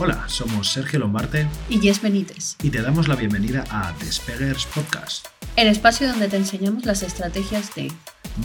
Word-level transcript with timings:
Hola, 0.00 0.28
somos 0.28 0.70
Sergio 0.70 1.00
Lombarte 1.00 1.48
y 1.68 1.80
Jess 1.80 2.00
Benítez. 2.00 2.54
Y 2.62 2.70
te 2.70 2.82
damos 2.82 3.08
la 3.08 3.16
bienvenida 3.16 3.64
a 3.68 3.92
Despeguers 3.98 4.64
Podcast. 4.66 5.26
El 5.56 5.66
espacio 5.66 6.06
donde 6.06 6.28
te 6.28 6.36
enseñamos 6.36 6.86
las 6.86 7.02
estrategias 7.02 7.74
de 7.74 7.90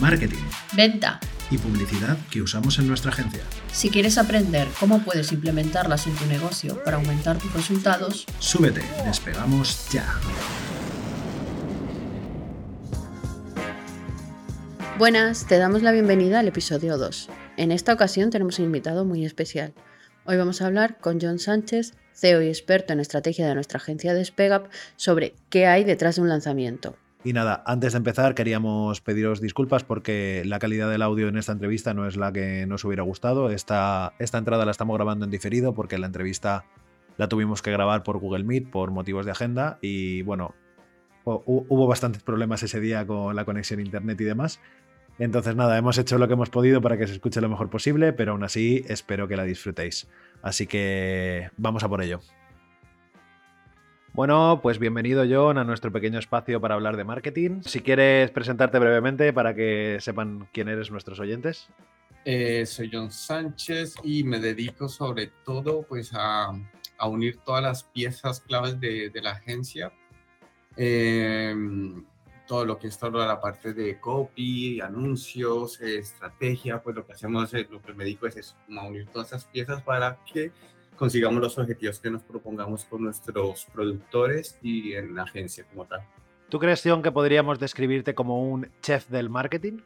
marketing, 0.00 0.42
venta 0.72 1.20
y 1.52 1.58
publicidad 1.58 2.18
que 2.28 2.42
usamos 2.42 2.80
en 2.80 2.88
nuestra 2.88 3.12
agencia. 3.12 3.44
Si 3.70 3.88
quieres 3.88 4.18
aprender 4.18 4.66
cómo 4.80 5.04
puedes 5.04 5.30
implementarlas 5.30 6.08
en 6.08 6.16
tu 6.16 6.26
negocio 6.26 6.82
para 6.82 6.96
aumentar 6.96 7.38
tus 7.38 7.52
resultados, 7.52 8.26
súbete, 8.40 8.82
despegamos 9.04 9.88
ya. 9.92 10.12
Buenas, 14.98 15.46
te 15.46 15.58
damos 15.58 15.82
la 15.82 15.92
bienvenida 15.92 16.40
al 16.40 16.48
episodio 16.48 16.98
2. 16.98 17.28
En 17.58 17.70
esta 17.70 17.92
ocasión 17.92 18.30
tenemos 18.30 18.58
un 18.58 18.64
invitado 18.64 19.04
muy 19.04 19.24
especial. 19.24 19.72
Hoy 20.26 20.38
vamos 20.38 20.62
a 20.62 20.66
hablar 20.66 20.96
con 21.00 21.20
John 21.20 21.38
Sánchez, 21.38 21.92
CEO 22.14 22.40
y 22.40 22.48
experto 22.48 22.94
en 22.94 23.00
estrategia 23.00 23.46
de 23.46 23.54
nuestra 23.54 23.76
agencia 23.76 24.14
de 24.14 24.24
SpegUp, 24.24 24.68
sobre 24.96 25.34
qué 25.50 25.66
hay 25.66 25.84
detrás 25.84 26.16
de 26.16 26.22
un 26.22 26.30
lanzamiento. 26.30 26.96
Y 27.24 27.34
nada, 27.34 27.62
antes 27.66 27.92
de 27.92 27.98
empezar 27.98 28.34
queríamos 28.34 29.02
pediros 29.02 29.42
disculpas 29.42 29.84
porque 29.84 30.42
la 30.46 30.58
calidad 30.58 30.90
del 30.90 31.02
audio 31.02 31.28
en 31.28 31.36
esta 31.36 31.52
entrevista 31.52 31.92
no 31.92 32.08
es 32.08 32.16
la 32.16 32.32
que 32.32 32.64
nos 32.64 32.86
hubiera 32.86 33.02
gustado. 33.02 33.50
Esta, 33.50 34.14
esta 34.18 34.38
entrada 34.38 34.64
la 34.64 34.70
estamos 34.70 34.96
grabando 34.96 35.26
en 35.26 35.30
diferido 35.30 35.74
porque 35.74 35.98
la 35.98 36.06
entrevista 36.06 36.64
la 37.18 37.28
tuvimos 37.28 37.60
que 37.60 37.70
grabar 37.70 38.02
por 38.02 38.16
Google 38.18 38.44
Meet 38.44 38.70
por 38.70 38.92
motivos 38.92 39.26
de 39.26 39.32
agenda 39.32 39.78
y 39.82 40.22
bueno, 40.22 40.54
hubo 41.24 41.86
bastantes 41.86 42.22
problemas 42.22 42.62
ese 42.62 42.80
día 42.80 43.06
con 43.06 43.36
la 43.36 43.44
conexión 43.44 43.80
a 43.80 43.82
internet 43.82 44.18
y 44.22 44.24
demás. 44.24 44.58
Entonces 45.18 45.54
nada, 45.54 45.78
hemos 45.78 45.96
hecho 45.98 46.18
lo 46.18 46.26
que 46.26 46.34
hemos 46.34 46.50
podido 46.50 46.80
para 46.80 46.98
que 46.98 47.06
se 47.06 47.14
escuche 47.14 47.40
lo 47.40 47.48
mejor 47.48 47.70
posible, 47.70 48.12
pero 48.12 48.32
aún 48.32 48.42
así 48.42 48.84
espero 48.88 49.28
que 49.28 49.36
la 49.36 49.44
disfrutéis. 49.44 50.08
Así 50.42 50.66
que 50.66 51.50
vamos 51.56 51.84
a 51.84 51.88
por 51.88 52.02
ello. 52.02 52.20
Bueno, 54.12 54.60
pues 54.62 54.78
bienvenido 54.78 55.24
John 55.28 55.58
a 55.58 55.64
nuestro 55.64 55.90
pequeño 55.90 56.18
espacio 56.18 56.60
para 56.60 56.74
hablar 56.74 56.96
de 56.96 57.04
marketing. 57.04 57.62
Si 57.62 57.80
quieres 57.80 58.30
presentarte 58.30 58.78
brevemente 58.78 59.32
para 59.32 59.54
que 59.54 59.98
sepan 60.00 60.48
quién 60.52 60.68
eres 60.68 60.90
nuestros 60.90 61.18
oyentes. 61.18 61.68
Eh, 62.24 62.64
soy 62.64 62.90
John 62.92 63.10
Sánchez 63.10 63.96
y 64.02 64.24
me 64.24 64.38
dedico 64.38 64.88
sobre 64.88 65.32
todo 65.44 65.82
pues 65.82 66.12
a, 66.14 66.52
unir 67.06 67.38
todas 67.44 67.62
las 67.62 67.84
piezas 67.84 68.40
claves 68.40 68.80
de, 68.80 69.10
la 69.22 69.32
agencia. 69.32 69.92
Eh, 70.76 71.54
todo 72.46 72.64
lo 72.64 72.78
que 72.78 72.88
es 72.88 72.98
toda 72.98 73.26
la 73.26 73.40
parte 73.40 73.72
de 73.72 73.98
copy, 73.98 74.80
anuncios, 74.80 75.80
estrategia, 75.80 76.82
pues 76.82 76.96
lo 76.96 77.06
que 77.06 77.12
hacemos, 77.14 77.52
es, 77.54 77.70
lo 77.70 77.80
que 77.80 77.94
me 77.94 78.04
dedico 78.04 78.26
es, 78.26 78.36
es 78.36 78.56
unir 78.68 79.06
todas 79.06 79.28
esas 79.28 79.44
piezas 79.46 79.82
para 79.82 80.18
que 80.32 80.52
consigamos 80.96 81.40
los 81.40 81.58
objetivos 81.58 81.98
que 81.98 82.10
nos 82.10 82.22
propongamos 82.22 82.84
con 82.84 83.04
nuestros 83.04 83.66
productores 83.72 84.58
y 84.62 84.92
en 84.92 85.14
la 85.14 85.22
agencia 85.22 85.64
como 85.64 85.86
tal. 85.86 86.00
¿Tú 86.48 86.58
crees, 86.58 86.82
John, 86.84 87.02
que 87.02 87.10
podríamos 87.10 87.58
describirte 87.58 88.14
como 88.14 88.42
un 88.42 88.70
chef 88.80 89.08
del 89.08 89.30
marketing? 89.30 89.78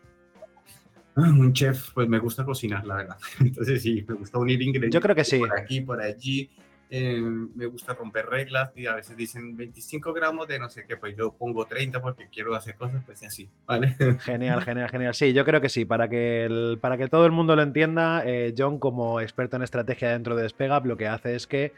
Ah, 1.17 1.31
un 1.31 1.53
chef, 1.53 1.93
pues 1.95 2.09
me 2.09 2.19
gusta 2.19 2.45
cocinar, 2.45 2.85
la 2.85 2.97
verdad. 2.97 3.17
Entonces 3.41 3.83
sí, 3.83 4.05
me 4.07 4.15
gusta 4.15 4.39
unir 4.39 4.61
ingredientes. 4.61 4.95
Yo 4.95 5.01
creo 5.01 5.17
que 5.17 5.25
sí. 5.25 5.39
Por 5.39 5.59
aquí, 5.59 5.81
por 5.81 6.01
allí, 6.01 6.51
eh, 6.91 7.21
me 7.21 7.67
gusta 7.67 7.95
romper 7.95 8.27
reglas 8.27 8.71
y 8.75 8.87
a 8.87 8.95
veces 8.95 9.17
dicen 9.17 9.57
25 9.57 10.13
gramos 10.13 10.49
de 10.49 10.59
no 10.59 10.71
sé 10.71 10.85
qué, 10.87 10.97
pues 10.97 11.17
yo 11.17 11.33
pongo 11.33 11.67
30 11.67 12.01
porque 12.01 12.29
quiero 12.33 12.55
hacer 12.55 12.77
cosas, 12.77 13.03
pues 13.05 13.23
así, 13.23 13.49
¿vale? 13.67 13.95
Genial, 14.21 14.63
genial, 14.63 14.89
genial. 14.89 15.15
Sí, 15.15 15.33
yo 15.33 15.45
creo 15.45 15.61
que 15.61 15.69
sí, 15.69 15.85
para 15.85 16.09
que, 16.09 16.79
para 16.81 16.97
que 16.97 17.09
todo 17.09 17.27
el 17.27 17.33
mundo 17.33 17.57
lo 17.57 17.63
entienda, 17.63 18.23
eh, 18.25 18.55
John 18.57 18.79
como 18.79 19.21
experto 19.21 19.57
en 19.57 19.63
estrategia 19.63 20.13
dentro 20.13 20.35
de 20.37 20.45
Despega, 20.45 20.81
lo 20.81 20.97
que 20.97 21.09
hace 21.09 21.35
es 21.35 21.47
que 21.47 21.73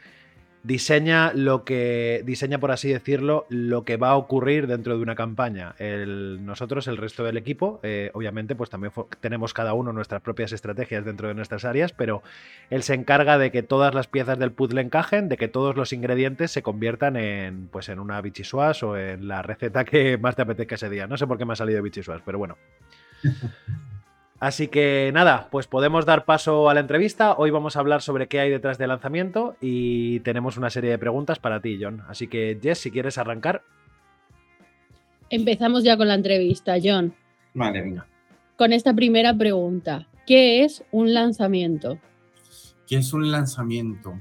diseña 0.63 1.33
lo 1.33 1.63
que 1.63 2.21
diseña 2.25 2.59
por 2.59 2.71
así 2.71 2.89
decirlo 2.89 3.45
lo 3.49 3.83
que 3.83 3.97
va 3.97 4.09
a 4.09 4.15
ocurrir 4.15 4.67
dentro 4.67 4.95
de 4.95 5.01
una 5.01 5.15
campaña. 5.15 5.75
Nosotros 5.79 6.87
el 6.87 6.97
resto 6.97 7.23
del 7.23 7.37
equipo 7.37 7.79
eh, 7.83 8.11
obviamente 8.13 8.55
pues 8.55 8.69
también 8.69 8.93
tenemos 9.19 9.53
cada 9.53 9.73
uno 9.73 9.91
nuestras 9.91 10.21
propias 10.21 10.51
estrategias 10.51 11.03
dentro 11.03 11.27
de 11.27 11.33
nuestras 11.33 11.65
áreas 11.65 11.93
pero 11.93 12.21
él 12.69 12.83
se 12.83 12.93
encarga 12.93 13.37
de 13.37 13.51
que 13.51 13.63
todas 13.63 13.95
las 13.95 14.07
piezas 14.07 14.37
del 14.37 14.51
puzzle 14.51 14.81
encajen 14.81 15.29
de 15.29 15.37
que 15.37 15.47
todos 15.47 15.75
los 15.75 15.93
ingredientes 15.93 16.51
se 16.51 16.61
conviertan 16.61 17.15
en 17.15 17.67
pues 17.67 17.89
en 17.89 17.99
una 17.99 18.21
bichisuas 18.21 18.83
o 18.83 18.97
en 18.97 19.27
la 19.27 19.41
receta 19.41 19.83
que 19.83 20.17
más 20.21 20.35
te 20.35 20.43
apetezca 20.43 20.75
ese 20.75 20.89
día. 20.89 21.07
No 21.07 21.17
sé 21.17 21.25
por 21.25 21.37
qué 21.37 21.45
me 21.45 21.53
ha 21.53 21.55
salido 21.55 21.81
bichisuas 21.81 22.21
pero 22.23 22.37
bueno 22.37 22.57
Así 24.41 24.69
que 24.69 25.11
nada, 25.13 25.49
pues 25.51 25.67
podemos 25.67 26.07
dar 26.07 26.25
paso 26.25 26.67
a 26.67 26.73
la 26.73 26.79
entrevista. 26.79 27.35
Hoy 27.37 27.51
vamos 27.51 27.75
a 27.75 27.79
hablar 27.79 28.01
sobre 28.01 28.27
qué 28.27 28.39
hay 28.39 28.49
detrás 28.49 28.79
del 28.79 28.87
lanzamiento 28.87 29.55
y 29.61 30.19
tenemos 30.21 30.57
una 30.57 30.71
serie 30.71 30.89
de 30.89 30.97
preguntas 30.97 31.37
para 31.37 31.61
ti, 31.61 31.77
John. 31.79 32.01
Así 32.07 32.27
que, 32.27 32.57
Jess, 32.59 32.79
si 32.79 32.89
quieres 32.89 33.19
arrancar. 33.19 33.61
Empezamos 35.29 35.83
ya 35.83 35.95
con 35.95 36.07
la 36.07 36.15
entrevista, 36.15 36.77
John. 36.83 37.13
Vale, 37.53 37.81
venga. 37.81 38.07
Con 38.57 38.73
esta 38.73 38.95
primera 38.95 39.37
pregunta, 39.37 40.07
¿qué 40.25 40.63
es 40.63 40.83
un 40.89 41.13
lanzamiento? 41.13 41.99
¿Qué 42.87 42.95
es 42.95 43.13
un 43.13 43.31
lanzamiento? 43.31 44.17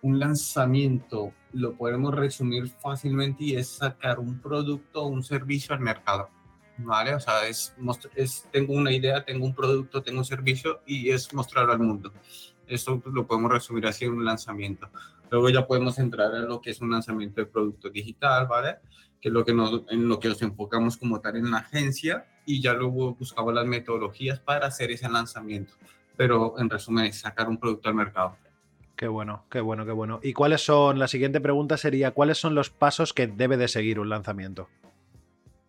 Un 0.00 0.18
lanzamiento 0.18 1.34
lo 1.52 1.74
podemos 1.74 2.14
resumir 2.14 2.68
fácilmente 2.68 3.44
y 3.44 3.56
es 3.56 3.68
sacar 3.68 4.18
un 4.18 4.40
producto 4.40 5.02
o 5.02 5.08
un 5.08 5.22
servicio 5.22 5.74
al 5.74 5.80
mercado. 5.80 6.30
¿Vale? 6.78 7.14
O 7.14 7.20
sea, 7.20 7.46
es, 7.46 7.74
es, 8.14 8.48
tengo 8.50 8.74
una 8.74 8.92
idea, 8.92 9.24
tengo 9.24 9.44
un 9.44 9.54
producto, 9.54 10.02
tengo 10.02 10.18
un 10.18 10.24
servicio 10.24 10.80
y 10.86 11.10
es 11.10 11.32
mostrarlo 11.34 11.72
al 11.72 11.80
mundo. 11.80 12.12
Esto 12.66 13.02
lo 13.06 13.26
podemos 13.26 13.52
resumir 13.52 13.86
así 13.86 14.04
en 14.04 14.12
un 14.12 14.24
lanzamiento. 14.24 14.90
Luego 15.30 15.50
ya 15.50 15.66
podemos 15.66 15.98
entrar 15.98 16.34
en 16.34 16.48
lo 16.48 16.60
que 16.60 16.70
es 16.70 16.80
un 16.80 16.90
lanzamiento 16.90 17.40
de 17.40 17.46
producto 17.46 17.90
digital, 17.90 18.46
¿vale? 18.46 18.76
Que 19.20 19.28
es 19.28 19.34
lo 19.34 19.44
que 19.44 19.52
nos, 19.52 19.82
en 19.90 20.08
lo 20.08 20.20
que 20.20 20.28
nos 20.28 20.40
enfocamos 20.42 20.96
como 20.96 21.20
tal 21.20 21.36
en 21.36 21.50
la 21.50 21.58
agencia 21.58 22.26
y 22.46 22.62
ya 22.62 22.72
luego 22.72 23.14
buscamos 23.14 23.52
las 23.52 23.66
metodologías 23.66 24.40
para 24.40 24.66
hacer 24.66 24.90
ese 24.90 25.08
lanzamiento. 25.08 25.74
Pero 26.16 26.58
en 26.58 26.70
resumen 26.70 27.06
es 27.06 27.20
sacar 27.20 27.48
un 27.48 27.58
producto 27.58 27.88
al 27.88 27.94
mercado. 27.94 28.36
Qué 28.96 29.06
bueno, 29.06 29.44
qué 29.50 29.60
bueno, 29.60 29.86
qué 29.86 29.92
bueno. 29.92 30.18
¿Y 30.22 30.32
cuáles 30.32 30.64
son, 30.64 30.98
la 30.98 31.06
siguiente 31.06 31.40
pregunta 31.40 31.76
sería, 31.76 32.10
¿cuáles 32.10 32.38
son 32.38 32.56
los 32.56 32.70
pasos 32.70 33.12
que 33.12 33.28
debe 33.28 33.56
de 33.56 33.68
seguir 33.68 34.00
un 34.00 34.08
lanzamiento? 34.08 34.68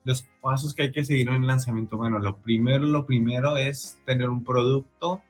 Los 0.04 0.24
pasos 0.42 0.74
que 0.74 0.84
hay 0.84 0.92
que 0.92 1.04
seguir 1.04 1.30
en 1.30 1.36
el 1.36 1.48
lanzamiento, 1.48 1.98
bueno, 1.98 2.20
lo 2.20 2.38
primero, 2.38 2.86
lo 2.86 3.06
primero 3.06 3.58
es 3.58 4.00
tener 4.06 4.30
un 4.30 4.44
producto, 4.44 5.22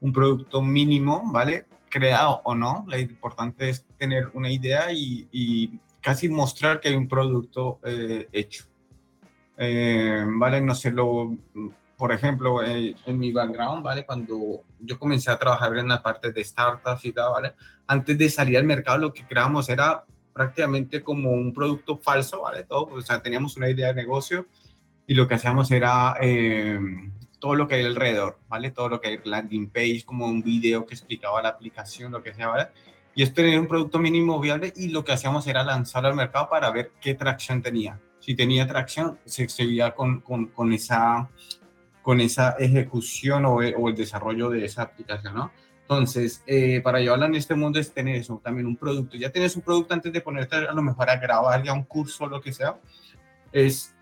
un 0.00 0.12
producto 0.12 0.62
mínimo, 0.62 1.22
¿vale? 1.32 1.66
Creado 1.88 2.40
o 2.44 2.54
no, 2.54 2.84
lo 2.88 2.98
importante 2.98 3.68
es 3.68 3.84
tener 3.98 4.30
una 4.34 4.50
idea 4.50 4.92
y, 4.92 5.80
casi 6.00 6.28
mostrar 6.28 6.80
que 6.80 6.88
hay 6.88 6.96
un 6.96 7.06
producto 7.06 7.78
eh, 7.84 8.28
hecho. 8.32 8.64
Eh, 9.56 10.24
¿Vale? 10.26 10.60
No 10.60 10.74
sé, 10.74 10.90
lo, 10.90 11.36
por 12.02 12.10
ejemplo, 12.10 12.64
eh, 12.64 12.96
en 13.06 13.16
mi 13.16 13.30
background, 13.30 13.84
¿vale? 13.84 14.04
Cuando 14.04 14.64
yo 14.80 14.98
comencé 14.98 15.30
a 15.30 15.38
trabajar 15.38 15.78
en 15.78 15.86
la 15.86 16.02
parte 16.02 16.32
de 16.32 16.42
startups 16.42 17.04
y 17.04 17.12
tal, 17.12 17.30
¿vale? 17.30 17.52
Antes 17.86 18.18
de 18.18 18.28
salir 18.28 18.56
al 18.56 18.64
mercado, 18.64 18.98
lo 18.98 19.12
que 19.12 19.24
creamos 19.24 19.68
era 19.68 20.04
prácticamente 20.32 21.02
como 21.02 21.30
un 21.32 21.52
producto 21.52 21.98
falso, 21.98 22.42
¿vale? 22.42 22.64
Todo, 22.64 22.86
o 22.86 23.00
sea, 23.00 23.22
teníamos 23.22 23.56
una 23.56 23.68
idea 23.68 23.88
de 23.88 23.94
negocio 23.94 24.46
y 25.06 25.14
lo 25.14 25.28
que 25.28 25.34
hacíamos 25.34 25.70
era 25.70 26.16
eh, 26.20 26.78
todo 27.38 27.54
lo 27.54 27.66
que 27.68 27.74
hay 27.76 27.84
alrededor, 27.84 28.38
¿vale? 28.48 28.70
Todo 28.70 28.88
lo 28.88 29.00
que 29.00 29.08
hay 29.08 29.20
landing 29.24 29.68
page, 29.70 30.04
como 30.06 30.26
un 30.26 30.42
video 30.42 30.86
que 30.86 30.94
explicaba 30.94 31.42
la 31.42 31.50
aplicación, 31.50 32.12
lo 32.12 32.22
que 32.22 32.34
sea, 32.34 32.48
¿vale? 32.48 32.68
Y 33.14 33.22
esto 33.22 33.42
era 33.42 33.60
un 33.60 33.66
producto 33.66 33.98
mínimo 33.98 34.40
viable 34.40 34.72
y 34.74 34.88
lo 34.88 35.04
que 35.04 35.12
hacíamos 35.12 35.46
era 35.46 35.62
lanzarlo 35.64 36.08
al 36.08 36.14
mercado 36.14 36.48
para 36.48 36.70
ver 36.70 36.92
qué 37.00 37.14
tracción 37.14 37.60
tenía. 37.60 38.00
Si 38.20 38.34
tenía 38.34 38.66
tracción, 38.66 39.18
se 39.24 39.48
seguía 39.48 39.94
con, 39.94 40.20
con, 40.20 40.46
con 40.46 40.72
esa, 40.72 41.28
con 42.00 42.20
esa 42.20 42.52
ejecución 42.52 43.44
o, 43.44 43.56
o 43.56 43.88
el 43.88 43.96
desarrollo 43.96 44.48
de 44.48 44.64
esa 44.64 44.82
aplicación, 44.82 45.34
¿no? 45.34 45.52
Entonces, 45.82 46.42
eh, 46.46 46.80
para 46.82 47.00
llevarla 47.00 47.26
en 47.26 47.34
este 47.34 47.54
mundo 47.54 47.78
es 47.78 47.92
tener 47.92 48.16
eso, 48.16 48.40
también 48.42 48.66
un 48.66 48.76
producto. 48.76 49.16
Ya 49.16 49.30
tienes 49.30 49.54
un 49.56 49.62
producto 49.62 49.94
antes 49.94 50.12
de 50.12 50.20
ponerte 50.20 50.56
a 50.56 50.72
lo 50.72 50.82
mejor 50.82 51.10
a 51.10 51.16
grabar 51.16 51.62
ya 51.62 51.72
un 51.72 51.84
curso 51.84 52.24
o 52.24 52.28
lo 52.28 52.40
que 52.40 52.52
sea, 52.52 52.78
es 53.52 53.94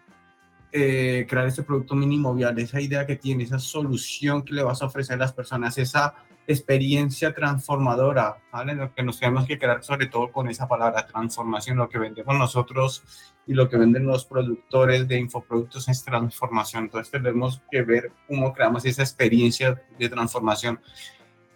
eh, 0.72 1.26
crear 1.28 1.48
ese 1.48 1.64
producto 1.64 1.96
mínimo 1.96 2.32
viable, 2.32 2.62
esa 2.62 2.80
idea 2.80 3.06
que 3.06 3.16
tienes, 3.16 3.48
esa 3.48 3.58
solución 3.58 4.42
que 4.42 4.54
le 4.54 4.62
vas 4.62 4.82
a 4.82 4.86
ofrecer 4.86 5.16
a 5.16 5.18
las 5.18 5.32
personas, 5.32 5.76
esa 5.78 6.14
experiencia 6.46 7.34
transformadora, 7.34 8.36
¿vale? 8.52 8.74
Lo 8.74 8.94
que 8.94 9.02
nos 9.02 9.18
tenemos 9.18 9.46
que 9.46 9.58
crear 9.58 9.82
sobre 9.82 10.06
todo 10.06 10.30
con 10.30 10.48
esa 10.48 10.68
palabra 10.68 11.06
transformación, 11.06 11.76
lo 11.78 11.88
que 11.88 11.98
vendemos 11.98 12.36
nosotros 12.36 13.02
y 13.46 13.54
lo 13.54 13.68
que 13.68 13.76
venden 13.76 14.06
los 14.06 14.24
productores 14.24 15.08
de 15.08 15.18
infoproductos 15.18 15.88
es 15.88 16.04
transformación. 16.04 16.84
Entonces 16.84 17.10
tenemos 17.10 17.62
que 17.70 17.82
ver 17.82 18.12
cómo 18.28 18.52
creamos 18.52 18.84
esa 18.84 19.02
experiencia 19.02 19.82
de 19.98 20.08
transformación 20.08 20.80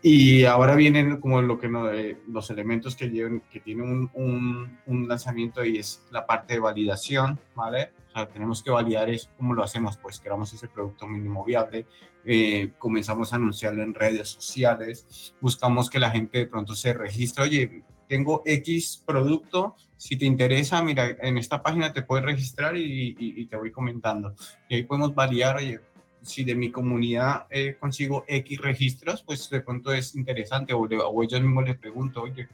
y 0.07 0.45
ahora 0.45 0.75
vienen 0.75 1.17
como 1.17 1.41
lo 1.41 1.59
que 1.59 1.67
no, 1.67 1.91
eh, 1.91 2.19
los 2.29 2.51
elementos 2.51 2.95
que, 2.95 3.09
llevan, 3.09 3.43
que 3.51 3.61
tienen 3.61 4.11
un, 4.13 5.09
lanzamiento 5.09 5.65
y 5.65 5.79
es 5.79 6.05
la 6.11 6.27
parte 6.27 6.53
de 6.53 6.61
validación, 6.61 7.41
¿vale? 7.55 7.89
O 8.09 8.13
sea, 8.13 8.29
tenemos 8.29 8.63
que 8.63 8.71
validar 8.71 9.09
eso. 9.09 9.31
¿Cómo 9.39 9.55
lo 9.55 9.63
hacemos? 9.63 9.97
Pues 9.97 10.21
creamos 10.21 10.53
ese 10.53 10.69
producto 10.69 11.07
mínimo 11.07 11.43
viable, 11.43 11.87
eh, 12.27 12.73
comenzamos 12.77 13.33
a 13.33 13.37
anunciarlo 13.37 13.83
en 13.83 13.95
redes 13.95 14.29
sociales, 14.29 15.35
buscamos 15.41 15.89
que 15.89 15.99
la 15.99 16.11
gente 16.11 16.37
de 16.37 16.47
pronto 16.49 16.75
se 16.75 16.93
registre, 16.93 17.45
oye, 17.45 17.83
tengo 18.07 18.43
X 18.45 19.03
producto, 19.07 19.75
si 19.97 20.19
te 20.19 20.27
interesa, 20.27 20.83
mira, 20.83 21.17
en 21.23 21.39
esta 21.39 21.63
página 21.63 21.95
te 21.95 22.03
puedes 22.03 22.27
registrar 22.27 22.77
y, 22.77 23.47
te 23.47 23.57
voy 23.57 23.73
comentando. 23.73 24.35
Y 24.69 24.75
ahí 24.75 24.83
podemos 24.83 25.15
validar, 25.15 25.57
oye, 25.57 25.81
si 26.25 26.45
de 26.45 26.55
mi 26.55 26.71
comunidad 26.71 27.47
eh, 27.51 27.77
consigo 27.79 28.25
X 28.27 28.61
registros, 28.61 29.23
pues 29.23 29.49
de 29.51 29.61
pronto 29.61 29.93
es 29.93 30.15
interesante, 30.17 30.73
o, 30.73 30.81
o 30.81 31.23
ellos 31.23 31.41
mismos 31.41 31.65
les 31.65 31.77
pregunto, 31.77 32.23
oye, 32.23 32.49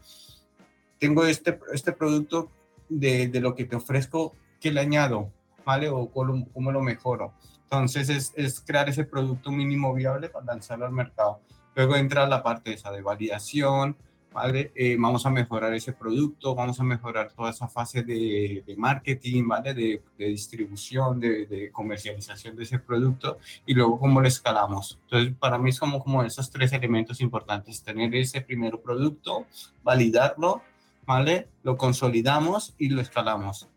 tengo 0.99 1.25
este, 1.25 1.59
este 1.73 1.93
producto 1.93 2.51
de, 2.89 3.29
de, 3.29 3.41
lo 3.41 3.55
que 3.55 3.65
te 3.65 3.77
ofrezco, 3.77 4.35
¿qué 4.61 4.71
le 4.71 4.81
añado? 4.81 5.31
¿Vale? 5.65 5.89
O 5.89 6.11
cómo, 6.11 6.47
cómo 6.53 6.73
lo 6.73 6.83
mejoro. 6.83 7.33
Entonces 7.65 8.09
es, 8.09 8.33
es, 8.37 8.61
crear 8.61 8.89
ese 8.89 9.05
producto 9.05 9.51
mínimo 9.51 9.95
viable 9.95 10.29
para 10.29 10.47
lanzarlo 10.47 10.87
al 10.87 10.93
mercado. 10.93 11.41
Luego 11.75 11.97
entra 11.97 12.27
la 12.27 12.43
parte 12.43 12.73
esa 12.73 12.91
de 12.91 13.01
validación, 13.01 13.97
¿vale? 14.33 14.73
Eh, 14.75 14.97
vamos 14.99 15.27
a 15.27 15.31
mejorar 15.31 15.75
ese 15.75 15.93
producto, 15.93 16.55
vamos 16.55 16.79
a 16.81 16.85
mejorar 16.85 17.33
toda 17.33 17.51
esa 17.51 17.69
fase 17.69 18.03
de, 18.03 18.63
de 18.67 18.77
marketing, 18.77 19.47
¿vale? 19.47 19.75
De, 19.75 20.03
de 20.17 20.27
distribución, 20.27 21.21
de, 21.21 21.47
de, 21.47 21.71
comercialización 21.71 22.57
de 22.57 22.63
ese 22.63 22.79
producto 22.79 23.39
y 23.67 23.75
luego 23.75 23.99
cómo 23.99 24.21
lo 24.21 24.29
escalamos. 24.29 24.99
Entonces, 25.05 25.35
para 25.39 25.59
mí 25.59 25.73
son 25.73 25.91
como, 25.91 26.05
como 26.05 26.23
esos 26.23 26.51
tres 26.51 26.73
elementos 26.73 27.21
importantes, 27.21 27.83
tener 27.83 28.15
ese 28.15 28.41
primer 28.41 28.79
producto, 28.81 29.47
validarlo, 29.83 30.63
¿vale? 31.07 31.49
Lo 31.63 31.77
consolidamos 31.77 32.75
y 32.79 32.91
lo 32.91 33.01
escalamos. 33.01 33.69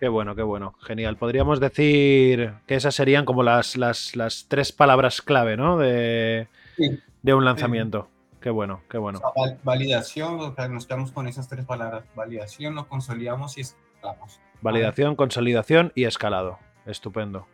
Qué 0.00 0.08
bueno, 0.08 0.34
qué 0.34 0.42
bueno. 0.42 0.74
Genial. 0.82 1.16
Podríamos 1.16 1.60
decir 1.60 2.54
que 2.66 2.74
esas 2.74 2.94
serían 2.94 3.24
como 3.24 3.42
las, 3.42 3.76
las, 3.76 4.16
las 4.16 4.46
tres 4.48 4.72
palabras 4.72 5.22
clave, 5.22 5.56
¿no? 5.56 5.78
De, 5.78 6.48
sí. 6.76 6.98
de 7.22 7.34
un 7.34 7.44
lanzamiento. 7.44 8.08
Sí. 8.10 8.13
Qué 8.44 8.50
bueno, 8.50 8.82
qué 8.90 8.98
bueno. 8.98 9.22
O 9.34 9.46
sea, 9.46 9.56
validación, 9.64 10.38
o 10.38 10.54
sea, 10.54 10.68
nos 10.68 10.86
quedamos 10.86 11.12
con 11.12 11.26
esas 11.26 11.48
tres 11.48 11.64
palabras. 11.64 12.04
Validación, 12.14 12.74
lo 12.74 12.86
consolidamos 12.86 13.56
y 13.56 13.62
escalamos. 13.62 14.38
Validación, 14.60 15.16
consolidación 15.16 15.92
y 15.94 16.04
escalado. 16.04 16.58
Estupendo. 16.84 17.46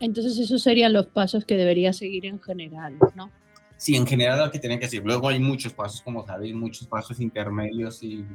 Entonces 0.00 0.36
esos 0.36 0.64
serían 0.64 0.94
los 0.94 1.06
pasos 1.06 1.44
que 1.44 1.56
debería 1.56 1.92
seguir 1.92 2.26
en 2.26 2.40
general, 2.40 2.96
¿no? 3.14 3.30
Sí, 3.76 3.94
en 3.94 4.04
general 4.04 4.40
lo 4.40 4.50
que 4.50 4.58
tienen 4.58 4.80
que 4.80 4.86
decir. 4.86 5.04
Luego 5.04 5.28
hay 5.28 5.38
muchos 5.38 5.72
pasos, 5.72 6.02
como 6.02 6.26
sabéis, 6.26 6.56
muchos 6.56 6.88
pasos 6.88 7.20
intermedios 7.20 8.02
y, 8.02 8.26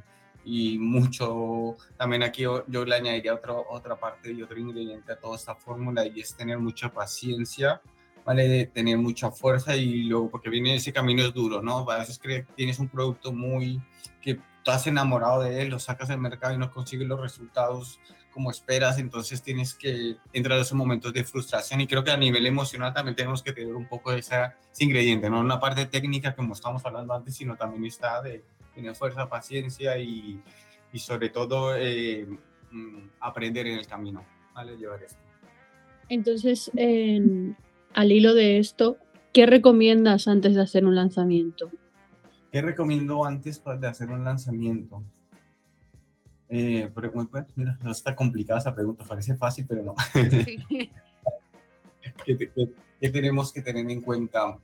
y 0.45 0.77
mucho, 0.80 1.75
también 1.98 2.24
aquí 2.24 2.44
yo, 2.44 2.63
yo 2.68 2.86
le 2.86 2.95
añadiría 2.95 3.33
otro, 3.33 3.66
otra 3.69 3.98
parte 3.98 4.31
y 4.31 4.42
otro 4.42 4.57
ingrediente 4.57 5.12
a 5.12 5.19
toda 5.19 5.36
esta 5.36 5.56
fórmula 5.56 6.07
y 6.07 6.22
es 6.22 6.33
tener 6.38 6.57
mucha 6.57 6.88
paciencia 6.88 7.81
¿vale? 8.25 8.48
De 8.48 8.66
tener 8.66 8.98
mucha 8.98 9.31
fuerza 9.31 9.75
y 9.75 10.04
luego, 10.04 10.30
porque 10.30 10.50
viene 10.50 10.75
ese 10.75 10.92
camino 10.92 11.22
es 11.24 11.33
duro, 11.33 11.62
¿no? 11.62 11.89
A 11.89 12.00
veces 12.00 12.18
que 12.18 12.45
tienes 12.56 12.80
un 12.80 12.89
producto 12.89 13.31
muy, 13.31 13.80
que 14.22 14.39
estás 14.57 14.88
enamorado 14.88 15.44
de 15.44 15.62
él, 15.62 15.69
lo 15.69 15.80
sacas 15.80 16.10
al 16.10 16.19
mercado 16.19 16.54
y 16.54 16.57
no 16.57 16.72
consigues 16.72 17.07
los 17.07 17.22
resultados 17.22 18.00
como 18.31 18.51
esperas, 18.51 19.00
entonces 19.00 19.42
tienes 19.42 19.74
que 19.74 20.18
entrar 20.33 20.57
a 20.57 20.62
esos 20.62 20.74
momentos 20.74 21.13
de 21.13 21.24
frustración 21.24 21.80
y 21.80 21.88
creo 21.88 22.04
que 22.04 22.12
a 22.12 22.18
nivel 22.18 22.45
emocional 22.45 22.94
también 22.94 23.16
tenemos 23.16 23.42
que 23.42 23.54
tener 23.54 23.74
un 23.74 23.88
poco 23.88 24.12
de 24.12 24.19
esa, 24.19 24.57
ese 24.74 24.83
ingrediente, 24.83 25.30
no 25.30 25.39
una 25.39 25.57
parte 25.57 25.86
técnica 25.86 26.36
como 26.36 26.54
estamos 26.54 26.86
hablando 26.86 27.13
antes, 27.13 27.33
sino 27.33 27.56
también 27.56 27.86
está 27.86 28.22
de 28.22 28.44
tener 28.74 28.94
fuerza, 28.94 29.30
paciencia 29.30 29.98
y, 29.98 30.44
y 30.92 31.00
sobre 31.00 31.30
todo 31.30 31.77
eh, 31.77 32.27
aprender 33.22 33.68
en 33.68 33.77
el 33.77 33.88
camino, 33.88 34.25
¿vale? 34.54 34.75
Llevar 34.75 35.01
esto. 35.04 35.19
Entonces, 36.10 36.69
en, 36.75 37.56
al 37.95 38.12
hilo 38.12 38.33
de 38.33 38.59
esto, 38.59 38.97
¿qué 39.33 39.45
recomiendas 39.45 40.27
antes 40.27 40.53
de 40.53 40.62
hacer 40.62 40.86
un 40.86 40.95
lanzamiento? 40.95 41.71
¿Qué 42.51 42.62
recomiendo 42.62 43.25
antes 43.25 43.62
de 43.63 43.88
hacer 43.88 44.09
un 44.09 44.24
lanzamiento? 44.24 45.01
Eh, 46.50 46.92
pero, 46.94 47.12
pues, 47.12 47.45
mira, 47.56 47.80
no 47.81 47.92
está 47.92 48.15
complicada 48.15 48.59
esa 48.59 48.75
pregunta, 48.75 49.06
parece 49.06 49.36
fácil, 49.36 49.65
pero 49.68 49.81
no. 49.81 49.95
Sí. 50.13 50.57
¿Qué, 52.25 52.38
qué, 52.38 52.69
qué, 53.01 53.09
tenemos 53.09 53.51
que 53.51 53.62
tener 53.62 53.89
en 53.89 54.01
cuenta? 54.01 54.57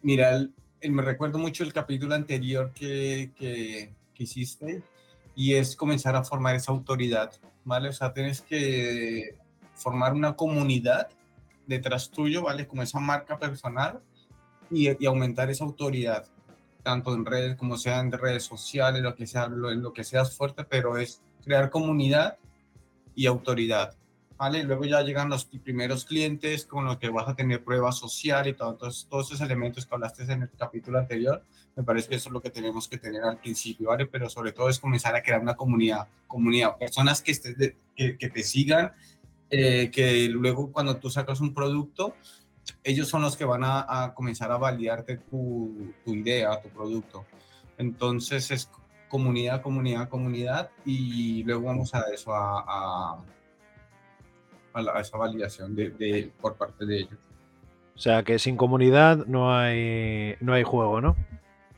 Mira, 0.00 0.34
el, 0.34 0.52
el, 0.80 0.90
me 0.90 1.02
recuerdo 1.02 1.38
mucho 1.38 1.62
el 1.64 1.72
capítulo 1.72 2.14
anterior 2.14 2.72
que, 2.72 3.30
que, 3.36 3.92
que 4.14 4.22
hiciste 4.24 4.82
y 5.36 5.54
es 5.54 5.76
comenzar 5.76 6.16
a 6.16 6.24
formar 6.24 6.56
esa 6.56 6.72
autoridad, 6.72 7.30
¿vale? 7.64 7.90
O 7.90 7.92
sea, 7.92 8.12
tienes 8.12 8.40
que 8.40 9.36
formar 9.74 10.14
una 10.14 10.34
comunidad 10.34 11.08
detrás 11.66 12.10
tuyo, 12.10 12.42
¿vale? 12.42 12.66
Como 12.66 12.82
esa 12.82 13.00
marca 13.00 13.38
personal 13.38 14.00
y, 14.70 14.90
y, 15.02 15.06
aumentar 15.06 15.50
esa 15.50 15.64
autoridad, 15.64 16.26
tanto 16.82 17.14
en 17.14 17.24
redes 17.24 17.56
como 17.56 17.76
sea 17.76 18.00
en 18.00 18.12
redes 18.12 18.44
sociales, 18.44 19.02
lo 19.02 19.14
que 19.14 19.26
sea, 19.26 19.48
lo, 19.48 19.70
en 19.70 19.82
lo 19.82 19.92
que 19.92 20.04
seas 20.04 20.36
fuerte, 20.36 20.64
pero 20.64 20.96
es 20.96 21.22
crear 21.44 21.70
comunidad 21.70 22.38
y 23.14 23.26
autoridad, 23.26 23.94
¿vale? 24.36 24.64
Luego 24.64 24.84
ya 24.84 25.02
llegan 25.02 25.28
los 25.28 25.44
primeros 25.44 26.04
clientes 26.04 26.66
con 26.66 26.84
los 26.84 26.98
que 26.98 27.08
vas 27.10 27.28
a 27.28 27.34
tener 27.34 27.62
pruebas 27.62 27.98
sociales 27.98 28.54
y 28.54 28.56
todo, 28.56 28.72
entonces, 28.72 29.06
todos 29.08 29.26
esos 29.28 29.40
elementos 29.40 29.86
que 29.86 29.94
hablaste 29.94 30.24
en 30.24 30.42
el 30.42 30.50
capítulo 30.50 30.98
anterior, 30.98 31.44
me 31.76 31.82
parece 31.82 32.08
que 32.08 32.16
eso 32.16 32.28
es 32.28 32.32
lo 32.32 32.40
que 32.40 32.50
tenemos 32.50 32.88
que 32.88 32.98
tener 32.98 33.22
al 33.22 33.38
principio, 33.38 33.88
¿vale? 33.88 34.06
Pero 34.06 34.28
sobre 34.28 34.52
todo 34.52 34.68
es 34.68 34.78
comenzar 34.78 35.14
a 35.14 35.22
crear 35.22 35.40
una 35.40 35.54
comunidad, 35.54 36.08
comunidad, 36.26 36.76
personas 36.76 37.22
que, 37.22 37.32
estés 37.32 37.56
de, 37.56 37.76
que, 37.94 38.16
que 38.18 38.28
te 38.28 38.42
sigan 38.42 38.92
eh, 39.54 39.90
que 39.90 40.30
luego 40.30 40.72
cuando 40.72 40.96
tú 40.96 41.10
sacas 41.10 41.42
un 41.42 41.52
producto, 41.52 42.14
ellos 42.82 43.06
son 43.06 43.20
los 43.20 43.36
que 43.36 43.44
van 43.44 43.60
a, 43.64 44.14
comenzar 44.14 44.50
a 44.50 44.56
validarte 44.56 45.18
tu, 45.18 45.92
idea, 46.06 46.58
tu 46.62 46.70
producto. 46.70 47.26
Entonces 47.76 48.50
es 48.50 48.70
comunidad, 49.10 49.60
comunidad, 49.60 50.08
comunidad 50.08 50.70
y 50.86 51.44
luego 51.44 51.64
vamos 51.64 51.94
a 51.94 52.00
eso, 52.14 52.34
a, 52.34 53.22
a, 54.72 55.00
esa 55.00 55.18
validación 55.18 55.76
de, 55.76 56.32
por 56.40 56.56
parte 56.56 56.86
de 56.86 57.00
ellos. 57.00 57.18
O 57.94 57.98
sea 57.98 58.22
que 58.22 58.38
sin 58.38 58.56
comunidad 58.56 59.26
no 59.26 59.54
hay, 59.54 60.36
no 60.40 60.54
hay 60.54 60.62
juego, 60.62 61.02
¿no? 61.02 61.14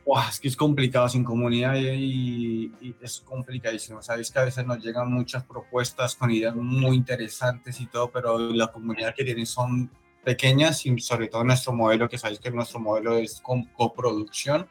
Wow, 0.07 0.29
es 0.29 0.39
que 0.39 0.49
es 0.49 0.57
complicado 0.57 1.09
sin 1.09 1.25
comunidad 1.25 1.77
y, 1.77 2.71
y, 2.81 2.95
es 3.01 3.21
complicadísimo. 3.21 4.03
Sabéis 4.03 4.31
que 4.31 4.39
a 4.39 4.45
veces 4.45 4.67
nos 4.67 4.79
llegan 4.79 5.11
muchas 5.11 5.45
propuestas 5.45 6.15
con 6.15 6.31
ideas 6.31 6.55
muy 6.55 6.95
interesantes 6.95 7.81
y 7.81 7.87
todo, 7.87 8.11
pero 8.11 8.39
la 8.39 8.67
comunidad 8.67 9.15
que 9.15 9.25
tienen 9.25 9.47
son 9.47 9.91
pequeñas 10.23 10.85
y 10.85 10.99
sobre 10.99 11.29
todo 11.29 11.45
nuestro 11.45 11.73
modelo, 11.73 12.09
que 12.09 12.19
sabéis 12.19 12.41
que 12.41 12.51
nuestro 12.51 12.81
modelo 12.81 13.17
es 13.17 13.41
con 13.41 13.65
coproducción. 13.67 14.67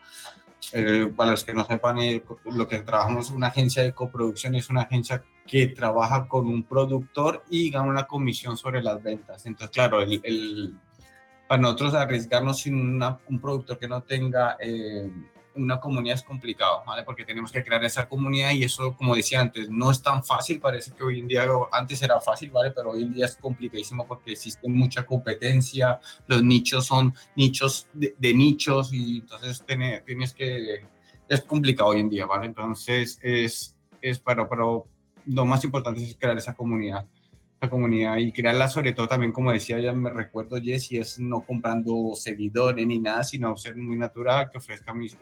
Eh, 0.72 1.12
para 1.16 1.32
los 1.32 1.44
que 1.44 1.54
no 1.54 1.66
sepan, 1.66 2.00
eh, 2.00 2.24
lo 2.46 2.68
que 2.68 2.80
trabajamos 2.80 3.30
una 3.32 3.48
agencia 3.48 3.84
de 3.84 3.94
coproducción 3.94 4.56
es 4.56 4.70
una 4.70 4.84
agencia 4.84 5.24
que 5.46 5.68
trabaja 5.68 6.28
con 6.28 6.48
un 6.48 6.64
productor 6.64 7.44
y 7.50 7.70
gana 7.70 7.90
una 7.90 8.08
comisión 8.08 8.56
sobre 8.56 8.82
las 8.82 9.02
ventas. 9.02 9.46
Entonces, 9.46 9.74
claro, 9.74 10.02
el, 10.02 10.22
el 10.24 10.76
para 11.54 11.62
nosotros 11.62 11.94
arriesgarnos 11.94 12.62
sin 12.62 12.74
una, 12.74 13.20
un 13.30 13.40
productor 13.40 13.78
que 13.78 13.88
no 13.88 14.02
tenga 14.02 14.58
eh, 14.60 15.08
una 15.54 15.80
comunidad 15.80 16.16
es 16.16 16.24
complicado, 16.24 16.82
¿vale? 16.84 17.04
Porque 17.04 17.26
tenemos 17.26 17.52
que 17.52 17.64
crear 17.64 17.84
esa 17.84 18.10
comunidad 18.10 18.54
y 18.54 18.64
eso, 18.64 18.98
como 18.98 19.14
decía 19.14 19.40
antes, 19.40 19.70
no 19.70 19.92
es 19.92 20.02
tan 20.02 20.24
fácil, 20.24 20.60
parece 20.60 20.94
que 20.94 21.04
hoy 21.04 21.20
en 21.20 21.28
día, 21.28 21.46
antes 21.72 22.02
era 22.02 22.20
fácil, 22.20 22.50
¿vale? 22.50 22.72
Pero 22.72 22.90
hoy 22.90 23.04
en 23.04 23.14
día 23.14 23.26
es 23.26 23.36
complicadísimo 23.36 24.08
porque 24.08 24.32
existe 24.32 24.68
mucha 24.68 25.06
competencia, 25.06 26.00
los 26.26 26.42
nichos 26.42 26.88
son 26.88 27.14
nichos 27.36 27.88
de, 27.94 28.16
de 28.18 28.34
nichos 28.34 28.92
y 28.92 29.20
entonces 29.20 29.64
tienes, 29.64 30.04
tienes 30.06 30.34
que, 30.34 30.88
es 31.30 31.42
complicado 31.42 31.92
hoy 31.92 32.00
en 32.00 32.10
día, 32.10 32.26
¿vale? 32.26 32.48
Entonces 32.48 33.20
es, 33.22 33.76
es 34.02 34.18
para, 34.18 34.50
pero 34.50 34.88
lo 35.28 35.46
más 35.46 35.64
importante 35.64 36.04
es 36.04 36.18
crear 36.18 36.36
esa 36.36 36.56
comunidad 36.56 37.06
comunidad 37.70 38.18
y 38.18 38.32
crearla 38.32 38.68
sobre 38.68 38.94
todo 38.94 39.08
también, 39.08 39.32
como 39.32 39.52
decía, 39.52 39.80
ya 39.80 39.94
me 39.94 40.10
recuerdo 40.10 40.62
Jessy, 40.62 40.98
es 40.98 41.20
no 41.20 41.42
comprando 41.42 42.14
seguidores 42.16 42.86
ni 42.86 43.00
nada, 43.00 43.24
sino 43.24 43.56
ser 43.58 43.76
muy 43.76 43.98
natural, 43.98 44.50
que 44.50 44.58
ofrezca 44.58 44.94
mis, 44.94 45.18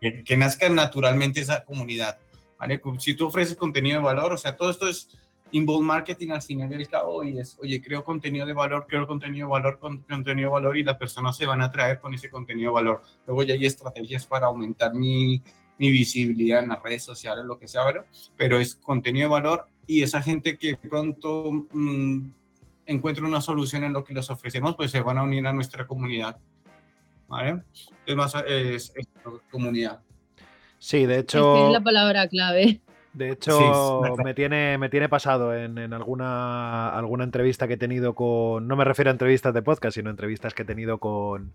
que, 0.00 0.24
que, 0.24 0.36
nazca 0.36 0.68
naturalmente 0.68 1.40
esa 1.40 1.64
comunidad, 1.64 2.18
¿vale? 2.58 2.80
Si 2.98 3.14
tú 3.14 3.26
ofreces 3.26 3.56
contenido 3.56 3.98
de 3.98 4.04
valor, 4.04 4.32
o 4.32 4.38
sea, 4.38 4.56
todo 4.56 4.70
esto 4.70 4.88
es 4.88 5.08
inbound 5.52 5.86
marketing 5.86 6.30
al 6.30 6.42
final 6.42 6.68
del 6.68 6.88
cabo 6.88 7.22
y 7.22 7.38
es, 7.38 7.56
oye, 7.60 7.80
creo 7.80 8.02
contenido 8.02 8.46
de 8.46 8.52
valor, 8.52 8.86
creo 8.88 9.06
contenido 9.06 9.46
de 9.46 9.52
valor, 9.52 9.78
con, 9.78 9.98
contenido 9.98 10.48
de 10.48 10.52
valor 10.52 10.76
y 10.76 10.82
las 10.82 10.96
personas 10.96 11.36
se 11.36 11.46
van 11.46 11.60
a 11.60 11.66
atraer 11.66 12.00
con 12.00 12.14
ese 12.14 12.30
contenido 12.30 12.70
de 12.70 12.74
valor. 12.74 13.02
Luego 13.26 13.42
ya 13.44 13.54
hay 13.54 13.66
estrategias 13.66 14.26
para 14.26 14.46
aumentar 14.46 14.94
mi, 14.94 15.42
mi 15.78 15.90
visibilidad 15.90 16.62
en 16.62 16.70
las 16.70 16.82
redes 16.82 17.04
sociales, 17.04 17.44
lo 17.44 17.58
que 17.58 17.68
sea, 17.68 17.84
¿verdad? 17.84 18.06
pero 18.36 18.58
es 18.58 18.74
contenido 18.76 19.28
de 19.28 19.32
valor 19.32 19.66
y 19.86 20.02
esa 20.02 20.22
gente 20.22 20.56
que 20.56 20.76
pronto 20.76 21.66
mmm, 21.72 22.28
encuentra 22.86 23.26
una 23.26 23.40
solución 23.40 23.84
en 23.84 23.92
lo 23.92 24.04
que 24.04 24.14
les 24.14 24.28
ofrecemos, 24.30 24.76
pues 24.76 24.90
se 24.90 25.00
van 25.00 25.18
a 25.18 25.22
unir 25.22 25.46
a 25.46 25.52
nuestra 25.52 25.86
comunidad. 25.86 26.36
¿Vale? 27.28 27.62
Es 28.04 28.14
más, 28.16 28.34
es, 28.46 28.92
es 28.94 29.08
comunidad. 29.50 30.00
Sí, 30.78 31.06
de 31.06 31.20
hecho. 31.20 31.56
Es, 31.56 31.66
es 31.66 31.72
la 31.72 31.80
palabra 31.80 32.28
clave. 32.28 32.80
De 33.12 33.30
hecho, 33.30 33.58
sí, 33.58 34.22
me, 34.24 34.32
tiene, 34.32 34.78
me 34.78 34.88
tiene 34.88 35.08
pasado 35.08 35.54
en, 35.54 35.76
en, 35.76 35.92
alguna, 35.92 36.88
alguna 36.90 37.24
entrevista 37.24 37.68
que 37.68 37.74
he 37.74 37.78
tenido 37.78 38.14
con. 38.14 38.66
No 38.66 38.74
me 38.74 38.84
refiero 38.84 39.10
a 39.10 39.12
entrevistas 39.12 39.52
de 39.52 39.62
podcast, 39.62 39.96
sino 39.96 40.08
entrevistas 40.08 40.54
que 40.54 40.62
he 40.62 40.64
tenido 40.64 40.98
con, 40.98 41.52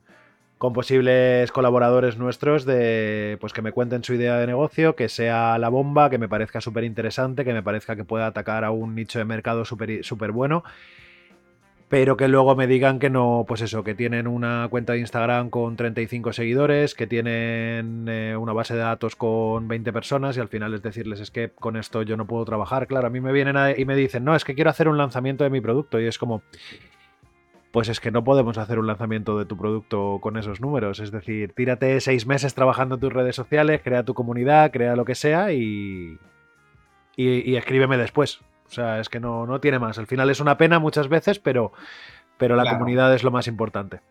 con 0.57 0.73
posibles 0.73 1.51
colaboradores 1.51 2.17
nuestros 2.17 2.65
de 2.65 3.37
pues 3.39 3.53
que 3.53 3.61
me 3.61 3.71
cuenten 3.71 4.03
su 4.03 4.13
idea 4.13 4.37
de 4.37 4.47
negocio, 4.47 4.95
que 4.95 5.09
sea 5.09 5.57
la 5.57 5.69
bomba, 5.69 6.09
que 6.09 6.17
me 6.17 6.27
parezca 6.27 6.61
súper 6.61 6.83
interesante, 6.83 7.45
que 7.45 7.53
me 7.53 7.63
parezca 7.63 7.95
que 7.95 8.03
pueda 8.03 8.27
atacar 8.27 8.63
a 8.63 8.71
un 8.71 8.95
nicho 8.95 9.19
de 9.19 9.25
mercado 9.25 9.65
súper 9.65 10.03
super 10.03 10.31
bueno 10.31 10.63
pero 11.89 12.17
que 12.17 12.27
luego 12.27 12.55
me 12.55 12.67
digan 12.67 12.99
que 12.99 13.09
no, 13.09 13.45
pues 13.47 13.61
eso, 13.61 13.83
que 13.83 13.95
tienen 13.95 14.27
una 14.27 14.67
cuenta 14.69 14.93
de 14.93 14.99
Instagram 14.99 15.49
con 15.49 15.77
35 15.77 16.33
seguidores, 16.33 16.93
que 16.95 17.07
tienen 17.07 18.05
eh, 18.09 18.35
una 18.35 18.51
base 18.51 18.73
de 18.73 18.81
datos 18.81 19.15
con 19.15 19.69
20 19.69 19.93
personas 19.93 20.35
y 20.35 20.41
al 20.41 20.49
final 20.49 20.73
es 20.73 20.81
decirles 20.81 21.21
es 21.21 21.31
que 21.31 21.49
con 21.49 21.77
esto 21.77 22.01
yo 22.01 22.17
no 22.17 22.27
puedo 22.27 22.43
trabajar. 22.43 22.87
Claro, 22.87 23.07
a 23.07 23.09
mí 23.09 23.21
me 23.21 23.31
vienen 23.31 23.55
y 23.77 23.85
me 23.85 23.95
dicen, 23.95 24.25
no, 24.25 24.35
es 24.35 24.43
que 24.43 24.53
quiero 24.53 24.69
hacer 24.69 24.89
un 24.89 24.97
lanzamiento 24.97 25.45
de 25.45 25.49
mi 25.49 25.61
producto 25.61 25.99
y 25.99 26.07
es 26.07 26.17
como, 26.17 26.41
pues 27.71 27.89
es 27.89 27.99
que 27.99 28.11
no 28.11 28.23
podemos 28.23 28.57
hacer 28.57 28.79
un 28.79 28.87
lanzamiento 28.87 29.37
de 29.37 29.45
tu 29.45 29.57
producto 29.57 30.19
con 30.21 30.37
esos 30.37 30.61
números. 30.61 30.99
Es 30.99 31.11
decir, 31.11 31.53
tírate 31.53 31.99
seis 32.01 32.25
meses 32.25 32.53
trabajando 32.53 32.95
en 32.95 33.01
tus 33.01 33.13
redes 33.13 33.35
sociales, 33.35 33.81
crea 33.83 34.03
tu 34.03 34.13
comunidad, 34.13 34.71
crea 34.71 34.95
lo 34.95 35.05
que 35.05 35.15
sea 35.15 35.51
y, 35.51 36.17
y 37.15 37.55
escríbeme 37.55 37.97
después. 37.97 38.41
O 38.69 38.73
sea, 38.73 38.99
es 38.99 39.09
que 39.09 39.19
no, 39.19 39.45
no 39.45 39.59
tiene 39.59 39.79
más. 39.79 39.97
Al 39.97 40.07
final 40.07 40.29
es 40.29 40.39
una 40.39 40.57
pena 40.57 40.79
muchas 40.79 41.07
veces, 41.07 41.39
pero, 41.39 41.71
pero 42.37 42.55
la 42.55 42.69
comunidad 42.69 43.13
es 43.13 43.23
lo 43.23 43.31
más 43.31 43.47
importante. 43.47 44.01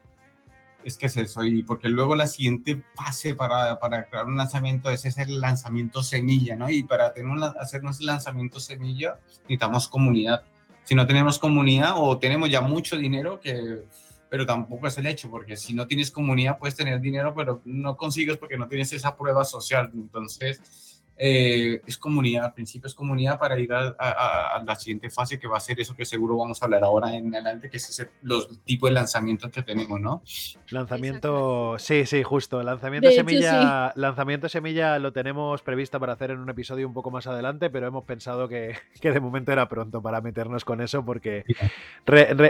Es 0.83 0.97
que 0.97 1.07
es 1.07 1.17
eso, 1.17 1.43
y 1.43 1.65
porque 1.65 1.89
luego 1.89 2.15
la 2.15 2.29
siguiente 2.29 2.81
fase 2.95 3.35
para, 3.35 3.81
para 3.81 4.05
crear 4.05 4.27
un 4.27 4.37
lanzamiento 4.37 4.89
es 4.89 5.05
ese 5.05 5.27
lanzamiento 5.27 6.01
semilla, 6.05 6.55
¿no? 6.55 6.71
Y 6.71 6.85
para 6.85 7.13
tener 7.13 7.29
un, 7.29 7.43
hacernos 7.43 7.99
el 7.99 8.07
lanzamiento 8.07 8.61
semilla 8.61 9.19
necesitamos 9.41 9.89
comunidad. 9.89 10.45
Si 10.87 10.95
no 10.95 11.05
tenemos 11.05 11.39
comunidad 11.41 11.95
o 11.97 12.17
tenemos 12.17 12.49
ya 12.49 12.61
mucho 12.61 12.97
dinero, 12.97 13.41
que, 13.41 13.83
pero 14.31 14.47
tampoco 14.47 14.87
es 14.87 14.97
el 14.99 15.07
hecho, 15.07 15.29
porque 15.29 15.57
si 15.57 15.75
no 15.75 15.89
tienes 15.89 16.13
comunidad 16.13 16.59
puedes 16.59 16.77
tener 16.77 17.01
dinero, 17.01 17.35
pero 17.35 17.61
no 17.65 17.97
consigues 17.97 18.37
porque 18.37 18.57
no 18.57 18.69
tienes 18.69 18.93
esa 18.93 19.17
prueba 19.17 19.45
social. 19.45 19.91
Entonces, 19.93 20.86
eh, 21.19 21.81
es 21.87 21.97
comunidad, 21.97 22.47
al 22.47 22.55
principio 22.55 22.89
es 22.89 22.95
comunidad 22.95 23.39
para 23.39 23.59
ir 23.59 23.73
a, 23.73 24.63
la 24.65 24.77
siguiente 24.77 25.09
fase 25.09 25.39
que 25.39 25.49
va 25.49 25.57
a 25.57 25.61
ser 25.61 25.81
eso 25.81 25.95
que 25.95 26.05
seguro 26.05 26.37
vamos 26.37 26.61
a 26.61 26.67
hablar 26.67 26.85
ahora 26.85 27.15
en 27.15 27.35
adelante, 27.35 27.71
que 27.71 27.79
es 27.79 28.07
los 28.23 28.63
tipos 28.65 28.91
de 28.91 28.95
lanzamientos 28.95 29.51
que 29.51 29.63
tenemos, 29.63 30.01
¿no? 30.01 30.23
Lanzamiento, 30.71 31.79
sí, 31.79 32.05
sí, 32.05 32.23
justo. 32.23 32.63
Lanzamiento 32.63 33.11
semilla, 33.11 33.93
lanzamiento 33.97 34.49
semilla 34.49 34.99
lo 34.99 35.13
tenemos 35.13 35.63
previsto 35.63 35.99
para 35.99 36.15
hacer 36.15 36.33
en 36.33 36.39
un 36.39 36.51
episodio 36.51 36.87
un 36.87 36.95
poco 36.95 37.11
más 37.11 37.27
adelante, 37.27 37.71
pero 37.71 37.87
hemos 37.87 38.05
pensado 38.05 38.49
que, 38.49 38.77
de 39.03 39.21
momento 39.21 39.53
era 39.53 39.69
pronto 39.69 40.03
para 40.03 40.21
meternos 40.21 40.65
con 40.65 40.81
eso 40.81 41.05
porque 41.05 41.45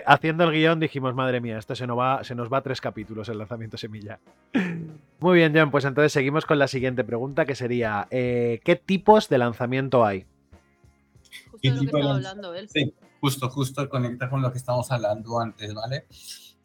haciendo 0.06 0.44
el 0.44 0.52
guion 0.52 0.80
dijimos, 0.80 1.14
madre 1.14 1.40
mía, 1.40 1.58
esto 1.58 1.76
se 1.76 1.86
nos 1.86 1.98
va, 1.98 2.24
se 2.24 2.34
nos 2.34 2.52
va 2.52 2.58
a 2.58 2.62
tres 2.62 2.80
capítulos 2.80 3.28
el 3.28 3.38
lanzamiento 3.38 3.76
semilla. 3.76 4.18
Muy 5.18 5.36
bien, 5.36 5.52
John, 5.54 5.70
pues 5.70 5.84
entonces 5.84 6.12
seguimos 6.12 6.44
con 6.44 6.58
la 6.58 6.68
siguiente 6.68 7.02
pregunta 7.02 7.46
que 7.46 7.54
sería... 7.54 8.06
Eh, 8.10 8.60
¿qué 8.64 8.76
tipos 8.76 9.28
de 9.28 9.38
lanzamiento 9.38 10.04
hay? 10.04 10.26
Justo 13.20 13.48
justo, 13.48 13.88
conecta 13.88 14.28
con 14.28 14.42
lo 14.42 14.52
que 14.52 14.58
estamos 14.58 14.90
hablando 14.92 15.40
antes, 15.40 15.72
¿vale? 15.72 16.06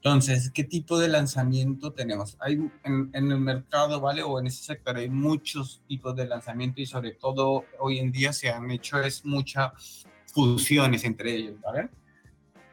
Entonces, 0.03 0.51
¿qué 0.51 0.63
tipo 0.63 0.98
de 1.00 1.08
lanzamiento 1.08 1.93
tenemos? 1.93 2.36
Hay 2.39 2.60
en, 2.84 3.12
el 3.13 3.39
mercado, 3.39 4.01
¿vale? 4.01 4.24
O 4.24 4.39
en 4.39 4.48
ese 4.48 4.63
sector 4.63 4.98
hay 4.98 5.10
muchos 5.10 5.81
tipos 5.88 6.15
de 6.15 6.27
lanzamiento 6.27 6.81
y 6.81 6.88
sobre 6.88 7.12
todo 7.12 7.65
hoy 7.79 8.00
en 8.00 8.12
día 8.12 8.34
se 8.34 8.50
han 8.50 8.70
hecho 8.72 9.00
es 9.00 9.24
muchas 9.24 10.05
fusiones 10.25 11.03
entre 11.03 11.36
ellos, 11.36 11.62
¿vale? 11.62 11.89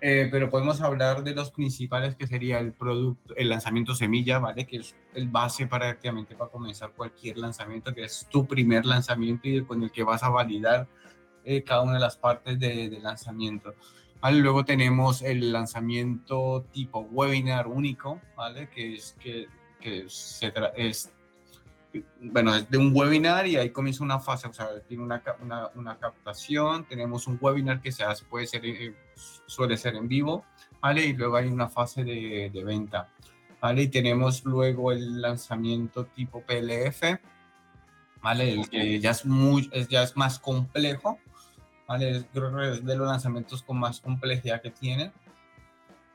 Eh, 0.01 0.29
pero 0.31 0.49
podemos 0.49 0.81
hablar 0.81 1.25
de 1.25 1.35
los 1.35 1.51
principales 1.51 2.15
que 2.15 2.29
sería 2.29 2.61
el 2.61 2.73
producto, 2.73 3.35
el 3.37 3.49
lanzamiento 3.49 3.95
semilla, 3.95 4.39
¿vale? 4.39 4.65
Que 4.65 4.77
es 4.77 4.95
el 5.15 5.29
base 5.29 5.67
prácticamente 5.67 6.37
para 6.37 6.51
comenzar 6.51 6.93
cualquier 6.93 7.39
lanzamiento, 7.39 7.93
que 7.93 8.05
es 8.05 8.27
tu 8.31 8.47
primer 8.47 8.87
lanzamiento 8.87 9.49
y 9.49 9.65
con 9.65 9.83
el 9.83 9.91
que 9.91 10.05
vas 10.05 10.23
a 10.23 10.29
validar 10.29 10.87
eh, 11.45 11.65
cada 11.65 11.83
una 11.83 11.95
de 11.95 12.01
las 12.01 12.17
partes 12.17 12.61
de, 12.61 12.91
de 12.91 13.01
lanzamiento. 13.01 13.75
¿Vale? 14.21 14.39
Luego 14.39 14.65
tenemos 14.65 15.23
el 15.23 15.53
lanzamiento 15.53 16.65
tipo 16.73 17.01
webinar 17.01 17.67
único, 17.67 18.21
¿vale? 18.37 18.69
Que 18.69 18.95
es 18.95 19.17
que, 19.21 19.47
que 19.81 20.05
se 20.09 20.53
es 20.77 21.13
bueno, 22.21 22.55
es 22.55 22.69
de 22.71 22.79
un 22.79 22.95
webinar 22.95 23.47
y 23.47 23.57
ahí 23.57 23.71
comienza 23.71 24.05
una 24.05 24.21
fase, 24.21 24.49
o 24.49 24.53
sea, 24.53 24.69
tiene 24.87 25.03
una, 25.03 25.23
una, 25.41 25.71
una 25.75 25.99
captación, 25.99 26.87
tenemos 26.87 27.27
un 27.27 27.39
webinar 27.41 27.81
que 27.81 27.93
se 27.93 28.05
hace, 28.05 28.25
puede 28.25 28.47
ser, 28.47 28.65
eh, 28.67 28.95
suele 29.47 29.77
ser 29.77 29.97
en 29.97 30.09
vivo, 30.09 30.45
¿vale? 30.81 31.07
Y 31.07 31.13
luego 31.15 31.37
hay 31.37 31.49
una 31.49 31.69
fase 31.69 32.05
de, 32.05 32.51
de, 32.53 32.65
venta, 32.65 33.09
¿vale? 33.61 33.83
Y 33.83 33.89
tenemos 33.89 34.45
luego 34.45 34.93
el 34.93 35.21
lanzamiento 35.21 36.07
tipo 36.07 36.43
PLF, 36.43 37.03
¿vale? 38.23 38.53
El 38.53 38.69
que 38.69 39.01
ya 39.01 39.13
es, 39.13 39.25
muy, 39.25 39.71
es, 39.73 39.89
ya 39.89 40.03
es 40.03 40.17
más 40.17 40.39
complejo, 40.39 41.19
¿vale? 41.87 42.25
creo 42.33 42.55
que 42.55 42.71
es 42.73 42.85
de 42.85 42.97
los 42.97 43.09
lanzamientos 43.09 43.63
con 43.63 43.79
más 43.79 44.01
complejidad 44.01 44.61
que 44.61 44.71
tienen, 44.71 45.13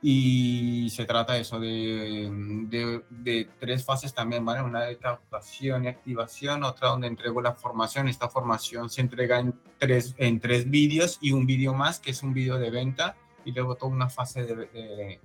y 0.06 0.90
se 0.90 1.06
trata 1.06 1.38
eso 1.38 1.62
de, 1.62 2.30
de, 2.68 3.04
de, 3.10 3.50
tres 3.58 3.86
fases 3.86 4.14
también, 4.14 4.44
¿vale? 4.44 4.62
Una 4.62 4.82
de 4.82 4.98
captación 4.98 5.86
y 5.86 5.88
activación, 5.88 6.66
otra 6.66 6.90
donde 6.90 7.08
entrego 7.08 7.42
la 7.42 7.54
formación. 7.54 8.10
Esta 8.10 8.28
formación 8.28 8.90
se 8.90 9.00
entrega 9.00 9.40
en 9.40 9.54
tres, 9.78 10.14
en 10.18 10.42
tres 10.42 10.70
vídeos 10.70 11.20
y 11.22 11.32
un 11.32 11.46
vídeo 11.46 11.74
más, 11.74 12.02
que 12.02 12.12
es 12.12 12.22
un 12.22 12.34
vídeo 12.34 12.60
de 12.60 12.70
venta, 12.70 13.16
y 13.46 13.54
luego 13.54 13.76
toda 13.76 13.94
una 13.94 14.10
fase 14.10 14.44
de, 14.44 15.20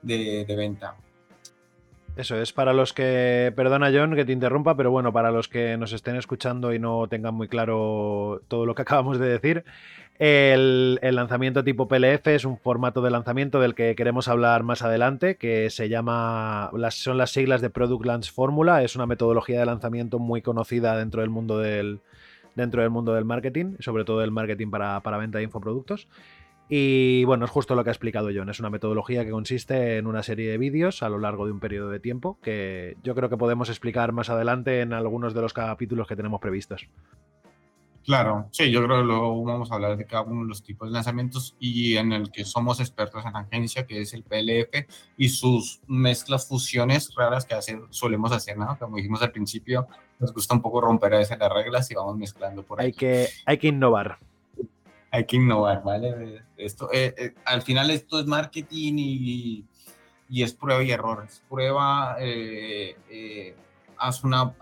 de, 0.00 0.44
de 0.46 0.56
venta. 0.56 0.96
Eso 2.16 2.36
es 2.36 2.52
para 2.52 2.72
los 2.72 2.92
que, 2.92 3.52
perdona 3.56 3.90
John 3.92 4.14
que 4.14 4.24
te 4.24 4.30
interrumpa, 4.30 4.76
pero 4.76 4.92
bueno, 4.92 5.12
para 5.12 5.32
los 5.32 5.48
que 5.48 5.76
nos 5.76 5.92
estén 5.92 6.14
escuchando 6.14 6.72
y 6.72 6.78
no 6.78 7.08
tengan 7.08 7.34
muy 7.34 7.48
claro 7.48 8.40
todo 8.46 8.66
lo 8.66 8.76
que 8.76 8.82
acabamos 8.82 9.18
de 9.18 9.26
decir, 9.26 9.64
el, 10.20 11.00
lanzamiento 11.02 11.64
tipo 11.64 11.88
PLF 11.88 12.28
es 12.28 12.44
un 12.44 12.56
formato 12.56 13.02
de 13.02 13.10
lanzamiento 13.10 13.58
del 13.58 13.74
que 13.74 13.96
queremos 13.96 14.28
hablar 14.28 14.62
más 14.62 14.82
adelante, 14.82 15.36
que 15.36 15.70
se 15.70 15.88
llama, 15.88 16.70
las, 16.72 16.94
son 16.94 17.18
las 17.18 17.32
siglas 17.32 17.60
de 17.60 17.70
Product 17.70 18.04
Launch 18.06 18.32
Formula, 18.32 18.84
es 18.84 18.94
una 18.94 19.06
metodología 19.06 19.58
de 19.58 19.66
lanzamiento 19.66 20.20
muy 20.20 20.40
conocida 20.40 20.96
dentro 20.96 21.20
del 21.20 21.30
mundo 21.30 21.58
del, 21.58 21.98
dentro 22.54 22.82
del, 22.82 22.90
mundo 22.90 23.12
del 23.14 23.24
marketing, 23.24 23.74
sobre 23.80 24.04
todo 24.04 24.20
del 24.20 24.30
marketing 24.30 24.70
para, 24.70 25.00
para 25.00 25.18
venta 25.18 25.38
de 25.38 25.44
infoproductos. 25.44 26.06
Y 26.68 27.24
bueno, 27.24 27.44
es 27.44 27.50
justo 27.50 27.74
lo 27.74 27.84
que 27.84 27.90
ha 27.90 27.92
explicado 27.92 28.30
John. 28.34 28.48
Es 28.48 28.60
una 28.60 28.70
metodología 28.70 29.24
que 29.24 29.30
consiste 29.30 29.98
en 29.98 30.06
una 30.06 30.22
serie 30.22 30.50
de 30.50 30.58
vídeos 30.58 31.02
a 31.02 31.08
lo 31.08 31.18
largo 31.18 31.44
de 31.46 31.52
un 31.52 31.60
periodo 31.60 31.90
de 31.90 32.00
tiempo 32.00 32.38
que 32.42 32.96
yo 33.02 33.14
creo 33.14 33.28
que 33.28 33.36
podemos 33.36 33.68
explicar 33.68 34.12
más 34.12 34.30
adelante 34.30 34.80
en 34.80 34.92
algunos 34.92 35.34
de 35.34 35.42
los 35.42 35.52
capítulos 35.52 36.08
que 36.08 36.16
tenemos 36.16 36.40
previstos. 36.40 36.88
Claro, 38.04 38.48
sí, 38.50 38.70
yo 38.70 38.84
creo 38.84 38.98
que 38.98 39.04
luego 39.04 39.44
vamos 39.44 39.72
a 39.72 39.76
hablar 39.76 39.96
de 39.96 40.04
cada 40.04 40.24
uno 40.24 40.42
de 40.42 40.48
los 40.48 40.62
tipos 40.62 40.88
de 40.88 40.92
lanzamientos 40.92 41.56
y 41.58 41.96
en 41.96 42.12
el 42.12 42.30
que 42.30 42.44
somos 42.44 42.78
expertos 42.78 43.24
en 43.24 43.32
la 43.32 43.40
agencia, 43.40 43.86
que 43.86 44.02
es 44.02 44.12
el 44.12 44.22
PLF 44.22 44.86
y 45.16 45.30
sus 45.30 45.80
mezclas, 45.86 46.46
fusiones 46.46 47.14
raras 47.14 47.46
que 47.46 47.54
hacer, 47.54 47.80
solemos 47.88 48.30
hacer, 48.32 48.58
¿no? 48.58 48.76
Como 48.78 48.98
dijimos 48.98 49.22
al 49.22 49.32
principio, 49.32 49.88
nos 50.18 50.34
gusta 50.34 50.54
un 50.54 50.60
poco 50.60 50.82
romper 50.82 51.14
a 51.14 51.18
veces 51.18 51.38
las 51.38 51.50
reglas 51.50 51.90
y 51.90 51.94
vamos 51.94 52.18
mezclando 52.18 52.62
por 52.62 52.78
ahí. 52.78 52.88
Hay 52.88 52.92
que, 52.92 53.28
hay 53.46 53.56
que 53.56 53.68
innovar. 53.68 54.18
Hay 55.14 55.26
que 55.26 55.36
innovar, 55.36 55.80
¿vale? 55.84 56.42
Esto, 56.56 56.90
eh, 56.92 57.14
eh, 57.16 57.34
al 57.44 57.62
final 57.62 57.88
esto 57.90 58.18
es 58.18 58.26
marketing 58.26 58.94
y, 58.96 59.64
y, 60.28 60.42
es 60.42 60.52
prueba 60.54 60.82
y 60.82 60.90
error. 60.90 61.24
Es 61.24 61.40
prueba, 61.48 62.16
eh, 62.18 63.54
haz 63.96 64.24
una, 64.24 64.54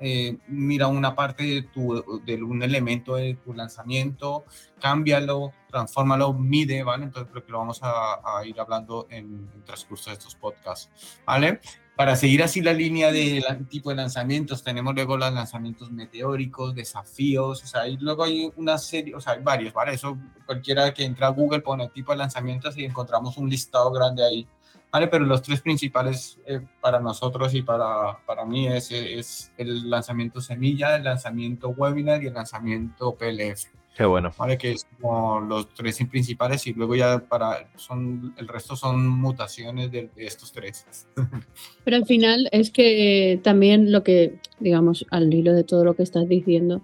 eh, 0.00 0.38
mira 0.46 0.86
una 0.86 1.14
parte 1.14 1.44
de, 1.44 1.62
tu, 1.62 2.22
de 2.24 2.42
un 2.42 2.62
elemento 2.62 3.16
de 3.16 3.34
tu 3.34 3.52
lanzamiento, 3.52 4.46
cámbialo, 4.80 5.52
transfórmalo, 5.68 6.32
mide, 6.32 6.82
¿vale? 6.82 7.04
Entonces 7.04 7.30
creo 7.30 7.44
que 7.44 7.52
lo 7.52 7.58
vamos 7.58 7.80
a, 7.82 8.18
ir 8.46 8.58
hablando 8.58 9.08
en 9.10 9.50
el 9.54 9.62
transcurso 9.64 10.08
de 10.08 10.14
estos 10.16 10.34
podcasts, 10.34 11.20
¿vale? 11.26 11.60
Para 11.98 12.14
seguir 12.14 12.44
así 12.44 12.60
la 12.60 12.72
línea 12.72 13.10
de 13.10 13.44
tipo 13.68 13.90
de 13.90 13.96
lanzamientos, 13.96 14.62
tenemos 14.62 14.94
luego 14.94 15.16
los 15.16 15.34
lanzamientos 15.34 15.90
meteóricos, 15.90 16.72
desafíos, 16.72 17.64
o 17.64 17.66
sea, 17.66 17.88
y 17.88 17.96
luego 17.96 18.22
hay 18.22 18.52
una 18.54 18.78
serie, 18.78 19.16
o 19.16 19.20
sea, 19.20 19.32
hay 19.32 19.42
varios, 19.42 19.74
¿vale? 19.74 19.94
Eso 19.94 20.16
cualquiera 20.46 20.94
que 20.94 21.04
entra 21.04 21.26
a 21.26 21.30
Google 21.30 21.58
pone 21.58 21.88
tipo 21.88 22.12
de 22.12 22.18
lanzamientos 22.18 22.78
y 22.78 22.84
encontramos 22.84 23.36
un 23.36 23.50
listado 23.50 23.90
grande 23.90 24.24
ahí 24.24 24.46
¿vale? 24.92 25.08
Pero 25.08 25.24
los 25.24 25.42
tres 25.42 25.60
principales 25.60 26.38
eh, 26.46 26.60
para 26.80 27.00
nosotros 27.00 27.52
y 27.52 27.62
para, 27.62 28.18
para 28.24 28.44
mí 28.44 28.68
es, 28.68 28.92
es, 28.92 29.52
el 29.56 29.90
lanzamiento 29.90 30.40
semilla, 30.40 30.94
el 30.94 31.02
lanzamiento 31.02 31.70
webinar 31.70 32.22
y 32.22 32.28
el 32.28 32.34
lanzamiento 32.34 33.16
PLF. 33.16 33.66
Qué 33.98 34.04
bueno. 34.04 34.30
¿Vale? 34.38 34.56
Que 34.56 34.70
es 34.70 34.86
como 35.00 35.40
los 35.40 35.74
tres 35.74 35.98
principales 36.08 36.64
y 36.68 36.72
luego 36.72 36.94
ya 36.94 37.18
para, 37.18 37.68
son, 37.74 38.32
el 38.36 38.46
resto 38.46 38.76
son 38.76 39.08
mutaciones 39.08 39.90
de, 39.90 40.08
estos 40.18 40.52
tres. 40.52 40.86
Pero 41.84 41.96
al 41.96 42.06
final 42.06 42.48
es 42.52 42.70
que 42.70 43.40
también 43.42 43.90
lo 43.90 44.04
que, 44.04 44.38
digamos, 44.60 45.04
al 45.10 45.34
hilo 45.34 45.52
de 45.52 45.64
todo 45.64 45.82
lo 45.84 45.96
que 45.96 46.04
estás 46.04 46.28
diciendo, 46.28 46.80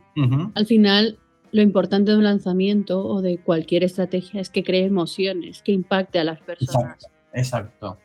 al 0.57 0.67
final 0.67 1.17
lo 1.53 1.63
importante 1.63 2.11
de 2.11 2.17
un 2.17 2.25
lanzamiento 2.25 3.07
o 3.07 3.23
de 3.23 3.39
cualquier 3.39 3.85
estrategia 3.85 4.41
es 4.41 4.51
que 4.51 4.65
cree 4.65 4.85
emociones, 4.85 5.63
que 5.63 5.71
impacte 5.71 6.19
a 6.19 6.25
las 6.25 6.41
personas. 6.41 6.99
Exacto. 7.33 7.97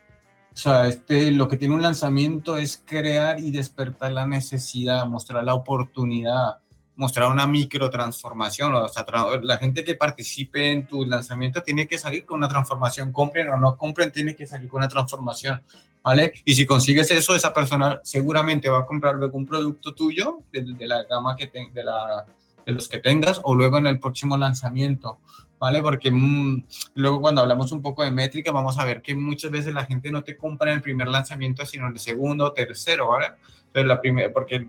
sea, 0.54 0.88
este, 0.88 1.32
lo 1.32 1.48
que 1.48 1.58
tiene 1.58 1.74
un 1.74 1.82
lanzamiento 1.82 2.58
es 2.58 2.84
crear 2.86 3.40
y 3.40 3.50
despertar 3.50 4.12
la 4.12 4.28
necesidad, 4.28 5.08
mostrar 5.08 5.44
la 5.44 5.56
oportunidad, 5.56 6.60
mostrar 7.00 7.32
una 7.32 7.48
micro 7.48 7.90
transformación. 7.90 8.76
O 8.76 8.88
sea, 8.90 9.06
la 9.42 9.58
gente 9.58 9.84
que 9.86 9.96
participe 9.96 10.72
en 10.72 10.86
tu 10.86 11.06
lanzamiento 11.06 11.64
tiene 11.64 11.88
que 11.88 11.98
salir 11.98 12.26
con 12.26 12.40
una 12.40 12.50
transformación. 12.50 13.14
Compren 13.14 13.50
o 13.50 13.58
no 13.58 13.78
compren, 13.78 14.12
tiene 14.12 14.36
que 14.36 14.46
salir 14.46 14.68
con 14.68 14.80
una 14.80 14.90
transformación. 14.90 15.64
¿Vale? 16.04 16.34
Y 16.46 16.56
si 16.56 16.66
consigues 16.66 17.10
eso, 17.12 17.36
esa 17.36 17.54
persona 17.54 18.00
seguramente 18.04 18.70
va 18.70 18.80
a 18.80 18.86
comprar 18.86 19.16
luego 19.16 19.38
un 19.38 19.46
producto 19.46 19.94
tuyo 19.94 20.40
de, 20.52 20.88
la 20.88 21.04
gama 21.04 21.36
que 21.36 21.48
de, 21.48 21.84
la, 21.84 22.26
de 22.66 22.72
los 22.72 22.88
que 22.88 23.00
tengas 23.00 23.40
o 23.44 23.56
luego 23.56 23.78
en 23.78 23.88
el 23.88 24.00
próximo 24.00 24.38
lanzamiento. 24.38 25.20
¿vale? 25.58 25.82
Porque 25.82 26.12
mm, 26.12 26.64
luego 26.96 27.22
cuando 27.22 27.42
hablamos 27.42 27.72
un 27.72 27.82
poco 27.82 28.04
de 28.04 28.12
métrica, 28.12 28.52
vamos 28.52 28.78
a 28.78 28.86
ver 28.86 29.02
que 29.02 29.16
muchas 29.16 29.52
veces 29.52 29.74
la 29.74 29.86
gente 29.86 30.12
no 30.12 30.24
te 30.24 30.36
compra 30.36 30.72
en 30.72 30.78
el 30.78 30.82
primer 30.82 31.08
lanzamiento, 31.08 31.66
sino 31.66 31.88
en 31.88 31.94
el 31.94 32.00
segundo 32.00 32.52
tercero, 32.54 33.10
¿vale? 33.10 33.34
Pero 33.72 33.88
la 33.88 34.02
primera, 34.02 34.32
porque, 34.34 34.68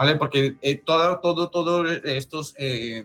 ¿vale? 0.00 0.16
Porque 0.16 0.56
eh, 0.62 0.76
todo, 0.76 1.18
todo, 1.18 1.50
todo 1.50 1.86
estos 1.86 2.54
eh, 2.56 3.04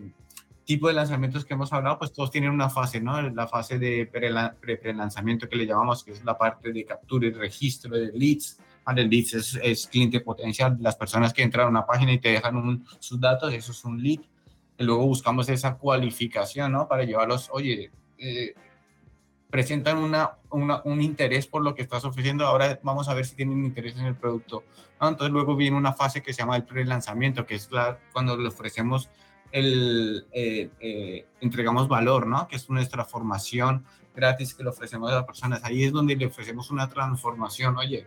tipos 0.64 0.88
de 0.88 0.94
lanzamientos 0.94 1.44
que 1.44 1.52
hemos 1.52 1.70
hablado, 1.70 1.98
pues 1.98 2.10
todos 2.10 2.30
tienen 2.30 2.48
una 2.48 2.70
fase, 2.70 3.02
¿no? 3.02 3.20
La 3.20 3.46
fase 3.46 3.78
de 3.78 4.06
pre-lanzamiento 4.06 5.46
que 5.46 5.56
le 5.56 5.66
llamamos, 5.66 6.02
que 6.02 6.12
es 6.12 6.24
la 6.24 6.38
parte 6.38 6.72
de 6.72 6.86
captura 6.86 7.26
y 7.26 7.32
registro 7.32 7.94
de 7.94 8.12
leads, 8.14 8.58
el 8.96 9.10
leads 9.10 9.34
es, 9.34 9.60
es, 9.62 9.86
cliente 9.88 10.20
potencial, 10.20 10.78
las 10.80 10.96
personas 10.96 11.34
que 11.34 11.42
entran 11.42 11.66
a 11.66 11.68
una 11.68 11.84
página 11.84 12.14
y 12.14 12.18
te 12.18 12.30
dejan 12.30 12.56
un, 12.56 12.86
sus 12.98 13.20
datos, 13.20 13.52
eso 13.52 13.72
es 13.72 13.84
un 13.84 14.02
lead 14.02 14.20
luego 14.78 15.06
buscamos 15.06 15.48
esa 15.48 15.76
cualificación, 15.76 16.72
¿no? 16.72 16.88
Para 16.88 17.04
llevarlos, 17.04 17.48
oye, 17.50 17.90
eh, 18.18 18.54
presentan 19.50 19.98
una, 19.98 20.32
un 20.50 21.00
interés 21.00 21.46
por 21.46 21.62
lo 21.62 21.74
que 21.74 21.82
estás 21.82 22.04
ofreciendo, 22.04 22.46
ahora 22.46 22.80
vamos 22.82 23.08
a 23.08 23.14
ver 23.14 23.26
si 23.26 23.36
tienen 23.36 23.64
interés 23.64 23.96
en 23.96 24.06
el 24.06 24.16
producto. 24.16 24.64
Entonces 25.00 25.30
luego 25.30 25.56
viene 25.56 25.76
una 25.76 25.92
fase 25.92 26.22
que 26.22 26.32
se 26.32 26.40
llama 26.40 26.56
el 26.56 26.64
pre-lanzamiento, 26.64 27.46
que 27.46 27.54
es 27.54 27.70
la, 27.70 27.98
cuando 28.12 28.36
le 28.36 28.48
ofrecemos 28.48 29.08
el, 29.52 30.26
eh, 30.32 30.70
eh, 30.80 31.26
entregamos 31.40 31.88
valor, 31.88 32.26
¿no? 32.26 32.48
Que 32.48 32.56
es 32.56 32.68
nuestra 32.68 33.04
formación 33.04 33.84
gratis 34.14 34.54
que 34.54 34.62
le 34.62 34.70
ofrecemos 34.70 35.12
a 35.12 35.16
las 35.16 35.24
personas. 35.24 35.62
Ahí 35.62 35.84
es 35.84 35.92
donde 35.92 36.16
le 36.16 36.26
ofrecemos 36.26 36.70
una 36.70 36.88
transformación, 36.88 37.76
oye, 37.76 38.06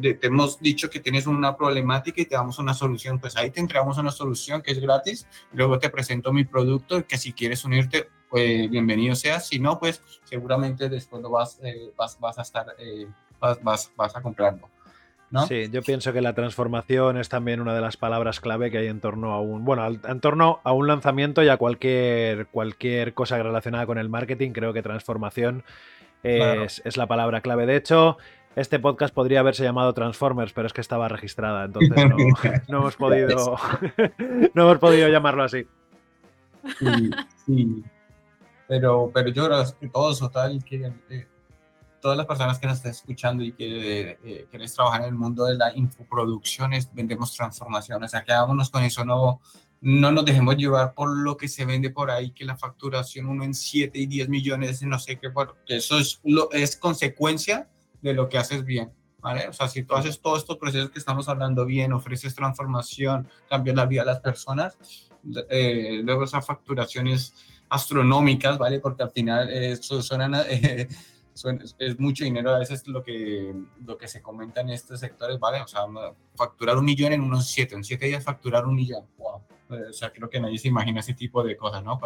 te 0.00 0.26
hemos 0.26 0.58
dicho 0.58 0.90
que 0.90 1.00
tienes 1.00 1.26
una 1.26 1.56
problemática 1.56 2.20
y 2.20 2.26
te 2.26 2.34
damos 2.34 2.58
una 2.58 2.74
solución, 2.74 3.20
pues 3.20 3.36
ahí 3.36 3.50
te 3.50 3.60
entregamos 3.60 3.96
una 3.96 4.10
solución 4.10 4.60
que 4.60 4.72
es 4.72 4.80
gratis, 4.80 5.26
luego 5.52 5.78
te 5.78 5.88
presento 5.88 6.32
mi 6.32 6.44
producto 6.44 7.06
que 7.06 7.16
si 7.16 7.32
quieres 7.32 7.64
unirte, 7.64 8.08
pues 8.34 8.68
bienvenido 8.68 9.14
seas, 9.14 9.46
si 9.46 9.60
no, 9.60 9.78
pues 9.78 10.02
seguramente 10.24 10.88
después 10.88 11.22
lo 11.22 11.30
vas, 11.30 11.60
eh, 11.62 11.92
vas, 11.96 12.18
vas, 12.18 12.36
a 12.36 12.42
estar, 12.42 12.66
eh, 12.80 13.06
vas, 13.38 13.62
vas, 13.62 13.92
vas, 13.94 14.16
a 14.16 14.22
comprarlo. 14.22 14.68
¿No? 15.30 15.46
Sí, 15.46 15.68
yo 15.70 15.82
pienso 15.82 16.12
que 16.12 16.20
la 16.20 16.34
transformación 16.34 17.16
es 17.16 17.28
también 17.28 17.60
una 17.60 17.76
de 17.76 17.80
las 17.80 17.96
palabras 17.96 18.40
clave 18.40 18.72
que 18.72 18.78
hay 18.78 18.88
en 18.88 18.98
torno 18.98 19.30
a 19.34 19.40
un, 19.40 19.64
bueno, 19.64 19.86
en 19.86 20.20
torno 20.20 20.58
a 20.64 20.72
un 20.72 20.88
lanzamiento 20.88 21.44
y 21.44 21.48
a 21.48 21.58
cualquier, 21.58 22.48
cualquier 22.48 23.14
cosa 23.14 23.40
relacionada 23.40 23.86
con 23.86 23.98
el 23.98 24.08
marketing. 24.08 24.50
Creo 24.50 24.72
que 24.72 24.82
transformación 24.82 25.62
es, 26.24 26.82
es 26.84 26.96
la 26.96 27.06
palabra 27.06 27.40
clave. 27.40 27.66
De 27.66 27.76
hecho, 27.76 28.18
este 28.56 28.80
podcast 28.80 29.14
podría 29.14 29.38
haberse 29.38 29.62
llamado 29.62 29.94
Transformers, 29.94 30.52
pero 30.52 30.66
es 30.66 30.72
que 30.72 30.80
estaba 30.80 31.06
registrada, 31.06 31.66
entonces 31.66 31.90
no, 32.68 32.78
hemos, 32.78 32.96
podido, 32.96 33.56
no 34.54 34.62
hemos 34.62 34.78
podido 34.78 35.08
llamarlo 35.08 35.44
así. 35.44 35.68
Sí, 37.46 37.84
Pero, 38.66 39.10
pero 39.12 39.28
yo 39.30 39.46
creo 39.46 39.64
que 39.80 39.88
todos, 39.88 40.18
total, 40.18 40.64
que, 40.64 40.92
eh, 41.10 41.28
todas 42.00 42.18
las 42.18 42.26
personas 42.26 42.58
que 42.58 42.66
nos 42.66 42.76
están 42.76 42.92
escuchando 42.92 43.42
y 43.42 43.52
que 43.52 44.18
eh, 44.22 44.46
quieres 44.50 44.74
trabajar 44.74 45.02
en 45.02 45.08
el 45.08 45.14
mundo 45.14 45.46
de 45.46 45.56
la 45.56 45.74
infoproducción, 45.74 46.72
vendemos 46.92 47.34
transformación. 47.34 48.02
O 48.02 48.08
sea, 48.08 48.22
quedámonos 48.22 48.68
con 48.68 48.82
eso, 48.82 49.04
no, 49.04 49.40
no 49.80 50.12
nos 50.12 50.24
dejemos 50.24 50.56
llevar 50.56 50.94
por 50.94 51.14
lo 51.16 51.36
que 51.36 51.48
se 51.48 51.64
vende 51.64 51.90
por 51.90 52.10
ahí, 52.10 52.30
que 52.32 52.44
la 52.44 52.56
facturación 52.56 53.26
uno 53.26 53.44
en 53.44 53.54
7 53.54 53.98
y 53.98 54.06
10 54.06 54.28
millones, 54.28 54.82
no 54.82 54.98
sé 54.98 55.18
qué, 55.18 55.30
porque 55.30 55.76
eso 55.76 55.98
es, 55.98 56.20
lo, 56.24 56.50
es 56.52 56.76
consecuencia 56.76 57.68
de 58.00 58.14
lo 58.14 58.28
que 58.28 58.38
haces 58.38 58.64
bien. 58.64 58.92
¿Vale? 59.20 59.48
O 59.48 59.54
sea, 59.54 59.68
si 59.68 59.82
tú 59.82 59.94
haces 59.94 60.20
todos 60.20 60.40
estos 60.40 60.58
procesos 60.58 60.90
que 60.90 60.98
estamos 60.98 61.30
hablando 61.30 61.64
bien, 61.64 61.94
ofreces 61.94 62.34
transformación, 62.34 63.26
cambias 63.48 63.76
la 63.76 63.86
vida 63.86 64.02
de 64.02 64.06
las 64.08 64.20
personas, 64.20 64.76
eh, 65.48 66.02
luego 66.04 66.24
esas 66.24 66.46
facturaciones 66.46 67.32
astronómicas, 67.74 68.58
¿vale? 68.58 68.80
Porque 68.80 69.02
al 69.02 69.10
final 69.10 69.50
eso 69.50 70.02
suena, 70.02 70.42
eh, 70.48 70.88
es 71.78 71.98
mucho 71.98 72.24
dinero 72.24 72.54
a 72.54 72.58
veces 72.58 72.86
lo 72.86 73.02
que, 73.02 73.54
lo 73.84 73.98
que 73.98 74.08
se 74.08 74.22
comenta 74.22 74.60
en 74.60 74.70
estos 74.70 75.00
sectores, 75.00 75.38
¿vale? 75.38 75.60
O 75.60 75.66
sea, 75.66 75.82
facturar 76.34 76.78
un 76.78 76.84
millón 76.84 77.12
en 77.12 77.20
unos 77.20 77.48
siete, 77.48 77.74
en 77.74 77.84
siete 77.84 78.06
días 78.06 78.24
facturar 78.24 78.66
un 78.66 78.76
millón, 78.76 79.04
wow. 79.18 79.42
O 79.88 79.92
sea, 79.92 80.12
creo 80.12 80.28
que 80.28 80.38
nadie 80.38 80.58
se 80.58 80.68
imagina 80.68 81.00
ese 81.00 81.14
tipo 81.14 81.42
de 81.42 81.56
cosas, 81.56 81.82
¿no? 81.82 81.98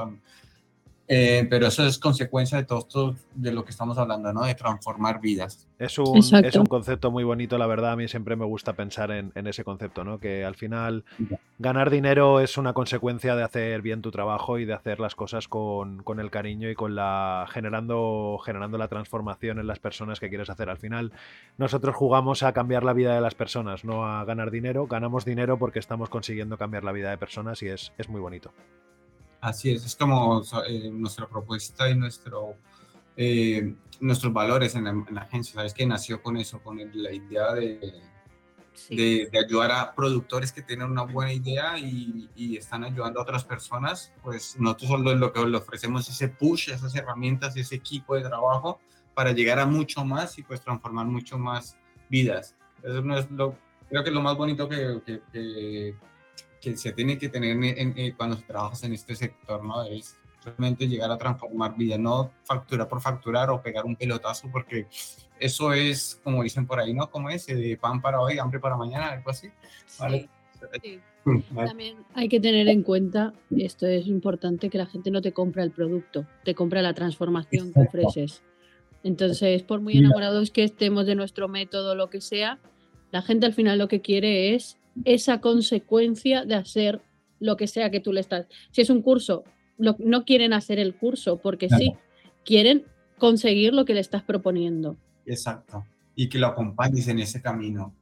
Eh, 1.10 1.46
pero 1.48 1.68
eso 1.68 1.86
es 1.86 1.98
consecuencia 1.98 2.58
de 2.58 2.64
todo 2.64 2.80
esto 2.80 3.16
de 3.34 3.50
lo 3.50 3.64
que 3.64 3.70
estamos 3.70 3.96
hablando, 3.96 4.30
¿no? 4.30 4.44
De 4.44 4.54
transformar 4.54 5.22
vidas. 5.22 5.66
Es 5.78 5.98
un, 5.98 6.18
es 6.18 6.54
un 6.54 6.66
concepto 6.66 7.10
muy 7.10 7.24
bonito, 7.24 7.56
la 7.56 7.66
verdad. 7.66 7.92
A 7.92 7.96
mí 7.96 8.08
siempre 8.08 8.36
me 8.36 8.44
gusta 8.44 8.74
pensar 8.74 9.10
en, 9.10 9.32
ese 9.34 9.64
concepto, 9.64 10.04
¿no? 10.04 10.18
Que 10.18 10.44
al 10.44 10.54
final 10.54 11.04
ganar 11.58 11.88
dinero 11.88 12.40
es 12.40 12.58
una 12.58 12.74
consecuencia 12.74 13.36
de 13.36 13.42
hacer 13.42 13.80
bien 13.80 14.02
tu 14.02 14.10
trabajo 14.10 14.58
y 14.58 14.66
de 14.66 14.74
hacer 14.74 15.00
las 15.00 15.14
cosas 15.14 15.48
con, 15.48 16.02
con, 16.02 16.20
el 16.20 16.30
cariño 16.30 16.68
y 16.68 16.74
con 16.74 16.94
la 16.94 17.46
generando, 17.50 18.38
generando 18.44 18.76
la 18.76 18.88
transformación 18.88 19.58
en 19.58 19.66
las 19.66 19.78
personas 19.78 20.20
que 20.20 20.28
quieres 20.28 20.50
hacer. 20.50 20.68
Al 20.68 20.78
final, 20.78 21.12
nosotros 21.56 21.96
jugamos 21.96 22.42
a 22.42 22.52
cambiar 22.52 22.84
la 22.84 22.92
vida 22.92 23.14
de 23.14 23.22
las 23.22 23.34
personas, 23.34 23.82
no 23.82 24.06
a 24.06 24.26
ganar 24.26 24.50
dinero. 24.50 24.86
Ganamos 24.86 25.24
dinero 25.24 25.58
porque 25.58 25.78
estamos 25.78 26.10
consiguiendo 26.10 26.58
cambiar 26.58 26.84
la 26.84 26.92
vida 26.92 27.08
de 27.08 27.16
personas 27.16 27.62
y 27.62 27.68
es, 27.68 27.94
es 27.96 28.10
muy 28.10 28.20
bonito. 28.20 28.52
Así 29.40 29.70
es, 29.70 29.84
es 29.84 29.94
como 29.94 30.42
eh, 30.66 30.90
nuestra 30.90 31.28
propuesta 31.28 31.88
y 31.88 31.94
nuestro, 31.94 32.56
eh, 33.16 33.74
nuestros 34.00 34.32
valores 34.32 34.74
en 34.74 34.84
la, 34.84 35.20
agencia, 35.20 35.54
¿sabes? 35.54 35.74
Que 35.74 35.86
nació 35.86 36.20
con 36.22 36.36
eso, 36.36 36.60
con 36.60 36.78
la 36.92 37.12
idea 37.12 37.54
de, 37.54 38.02
de, 38.90 39.30
ayudar 39.38 39.70
a 39.70 39.94
productores 39.94 40.50
que 40.50 40.62
tienen 40.62 40.90
una 40.90 41.02
buena 41.02 41.32
idea 41.32 41.78
y, 41.78 42.28
y, 42.34 42.56
están 42.56 42.82
ayudando 42.82 43.20
a 43.20 43.22
otras 43.22 43.44
personas, 43.44 44.12
pues 44.22 44.56
nosotros 44.58 44.90
solo 44.90 45.14
lo 45.14 45.32
que 45.32 45.46
le 45.46 45.56
ofrecemos 45.56 46.08
ese 46.08 46.28
push, 46.28 46.70
esas 46.70 46.94
herramientas, 46.96 47.56
ese 47.56 47.76
equipo 47.76 48.16
de 48.16 48.22
trabajo 48.22 48.80
para 49.14 49.32
llegar 49.32 49.60
a 49.60 49.66
mucho 49.66 50.04
más 50.04 50.36
y 50.38 50.42
pues 50.42 50.60
transformar 50.60 51.06
mucho 51.06 51.38
más 51.38 51.76
vidas. 52.08 52.56
Eso 52.82 53.02
no 53.02 53.16
es 53.16 53.30
lo, 53.30 53.56
creo 53.88 54.02
que 54.02 54.10
es 54.10 54.14
lo 54.14 54.22
más 54.22 54.36
bonito 54.36 54.68
que, 54.68 55.00
que 55.06 55.20
que 55.32 55.94
se 56.60 56.92
tiene 56.92 57.18
que 57.18 57.28
tener 57.28 57.56
en, 57.62 58.12
cuando 58.12 58.36
trabajas 58.38 58.84
en 58.84 58.92
este 58.92 59.14
sector, 59.14 59.64
¿no? 59.64 59.84
Es 59.84 60.16
realmente 60.44 60.86
llegar 60.86 61.10
a 61.10 61.18
transformar 61.18 61.76
vida, 61.76 61.98
no 61.98 62.30
factura 62.44 62.88
por 62.88 63.00
facturar 63.00 63.50
o 63.50 63.60
pegar 63.60 63.84
un 63.84 63.96
pelotazo, 63.96 64.48
porque 64.50 64.86
eso 65.38 65.72
es, 65.72 66.20
como 66.22 66.42
dicen 66.42 66.66
por 66.66 66.80
ahí, 66.80 66.94
¿no? 66.94 67.10
Como 67.10 67.30
ese 67.30 67.54
de 67.54 67.76
pan 67.76 68.00
para 68.00 68.20
hoy, 68.20 68.38
hambre 68.38 68.60
para 68.60 68.76
mañana, 68.76 69.08
algo 69.08 69.30
así. 69.30 69.48
¿vale? 69.98 70.28
También 71.54 71.98
hay 72.14 72.28
que 72.28 72.40
tener 72.40 72.68
en 72.68 72.82
cuenta, 72.82 73.34
esto 73.50 73.86
es 73.86 74.06
importante, 74.06 74.70
que 74.70 74.78
la 74.78 74.86
gente 74.86 75.10
no 75.10 75.20
te 75.20 75.32
compra 75.32 75.62
el 75.62 75.70
producto, 75.70 76.26
te 76.44 76.54
compra 76.54 76.82
la 76.82 76.94
transformación 76.94 77.72
que 77.72 77.80
ofreces. 77.80 78.42
Entonces, 79.04 79.62
por 79.62 79.80
muy 79.80 79.98
enamorados 79.98 80.50
que 80.50 80.64
estemos 80.64 81.06
de 81.06 81.14
nuestro 81.14 81.48
método, 81.48 81.94
lo 81.94 82.10
que 82.10 82.20
sea, 82.20 82.58
la 83.10 83.22
gente 83.22 83.46
al 83.46 83.54
final 83.54 83.78
lo 83.78 83.88
que 83.88 84.00
quiere 84.00 84.54
es 84.54 84.78
esa 85.04 85.40
consecuencia 85.40 86.44
de 86.44 86.54
hacer 86.54 87.00
lo 87.40 87.56
que 87.56 87.66
sea 87.66 87.90
que 87.90 88.00
tú 88.00 88.12
le 88.12 88.20
estás. 88.20 88.46
Si 88.70 88.80
es 88.80 88.90
un 88.90 89.02
curso, 89.02 89.44
no 89.78 90.24
quieren 90.24 90.52
hacer 90.52 90.78
el 90.78 90.94
curso 90.94 91.36
porque 91.36 91.68
sí, 91.68 91.94
quieren 92.44 92.84
conseguir 93.18 93.74
lo 93.74 93.84
que 93.84 93.94
le 93.94 94.00
estás 94.00 94.22
proponiendo. 94.22 94.96
Exacto. 95.26 95.84
Y 96.14 96.28
que 96.28 96.38
lo 96.38 96.48
acompañes 96.48 97.06
en 97.08 97.20
ese 97.20 97.40
camino. 97.40 97.94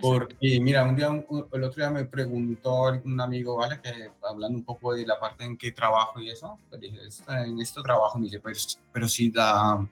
Porque, 0.00 0.58
mira, 0.60 0.84
un 0.84 0.96
día, 0.96 1.08
el 1.52 1.64
otro 1.64 1.82
día 1.82 1.90
me 1.90 2.04
preguntó 2.04 2.92
un 3.04 3.20
amigo, 3.20 3.56
¿vale? 3.56 3.80
Que 3.80 4.10
hablando 4.28 4.58
un 4.58 4.64
poco 4.64 4.94
de 4.94 5.06
la 5.06 5.20
parte 5.20 5.44
en 5.44 5.56
que 5.56 5.70
trabajo 5.70 6.20
y 6.20 6.28
eso, 6.28 6.58
pues 6.68 7.22
en 7.28 7.60
esto 7.60 7.82
trabajo, 7.82 8.18
me 8.18 8.24
dice, 8.24 8.40
pues, 8.40 8.80
pero 8.92 9.06
si 9.06 9.30
da, 9.30 9.86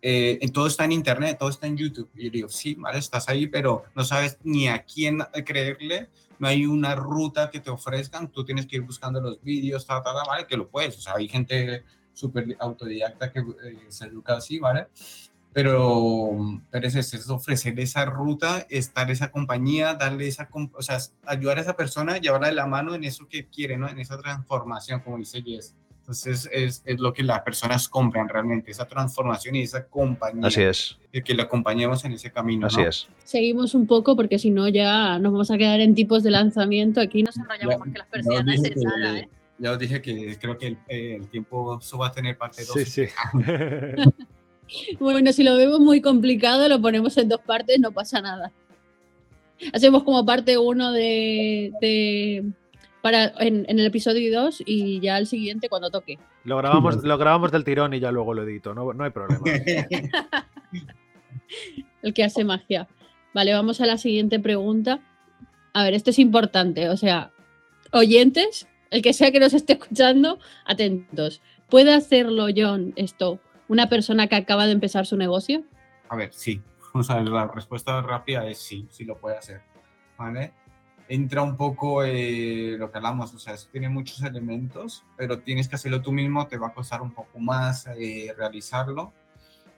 eh, 0.00 0.50
todo 0.52 0.66
está 0.66 0.84
en 0.84 0.92
internet, 0.92 1.36
todo 1.38 1.50
está 1.50 1.66
en 1.66 1.76
YouTube. 1.76 2.08
Y 2.14 2.24
yo 2.24 2.30
digo, 2.30 2.48
sí, 2.48 2.74
vale, 2.74 2.98
estás 2.98 3.28
ahí, 3.28 3.46
pero 3.46 3.84
no 3.94 4.04
sabes 4.04 4.38
ni 4.42 4.68
a 4.68 4.84
quién 4.84 5.20
creerle, 5.44 6.08
no 6.38 6.48
hay 6.48 6.66
una 6.66 6.94
ruta 6.94 7.50
que 7.50 7.60
te 7.60 7.70
ofrezcan, 7.70 8.28
tú 8.28 8.44
tienes 8.44 8.66
que 8.66 8.76
ir 8.76 8.82
buscando 8.82 9.20
los 9.20 9.40
vídeos, 9.42 9.86
ta, 9.86 10.02
ta, 10.02 10.12
vale, 10.26 10.46
que 10.46 10.56
lo 10.56 10.68
puedes. 10.68 10.98
O 10.98 11.00
sea, 11.00 11.14
hay 11.16 11.28
gente 11.28 11.84
súper 12.12 12.56
autodidacta 12.58 13.32
que 13.32 13.40
eh, 13.40 13.86
se 13.88 14.06
educa 14.06 14.36
así, 14.36 14.58
¿vale? 14.58 14.88
Pero, 15.52 16.60
pero 16.70 16.86
es, 16.86 16.94
es, 16.94 17.28
ofrecer 17.28 17.78
esa 17.78 18.06
ruta, 18.06 18.66
estar 18.70 19.10
esa 19.10 19.30
compañía, 19.30 19.94
darle 19.94 20.26
esa, 20.26 20.48
o 20.52 20.82
sea, 20.82 20.98
ayudar 21.26 21.58
a 21.58 21.60
esa 21.60 21.76
persona, 21.76 22.16
llevarla 22.16 22.48
de 22.48 22.54
la 22.54 22.66
mano 22.66 22.94
en 22.94 23.04
eso 23.04 23.28
que 23.28 23.46
quiere, 23.46 23.76
¿no? 23.76 23.86
En 23.88 23.98
esa 23.98 24.18
transformación, 24.18 25.00
como 25.00 25.18
dice 25.18 25.42
Jess. 25.42 25.74
Entonces 26.12 26.46
es, 26.52 26.82
es, 26.84 27.00
lo 27.00 27.14
que 27.14 27.22
las 27.22 27.40
personas 27.40 27.88
compran 27.88 28.28
realmente, 28.28 28.70
esa 28.70 28.86
transformación 28.86 29.56
y 29.56 29.62
esa 29.62 29.86
compañía. 29.86 30.46
Así 30.46 30.60
es. 30.60 30.98
Que 31.24 31.34
le 31.34 31.40
acompañemos 31.40 32.04
en 32.04 32.12
ese 32.12 32.30
camino. 32.30 32.66
Así 32.66 32.82
es. 32.82 33.08
Seguimos 33.24 33.74
un 33.74 33.86
poco 33.86 34.14
porque 34.14 34.38
si 34.38 34.50
no 34.50 34.68
ya 34.68 35.18
nos 35.18 35.32
vamos 35.32 35.50
a 35.50 35.56
quedar 35.56 35.80
en 35.80 35.94
tipos 35.94 36.22
de 36.22 36.30
lanzamiento. 36.30 37.00
Aquí 37.00 37.22
nos 37.22 37.34
enrollamos 37.38 37.78
más 37.78 37.88
que 37.88 37.98
las 37.98 38.08
persianas 38.08 38.62
en 38.62 39.16
¿eh? 39.16 39.28
Ya 39.58 39.72
os 39.72 39.78
dije 39.78 40.02
que 40.02 40.36
creo 40.38 40.58
que 40.58 40.66
el, 40.66 40.78
el 40.88 41.28
tiempo 41.28 41.78
eso 41.78 41.96
va 41.96 42.08
a 42.08 42.12
tener 42.12 42.36
parte 42.36 42.62
2. 42.62 42.74
Sí, 42.74 42.84
sí. 42.84 43.06
bueno, 45.00 45.32
si 45.32 45.42
lo 45.44 45.56
vemos 45.56 45.80
muy 45.80 46.02
complicado, 46.02 46.68
lo 46.68 46.78
ponemos 46.78 47.16
en 47.16 47.30
dos 47.30 47.40
partes, 47.40 47.80
no 47.80 47.90
pasa 47.92 48.20
nada. 48.20 48.52
Hacemos 49.72 50.02
como 50.02 50.26
parte 50.26 50.58
1 50.58 50.92
de, 50.92 51.72
de, 51.80 52.44
para 53.02 53.34
en, 53.40 53.66
en, 53.68 53.78
el 53.78 53.86
episodio 53.86 54.42
2 54.42 54.62
y 54.64 55.00
ya 55.00 55.18
el 55.18 55.26
siguiente 55.26 55.68
cuando 55.68 55.90
toque. 55.90 56.18
Lo 56.44 56.56
grabamos, 56.56 57.02
lo 57.02 57.18
grabamos 57.18 57.52
del 57.52 57.64
tirón 57.64 57.92
y 57.92 58.00
ya 58.00 58.10
luego 58.12 58.32
lo 58.32 58.44
edito, 58.44 58.74
no, 58.74 58.92
no 58.94 59.04
hay 59.04 59.10
problema. 59.10 59.42
el 62.02 62.14
que 62.14 62.24
hace 62.24 62.44
magia. 62.44 62.88
Vale, 63.34 63.52
vamos 63.52 63.80
a 63.80 63.86
la 63.86 63.98
siguiente 63.98 64.38
pregunta. 64.38 65.00
A 65.74 65.84
ver, 65.84 65.94
esto 65.94 66.10
es 66.10 66.18
importante, 66.18 66.88
o 66.88 66.96
sea, 66.96 67.32
oyentes, 67.92 68.68
el 68.90 69.02
que 69.02 69.12
sea 69.12 69.32
que 69.32 69.40
nos 69.40 69.54
esté 69.54 69.74
escuchando, 69.74 70.38
atentos. 70.64 71.42
¿Puede 71.68 71.94
hacerlo, 71.94 72.46
John, 72.54 72.92
esto, 72.96 73.40
una 73.68 73.88
persona 73.88 74.26
que 74.26 74.36
acaba 74.36 74.66
de 74.66 74.72
empezar 74.72 75.06
su 75.06 75.16
negocio? 75.16 75.64
A 76.08 76.16
ver, 76.16 76.32
sí. 76.32 76.60
O 76.94 77.02
sea, 77.02 77.22
la 77.22 77.46
respuesta 77.46 78.02
rápida 78.02 78.46
es 78.46 78.58
sí, 78.58 78.86
sí 78.90 79.06
lo 79.06 79.16
puede 79.16 79.38
hacer. 79.38 79.62
¿Vale? 80.18 80.52
Entra 81.14 81.42
un 81.42 81.58
poco 81.58 82.02
eh, 82.04 82.74
lo 82.78 82.90
que 82.90 82.96
hablamos, 82.96 83.34
o 83.34 83.38
sea, 83.38 83.54
tiene 83.70 83.90
muchos 83.90 84.22
elementos, 84.22 85.04
pero 85.14 85.40
tienes 85.40 85.68
que 85.68 85.74
hacerlo 85.74 86.00
tú 86.00 86.10
mismo, 86.10 86.46
te 86.46 86.56
va 86.56 86.68
a 86.68 86.72
costar 86.72 87.02
un 87.02 87.10
poco 87.10 87.38
más 87.38 87.86
eh, 87.98 88.32
realizarlo, 88.34 89.12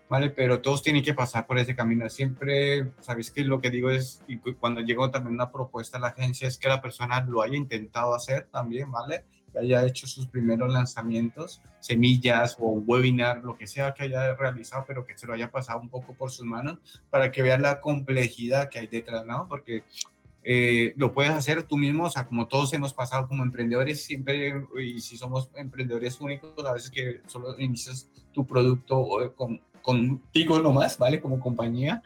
¿vale? 0.08 0.30
Pero 0.30 0.60
todos 0.60 0.84
tienen 0.84 1.02
que 1.02 1.12
pasar 1.12 1.44
por 1.44 1.58
ese 1.58 1.74
camino. 1.74 2.08
Siempre, 2.08 2.92
¿sabéis 3.00 3.32
que 3.32 3.42
Lo 3.42 3.60
que 3.60 3.70
digo 3.70 3.90
es, 3.90 4.22
y 4.28 4.36
cuando 4.36 4.80
llegó 4.80 5.10
también 5.10 5.34
una 5.34 5.50
propuesta 5.50 5.98
a 5.98 6.02
la 6.02 6.06
agencia, 6.06 6.46
es 6.46 6.56
que 6.56 6.68
la 6.68 6.80
persona 6.80 7.20
lo 7.22 7.42
haya 7.42 7.56
intentado 7.56 8.14
hacer 8.14 8.46
también, 8.52 8.92
¿vale? 8.92 9.24
Que 9.52 9.58
haya 9.58 9.84
hecho 9.84 10.06
sus 10.06 10.28
primeros 10.28 10.72
lanzamientos, 10.72 11.60
semillas 11.80 12.56
o 12.60 12.74
webinar, 12.74 13.42
lo 13.42 13.58
que 13.58 13.66
sea 13.66 13.92
que 13.92 14.04
haya 14.04 14.36
realizado, 14.36 14.84
pero 14.86 15.04
que 15.04 15.18
se 15.18 15.26
lo 15.26 15.32
haya 15.32 15.50
pasado 15.50 15.80
un 15.80 15.88
poco 15.88 16.14
por 16.14 16.30
sus 16.30 16.46
manos 16.46 16.78
para 17.10 17.32
que 17.32 17.42
vean 17.42 17.62
la 17.62 17.80
complejidad 17.80 18.68
que 18.68 18.78
hay 18.78 18.86
detrás, 18.86 19.26
¿no? 19.26 19.48
Porque 19.48 19.82
eh, 20.44 20.92
lo 20.96 21.12
puedes 21.12 21.32
hacer 21.32 21.62
tú 21.62 21.76
mismo, 21.76 22.04
o 22.04 22.10
sea, 22.10 22.26
como 22.26 22.46
todos 22.46 22.72
hemos 22.74 22.92
pasado 22.92 23.26
como 23.26 23.42
emprendedores, 23.42 24.04
siempre, 24.04 24.64
y 24.78 25.00
si 25.00 25.16
somos 25.16 25.48
emprendedores 25.54 26.20
únicos, 26.20 26.52
a 26.66 26.74
veces 26.74 26.90
que 26.90 27.20
solo 27.26 27.58
inicias 27.58 28.10
tu 28.32 28.46
producto 28.46 29.32
con, 29.34 29.60
contigo 29.80 30.58
nomás, 30.58 30.98
¿vale? 30.98 31.20
Como 31.20 31.40
compañía. 31.40 32.02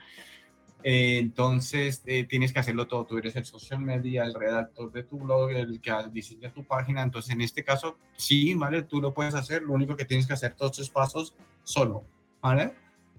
Eh, 0.85 1.19
entonces 1.19 2.03
eh, 2.07 2.25
tienes 2.25 2.53
que 2.53 2.61
hacerlo 2.61 2.87
todo. 2.87 3.05
Tú 3.07 3.19
eres 3.19 3.35
el 3.37 3.45
social 3.45 3.81
media, 3.81 4.25
el 4.25 4.35
redactor 4.35 4.93
de 4.93 5.03
tu 5.03 5.19
blog, 5.19 5.51
el 5.51 5.81
que 5.81 5.93
diseña 6.13 6.53
tu 6.53 6.65
página. 6.65 7.03
Entonces, 7.03 7.33
en 7.33 7.41
este 7.41 7.65
caso, 7.65 7.97
sí, 8.17 8.55
¿vale? 8.55 8.83
Tú 8.83 9.01
lo 9.01 9.15
puedes 9.15 9.35
hacer. 9.35 9.63
Lo 9.63 9.73
único 9.73 9.97
que 9.97 10.05
tienes 10.05 10.27
que 10.27 10.35
hacer 10.35 10.55
todos 10.55 10.73
esos 10.73 10.91
pasos 10.91 11.35
solo, 11.65 12.05
¿vale? 12.41 12.73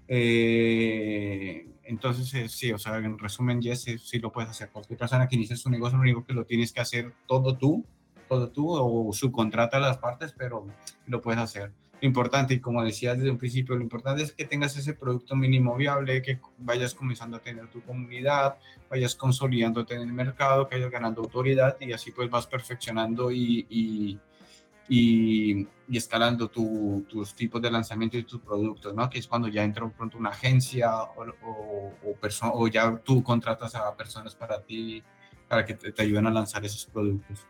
Eh, 0.08 1.66
entonces, 1.90 2.52
sí, 2.52 2.72
o 2.72 2.78
sea, 2.78 2.96
en 2.98 3.18
resumen, 3.18 3.60
yes, 3.60 3.82
sí, 3.82 4.18
lo 4.18 4.32
puedes 4.32 4.50
hacer. 4.50 4.70
Cualquier 4.70 4.98
persona 4.98 5.28
que 5.28 5.36
inicie 5.36 5.56
su 5.56 5.70
negocio, 5.70 5.98
lo 5.98 6.02
único 6.02 6.24
que 6.24 6.32
lo 6.32 6.44
tienes 6.44 6.72
que 6.72 6.80
hacer 6.80 7.12
todo 7.26 7.56
tú, 7.56 7.84
todo 8.28 8.50
tú, 8.50 8.70
o 8.70 9.12
subcontrata 9.12 9.78
las 9.78 9.98
partes, 9.98 10.34
pero 10.36 10.66
lo 11.06 11.20
puedes 11.20 11.40
hacer 11.40 11.72
lo 12.00 12.06
importante, 12.06 12.54
y 12.54 12.60
como 12.60 12.82
decía 12.82 13.14
desde 13.14 13.30
un 13.30 13.38
principio, 13.38 13.76
lo 13.76 13.82
importante 13.82 14.22
es 14.22 14.32
que 14.32 14.44
tengas 14.44 14.76
ese 14.76 14.94
producto 14.94 15.36
mínimo 15.36 15.76
viable, 15.76 16.22
que 16.22 16.40
vayas 16.58 16.94
comenzando 16.94 17.36
a 17.36 17.40
tener 17.40 17.68
tu 17.68 17.82
comunidad, 17.82 18.56
vayas 18.88 19.14
consolidándote 19.14 19.94
en 19.94 20.02
el 20.02 20.12
mercado, 20.12 20.68
que 20.68 20.76
vayas 20.76 20.90
ganando 20.90 21.20
autoridad 21.22 21.76
y 21.80 21.92
así 21.92 22.10
pues 22.10 22.30
vas 22.30 22.46
perfeccionando 22.46 23.30
y, 23.30 23.66
y, 23.68 24.18
y, 24.92 25.68
escalando 25.88 26.48
tu, 26.48 27.06
tus 27.08 27.32
tipos 27.34 27.62
de 27.62 27.70
lanzamiento 27.70 28.18
y 28.18 28.24
tus 28.24 28.40
productos, 28.40 28.92
¿no? 28.92 29.08
Que 29.08 29.20
es 29.20 29.28
cuando 29.28 29.46
ya 29.46 29.62
entra 29.62 29.88
pronto 29.88 30.18
una 30.18 30.30
agencia 30.30 30.92
o, 31.02 31.22
o, 31.44 31.94
o, 32.04 32.52
o 32.54 32.68
ya 32.68 32.96
tú 32.96 33.22
contratas 33.22 33.76
a 33.76 33.96
personas 33.96 34.34
para 34.34 34.60
ti, 34.60 35.00
para 35.48 35.64
que 35.64 35.74
te, 35.74 35.92
te 35.92 36.02
ayuden 36.02 36.26
a 36.26 36.30
lanzar 36.30 36.64
esos 36.64 36.86
productos. 36.86 37.46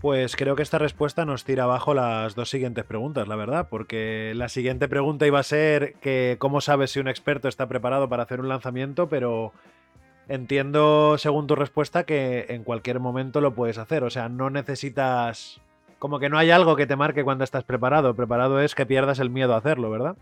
Pues 0.00 0.36
creo 0.36 0.54
que 0.54 0.62
esta 0.62 0.78
respuesta 0.78 1.24
nos 1.24 1.44
tira 1.44 1.64
abajo 1.64 1.94
las 1.94 2.36
dos 2.36 2.48
siguientes 2.48 2.84
preguntas, 2.84 3.26
la 3.26 3.34
verdad, 3.34 3.68
porque 3.68 4.32
la 4.36 4.48
siguiente 4.48 4.88
pregunta 4.88 5.26
iba 5.26 5.40
a 5.40 5.42
ser 5.42 5.94
que 5.94 6.36
cómo 6.38 6.60
sabes 6.60 6.92
si 6.92 7.00
un 7.00 7.08
experto 7.08 7.48
está 7.48 7.66
preparado 7.66 8.08
para 8.08 8.22
hacer 8.22 8.40
un 8.40 8.48
lanzamiento, 8.48 9.08
pero 9.08 9.52
entiendo, 10.28 11.18
según 11.18 11.48
tu 11.48 11.56
respuesta, 11.56 12.04
que 12.04 12.46
en 12.50 12.62
cualquier 12.62 13.00
momento 13.00 13.40
lo 13.40 13.54
puedes 13.54 13.78
hacer, 13.78 14.04
o 14.04 14.10
sea, 14.10 14.28
no 14.28 14.48
necesitas... 14.48 15.60
Como 15.98 16.18
que 16.18 16.28
no 16.28 16.38
hay 16.38 16.50
algo 16.50 16.76
que 16.76 16.86
te 16.86 16.96
marque 16.96 17.24
cuando 17.24 17.44
estás 17.44 17.64
preparado, 17.64 18.14
preparado 18.14 18.60
es 18.60 18.74
que 18.74 18.86
pierdas 18.86 19.18
el 19.18 19.30
miedo 19.30 19.54
a 19.54 19.58
hacerlo, 19.58 19.90
¿verdad? 19.90 20.16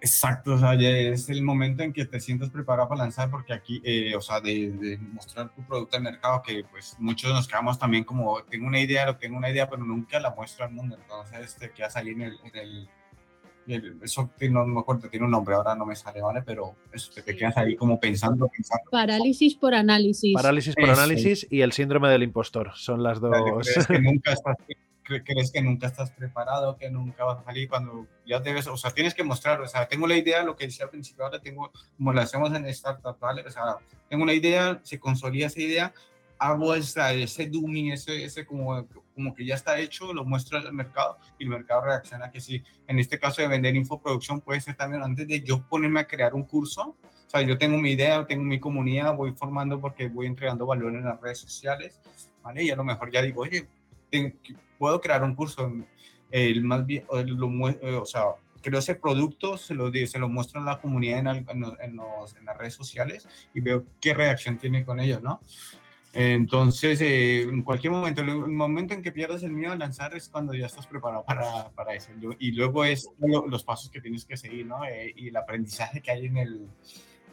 Exacto, 0.00 0.54
o 0.54 0.58
sea, 0.58 0.74
ya 0.74 0.90
es 0.90 1.28
el 1.30 1.42
momento 1.42 1.82
en 1.82 1.92
que 1.92 2.04
te 2.04 2.20
sientes 2.20 2.50
preparado 2.50 2.88
para 2.88 3.02
lanzar, 3.02 3.30
porque 3.30 3.52
aquí, 3.52 3.80
eh, 3.82 4.14
o 4.14 4.20
sea, 4.20 4.40
de, 4.40 4.98
mostrar 5.12 5.48
tu 5.54 5.62
producto 5.62 5.96
al 5.96 6.02
mercado, 6.02 6.42
que 6.42 6.64
pues 6.70 6.96
muchos 6.98 7.32
nos 7.32 7.48
quedamos 7.48 7.78
también 7.78 8.04
como, 8.04 8.42
tengo 8.44 8.66
una 8.66 8.80
idea, 8.80 9.06
lo 9.06 9.16
tengo 9.16 9.36
una 9.38 9.50
idea, 9.50 9.68
pero 9.68 9.82
nunca 9.82 10.20
la 10.20 10.30
muestro 10.30 10.66
al 10.66 10.72
mundo, 10.72 10.96
entonces 11.00 11.56
te 11.56 11.70
quedas 11.70 11.96
ahí 11.96 12.10
en 12.10 12.22
el, 12.22 12.38
en 12.44 12.56
el, 12.56 12.88
eso 14.02 14.30
no 14.50 14.66
me 14.66 14.80
acuerdo, 14.80 15.08
tiene 15.08 15.24
un 15.24 15.32
nombre, 15.32 15.54
ahora 15.54 15.74
no 15.74 15.86
me 15.86 15.96
sale, 15.96 16.20
¿vale? 16.20 16.42
Pero 16.42 16.76
eso, 16.92 17.10
te, 17.12 17.34
quedas 17.34 17.56
ahí 17.56 17.74
como 17.74 17.98
pensando, 17.98 18.48
pensando. 18.48 18.90
Parálisis 18.90 19.56
por 19.56 19.74
análisis. 19.74 20.34
Parálisis 20.34 20.74
por 20.74 20.90
análisis 20.90 21.46
y 21.50 21.62
el 21.62 21.72
síndrome 21.72 22.08
del 22.10 22.22
impostor, 22.22 22.72
son 22.74 23.02
las 23.02 23.18
dos. 23.18 23.34
que 23.88 23.98
nunca 23.98 24.32
estás 24.34 24.56
crees 25.24 25.52
que 25.52 25.62
nunca 25.62 25.86
estás 25.86 26.10
preparado, 26.10 26.76
que 26.76 26.90
nunca 26.90 27.24
vas 27.24 27.40
a 27.40 27.44
salir 27.44 27.68
cuando 27.68 28.06
ya 28.26 28.40
debes, 28.40 28.66
o 28.66 28.76
sea, 28.76 28.90
tienes 28.90 29.14
que 29.14 29.24
mostrar, 29.24 29.60
o 29.60 29.68
sea, 29.68 29.86
tengo 29.86 30.06
la 30.06 30.16
idea, 30.16 30.42
lo 30.42 30.56
que 30.56 30.66
decía 30.66 30.84
al 30.84 30.90
principio, 30.90 31.24
ahora 31.24 31.40
tengo, 31.40 31.70
como 31.96 32.12
lo 32.12 32.20
hacemos 32.20 32.52
en 32.54 32.66
Startup, 32.66 33.18
¿vale? 33.18 33.42
O 33.42 33.50
sea, 33.50 33.76
tengo 34.08 34.24
una 34.24 34.34
idea, 34.34 34.80
se 34.82 34.98
consolida 34.98 35.46
esa 35.46 35.60
idea, 35.60 35.94
hago 36.38 36.74
esa, 36.74 37.12
ese 37.12 37.46
dummy, 37.46 37.92
ese, 37.92 38.24
ese 38.24 38.44
como, 38.44 38.86
como 39.14 39.34
que 39.34 39.46
ya 39.46 39.54
está 39.54 39.78
hecho, 39.78 40.12
lo 40.12 40.24
muestro 40.24 40.58
al 40.58 40.72
mercado 40.72 41.18
y 41.38 41.44
el 41.44 41.50
mercado 41.50 41.82
reacciona 41.82 42.30
que 42.30 42.40
sí. 42.40 42.62
En 42.86 42.98
este 42.98 43.18
caso 43.18 43.42
de 43.42 43.48
vender 43.48 43.74
infoproducción 43.76 44.40
puede 44.40 44.60
ser 44.60 44.76
también 44.76 45.02
antes 45.02 45.26
de 45.26 45.40
yo 45.40 45.62
ponerme 45.62 46.00
a 46.00 46.06
crear 46.06 46.34
un 46.34 46.44
curso, 46.44 46.96
o 47.26 47.30
sea, 47.30 47.42
yo 47.42 47.58
tengo 47.58 47.78
mi 47.78 47.92
idea, 47.92 48.26
tengo 48.26 48.44
mi 48.44 48.60
comunidad, 48.60 49.14
voy 49.14 49.32
formando 49.32 49.80
porque 49.80 50.08
voy 50.08 50.26
entregando 50.26 50.66
valor 50.66 50.94
en 50.94 51.04
las 51.04 51.20
redes 51.20 51.38
sociales, 51.38 52.00
¿vale? 52.42 52.62
Y 52.62 52.70
a 52.70 52.76
lo 52.76 52.84
mejor 52.84 53.10
ya 53.10 53.22
digo, 53.22 53.42
oye, 53.42 53.66
puedo 54.78 55.00
crear 55.00 55.22
un 55.22 55.34
curso, 55.34 55.72
el 56.30 56.64
más 56.64 56.84
bien, 56.86 57.04
eh, 57.12 57.94
o 57.94 58.04
sea, 58.04 58.24
creo 58.62 58.78
ese 58.78 58.96
producto, 58.96 59.56
se 59.56 59.74
lo, 59.74 59.92
se 59.92 60.18
lo 60.18 60.28
muestro 60.28 60.60
a 60.60 60.64
la 60.64 60.80
comunidad 60.80 61.20
en, 61.20 61.26
en, 61.28 61.64
en, 61.80 61.96
las 62.44 62.56
redes 62.56 62.74
sociales 62.74 63.28
y 63.54 63.60
veo 63.60 63.84
qué 64.00 64.14
reacción 64.14 64.58
tiene 64.58 64.84
con 64.84 65.00
ellos, 65.00 65.22
¿no? 65.22 65.40
Entonces, 66.18 66.98
eh, 67.02 67.42
en 67.42 67.62
cualquier 67.62 67.92
momento, 67.92 68.22
el 68.22 68.34
momento 68.48 68.94
en 68.94 69.02
que 69.02 69.12
pierdas 69.12 69.42
el 69.42 69.52
miedo 69.52 69.72
a 69.72 69.76
lanzar 69.76 70.14
es 70.16 70.30
cuando 70.30 70.54
ya 70.54 70.64
estás 70.64 70.86
preparado 70.86 71.22
para, 71.24 71.68
para 71.70 71.94
eso. 71.94 72.10
Y 72.38 72.52
luego 72.52 72.86
es 72.86 73.10
los 73.18 73.62
pasos 73.64 73.90
que 73.90 74.00
tienes 74.00 74.24
que 74.24 74.38
seguir, 74.38 74.64
¿no? 74.64 74.82
Eh, 74.86 75.12
y 75.14 75.28
el 75.28 75.36
aprendizaje 75.36 76.00
que 76.00 76.10
hay 76.10 76.24
en, 76.24 76.38
el, 76.38 76.68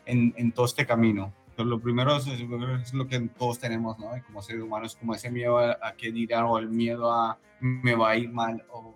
en, 0.05 0.33
en 0.35 0.51
todo 0.51 0.65
este 0.65 0.85
camino 0.85 1.33
lo 1.57 1.79
primero 1.79 2.15
es, 2.17 2.93
lo 2.93 3.07
que 3.07 3.19
todos 3.37 3.59
tenemos, 3.59 3.99
¿no? 3.99 4.11
como 4.25 4.41
seres 4.41 4.63
humanos, 4.63 4.95
como 4.95 5.13
ese 5.13 5.29
miedo 5.29 5.57
a, 5.57 5.77
a 5.81 5.93
qué 5.95 6.11
dirán 6.11 6.45
o 6.45 6.57
el 6.57 6.69
miedo 6.69 7.11
a 7.11 7.37
me 7.59 7.95
va 7.95 8.11
a 8.11 8.17
ir 8.17 8.29
mal 8.29 8.63
o 8.71 8.95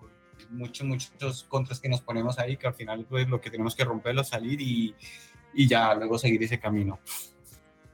muchos, 0.50 0.86
muchos 0.88 1.43
contras 1.46 1.80
que 1.80 1.89
nos 1.89 2.02
ponemos 2.02 2.38
ahí 2.39 2.58
que 2.58 2.67
al 2.67 2.74
final 2.74 3.06
pues 3.08 3.28
lo 3.28 3.39
que 3.39 3.50
tenemos 3.50 3.76
que 3.76 3.84
romperlo, 3.84 4.24
salir 4.24 4.62
y, 4.62 4.93
y 5.54 5.67
ya 5.67 5.93
luego 5.96 6.17
seguir 6.17 6.43
ese 6.43 6.60
camino. 6.60 7.00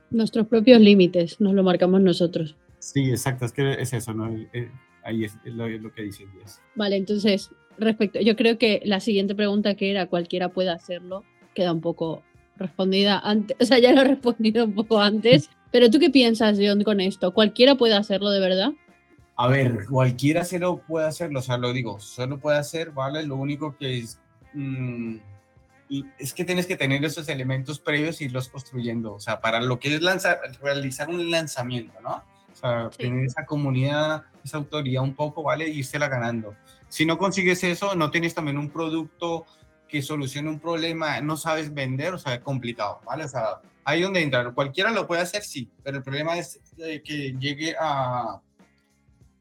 Nuestros 0.10 0.48
propios 0.48 0.80
límites, 0.80 1.40
nos 1.40 1.54
lo 1.54 1.64
marcamos 1.64 2.02
nosotros. 2.02 2.56
Sí, 2.80 3.10
exacto, 3.10 3.46
es 3.46 3.52
que 3.52 3.74
es 3.74 3.94
eso, 3.94 4.14
¿no? 4.14 4.28
Eh, 4.54 4.70
ahí 5.04 5.24
es, 5.26 5.38
lo, 5.46 5.68
lo, 5.68 5.92
que 5.94 6.04
dice 6.04 6.26
Díaz. 6.34 6.62
Vale, 6.76 6.98
entonces, 6.98 7.50
respecto, 7.78 8.20
yo 8.20 8.36
creo 8.36 8.58
que 8.58 8.82
la 8.86 9.00
siguiente 9.00 9.34
pregunta 9.36 9.76
que 9.76 9.90
era 9.90 10.08
cualquiera 10.08 10.50
puede 10.50 10.70
hacerlo, 10.70 11.24
queda 11.56 11.72
un 11.72 11.82
poco 11.82 12.24
respondida 12.58 13.20
antes, 13.20 13.58
o 13.60 13.66
sea, 13.66 13.80
ya 13.80 13.92
lo 13.92 14.02
he 14.02 14.06
respondido 14.06 14.66
un 14.66 14.74
poco 14.74 15.00
antes. 15.00 15.50
Pero 15.72 15.90
tú 15.90 16.00
qué 16.00 16.12
piensas, 16.12 16.60
John, 16.62 16.84
con 16.84 17.02
esto? 17.02 17.34
¿Cualquiera 17.34 17.76
puede 17.76 17.96
hacerlo 17.96 18.30
de 18.30 18.40
verdad? 18.40 18.74
A 19.36 19.48
ver, 19.48 19.86
cualquiera 19.90 20.44
se 20.44 20.60
lo 20.60 20.78
puede 20.78 21.08
hacerlo, 21.08 21.40
o 21.40 21.42
sea, 21.42 21.58
lo 21.58 21.74
digo, 21.74 22.00
solo 22.00 22.38
puede 22.38 22.60
hacer, 22.60 22.92
¿vale? 22.92 23.24
Lo 23.24 23.36
único 23.38 23.76
que 23.76 23.98
es, 23.98 24.20
mmm, 24.54 25.16
es 26.20 26.34
que 26.34 26.46
tienes 26.46 26.68
que 26.68 26.76
tener 26.76 27.04
esos 27.04 27.28
elementos 27.30 27.80
previos 27.80 28.22
y 28.22 28.26
irlos 28.26 28.50
construyendo, 28.50 29.16
o 29.16 29.20
sea, 29.20 29.42
para 29.42 29.62
lo 29.62 29.80
que 29.80 29.96
es 29.96 30.02
lanzar, 30.02 30.40
realizar 30.62 31.10
un 31.10 31.32
lanzamiento, 31.32 32.00
¿no? 32.02 32.24
O 32.52 32.56
sea, 32.56 32.90
tener 32.92 33.26
esa 33.26 33.46
comunidad, 33.46 34.24
esa 34.46 34.58
autoría 34.58 35.02
un 35.02 35.16
poco, 35.16 35.42
¿vale? 35.42 35.68
Y 35.68 35.84
la 35.98 36.08
ganando. 36.08 36.56
Si 36.88 37.06
no 37.06 37.18
consigues 37.18 37.64
eso, 37.64 37.96
no 37.96 38.12
tienes 38.12 38.36
también 38.36 38.60
un 38.60 38.70
producto 38.70 39.46
que 39.94 40.02
solucione 40.02 40.50
un 40.50 40.60
problema, 40.60 41.22
no 41.22 41.38
sabes 41.38 41.72
vender, 41.72 42.16
o 42.16 42.18
sea, 42.18 42.34
es 42.34 42.40
complicado, 42.40 43.00
¿vale? 43.06 43.26
O 43.26 43.28
sea, 43.28 43.62
ahí 43.84 44.02
donde 44.02 44.24
entra. 44.24 44.52
Cualquiera 44.52 44.90
lo 44.90 45.06
puede 45.06 45.22
hacer, 45.22 45.44
sí, 45.44 45.70
pero 45.84 45.98
el 45.98 46.04
problema 46.04 46.36
es 46.36 46.60
eh, 46.80 47.00
que 47.06 47.36
llegue 47.38 47.76
a, 47.80 48.42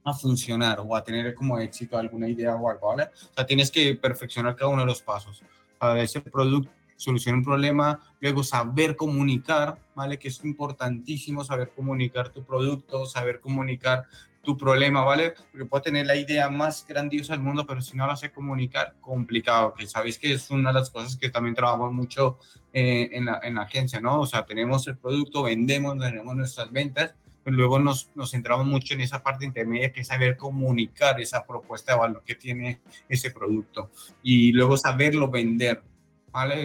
a 0.05 0.13
funcionar 0.13 0.79
o 0.81 0.95
a 0.95 1.03
tener 1.03 1.35
como 1.35 1.59
éxito 1.59 1.97
alguna 1.97 2.29
idea 2.29 2.55
o 2.55 2.69
algo, 2.69 2.89
¿vale? 2.89 3.05
O 3.05 3.35
sea, 3.35 3.47
tienes 3.47 3.71
que 3.71 3.95
perfeccionar 3.95 4.55
cada 4.55 4.71
uno 4.71 4.83
de 4.83 4.89
los 4.89 5.01
pasos. 5.01 5.43
Para 5.79 6.03
ese 6.03 6.21
producto 6.21 6.71
solucionar 6.99 7.39
un 7.39 7.45
problema, 7.45 7.99
luego 8.21 8.45
saber 8.45 8.95
comunicar, 8.95 9.79
¿vale? 9.95 10.19
Que 10.19 10.29
es 10.29 10.45
importantísimo 10.45 11.45
saber 11.45 11.71
comunicar 11.75 12.29
tu 12.29 12.45
producto, 12.45 13.07
saber 13.07 13.41
comunicar 13.41 14.05
tu 14.43 14.57
problema, 14.57 15.05
¿vale? 15.05 15.35
Porque 15.51 15.67
puedo 15.67 15.83
tener 15.83 16.07
la 16.07 16.17
idea 16.17 16.51
más 16.51 16.85
grandiosa 16.87 17.33
del 17.33 17.43
mundo, 17.43 17.65
pero 17.67 17.81
si 17.81 17.97
no 17.97 18.07
la 18.07 18.17
sé 18.17 18.33
comunicar, 18.33 18.95
complicado, 19.01 19.73
que 19.75 19.87
sabéis 19.87 20.19
que 20.19 20.33
es 20.33 20.51
una 20.51 20.71
de 20.71 20.81
las 20.81 20.91
cosas 20.91 21.17
que 21.17 21.31
también 21.31 21.55
trabajamos 21.55 21.93
mucho 21.93 22.39
eh, 22.73 23.09
en, 23.13 23.27
la, 23.27 23.41
en, 23.43 23.55
la, 23.55 23.63
agencia, 23.63 24.01
¿no? 24.01 24.21
O 24.21 24.27
sea, 24.27 24.45
tenemos 24.45 24.87
el 24.89 24.97
producto, 24.97 25.45
vendemos, 25.45 25.97
tenemos 25.99 26.35
nuestras 26.35 26.73
ventas, 26.73 27.15
pero 27.45 27.57
luego 27.57 27.79
nos, 27.79 28.11
nos 28.15 28.31
centramos 28.31 28.67
mucho 28.67 28.95
en 28.95 29.01
esa 29.01 29.23
parte 29.23 29.45
intermedia, 29.45 29.93
que 29.93 30.01
es 30.01 30.09
saber 30.09 30.37
comunicar 30.37 31.21
esa 31.21 31.45
propuesta 31.45 31.93
de 31.93 31.99
valor 31.99 32.23
que 32.25 32.35
tiene 32.35 32.81
ese 33.09 33.31
producto 33.31 33.91
y 34.23 34.53
luego 34.53 34.77
saberlo 34.77 35.29
vender, 35.29 35.83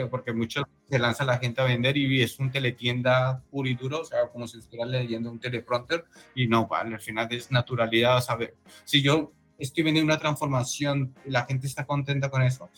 Porque 0.10 0.34
muchos 0.34 0.64
se 0.90 1.00
lanza 1.00 1.26
la 1.26 1.38
gente 1.38 1.62
a 1.62 1.66
vender 1.66 1.98
y 1.98 2.22
es 2.22 2.40
un 2.40 2.52
teletienda 2.52 3.44
puro 3.52 3.68
y 3.70 3.76
duro, 3.76 4.02
o 4.02 4.06
sea, 4.06 4.28
como 4.32 4.48
si 4.48 4.60
estuviera 4.60 4.86
leyendo 4.86 5.30
un 5.30 5.40
teleprompter 5.40 6.06
y 6.34 6.48
no, 6.48 6.68
vale, 6.68 6.96
al 6.96 7.02
final 7.02 7.28
es 7.32 7.52
naturalidad, 7.52 8.22
saber. 8.22 8.56
Si 8.86 9.02
yo 9.02 9.32
estoy 9.60 9.84
vendiendo 9.84 10.12
una 10.12 10.20
transformación 10.20 11.14
la 11.26 11.46
gente 11.46 11.68
está 11.68 11.86
contenta 11.86 12.30
con 12.30 12.42
eso, 12.42 12.70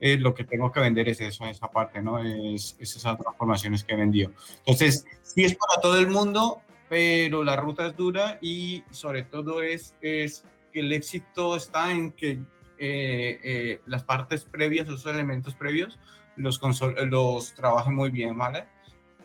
eh, 0.00 0.16
lo 0.16 0.32
que 0.34 0.44
tengo 0.44 0.70
que 0.70 0.80
vender 0.80 1.08
es 1.08 1.20
eso, 1.20 1.44
esa 1.46 1.70
parte, 1.70 2.00
¿no? 2.00 2.18
Es, 2.20 2.76
es 2.78 2.96
esas 2.96 3.18
transformaciones 3.18 3.84
que 3.84 3.94
he 3.94 3.96
vendido. 3.96 4.32
Entonces, 4.60 5.04
sí 5.22 5.44
es 5.44 5.56
para 5.56 5.80
todo 5.82 5.98
el 5.98 6.06
mundo, 6.06 6.62
pero 6.88 7.44
la 7.44 7.56
ruta 7.56 7.86
es 7.86 7.96
dura 7.96 8.38
y 8.40 8.84
sobre 8.90 9.24
todo 9.24 9.60
es, 9.60 9.94
es 10.00 10.44
que 10.72 10.80
el 10.80 10.92
éxito 10.92 11.56
está 11.56 11.90
en 11.90 12.12
que 12.12 12.40
eh, 12.80 13.40
eh, 13.42 13.80
las 13.86 14.04
partes 14.04 14.44
previas, 14.44 14.86
esos 14.86 15.06
elementos 15.06 15.54
previos, 15.54 15.98
los, 16.38 16.60
los 17.06 17.54
trabaje 17.54 17.90
muy 17.90 18.10
bien, 18.10 18.36
¿vale? 18.36 18.64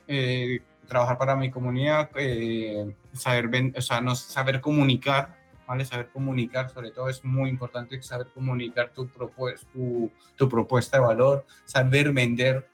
Eh, 0.07 0.59
trabajar 0.87 1.17
para 1.17 1.35
mi 1.35 1.49
comunidad, 1.49 2.09
eh, 2.15 2.93
saber, 3.13 3.49
o 3.75 3.81
sea, 3.81 4.01
no, 4.01 4.15
saber 4.15 4.59
comunicar, 4.59 5.37
¿vale? 5.67 5.85
Saber 5.85 6.09
comunicar, 6.09 6.69
sobre 6.69 6.91
todo 6.91 7.09
es 7.09 7.23
muy 7.23 7.49
importante 7.49 8.01
saber 8.01 8.27
comunicar 8.33 8.89
tu, 8.89 9.07
tu, 9.07 10.11
tu 10.35 10.49
propuesta 10.49 10.97
de 10.97 11.03
valor, 11.05 11.45
saber 11.65 12.11
vender 12.11 12.67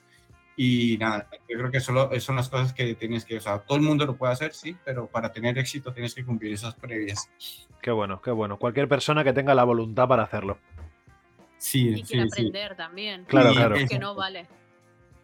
y 0.62 0.97
nada, 0.97 1.30
yo 1.47 1.58
creo 1.58 1.71
que 1.71 1.80
solo 1.80 2.10
son 2.19 2.36
las 2.36 2.49
cosas 2.49 2.73
que 2.73 2.93
tienes 2.95 3.23
que, 3.23 3.38
o 3.38 3.41
sea, 3.41 3.60
todo 3.60 3.78
el 3.78 3.84
mundo 3.84 4.06
lo 4.06 4.17
puede 4.17 4.34
hacer, 4.34 4.54
sí, 4.54 4.75
pero 4.84 5.08
para 5.08 5.32
tener 5.32 5.58
éxito 5.58 5.93
tienes 5.93 6.13
que 6.13 6.25
cumplir 6.25 6.52
esas 6.52 6.75
previas. 6.75 7.32
Qué 7.82 7.91
bueno, 7.91 8.21
qué 8.21 8.32
bueno. 8.32 8.58
Cualquier 8.60 8.89
persona 8.89 9.23
que 9.23 9.32
tenga 9.32 9.56
la 9.56 9.63
voluntad 9.63 10.10
para 10.10 10.23
hacerlo. 10.23 10.58
Sí, 11.59 11.89
y 11.89 12.03
quiere 12.03 12.23
aprender 12.23 12.75
también. 12.75 13.25
Claro, 13.25 13.51
claro. 13.53 13.75
Que 13.87 13.99
no 13.99 14.15
vale. 14.15 14.47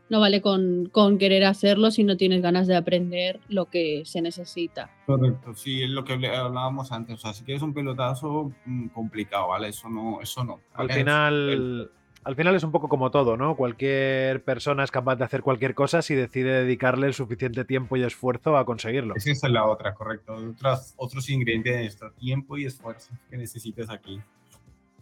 No 0.07 0.19
vale 0.19 0.39
con, 0.39 0.87
con, 0.91 1.17
querer 1.17 1.45
hacerlo 1.45 1.89
si 1.89 2.03
no 2.03 2.15
tienes 2.15 2.43
ganas 2.43 2.67
de 2.67 2.75
aprender 2.75 3.39
lo 3.49 3.65
que 3.65 4.03
se 4.05 4.21
necesita. 4.21 4.91
Correcto, 5.07 5.55
sí, 5.55 5.81
es 5.81 5.89
lo 5.89 6.03
que 6.03 6.13
hablábamos 6.13 6.91
antes. 6.91 7.15
O 7.15 7.17
sea, 7.17 7.33
si 7.33 7.43
quieres 7.43 7.63
un 7.63 7.73
pelotazo 7.73 8.51
mm, 8.65 8.89
complicado, 8.89 9.47
¿vale? 9.47 9.69
Eso 9.69 9.89
no, 9.89 10.21
eso 10.21 10.43
no. 10.43 10.59
Al 10.75 10.91
final. 10.91 11.89
Al 12.25 12.35
final 12.35 12.55
es 12.55 12.63
un 12.63 12.71
poco 12.71 12.89
como 12.89 13.11
todo, 13.11 13.37
¿no? 13.37 13.55
Cualquier 13.55 14.43
persona 14.43 14.83
es 14.83 14.89
capaz 14.89 15.15
de 15.15 15.25
hacer 15.25 15.43
cualquier 15.43 15.75
cosa 15.75 16.01
si 16.01 16.15
decide 16.15 16.63
dedicarle 16.63 17.05
el 17.05 17.13
suficiente 17.13 17.65
tiempo 17.65 17.97
y 17.97 18.03
esfuerzo 18.03 18.57
a 18.57 18.65
conseguirlo. 18.65 19.13
Esa 19.15 19.29
es 19.29 19.43
la 19.43 19.65
otra, 19.67 19.93
correcto. 19.93 20.33
Otras, 20.33 20.95
otros 20.97 21.29
ingredientes 21.29 21.75
de 21.75 21.85
esto, 21.85 22.11
tiempo 22.13 22.57
y 22.57 22.65
esfuerzo 22.65 23.13
que 23.29 23.37
necesites 23.37 23.91
aquí. 23.91 24.19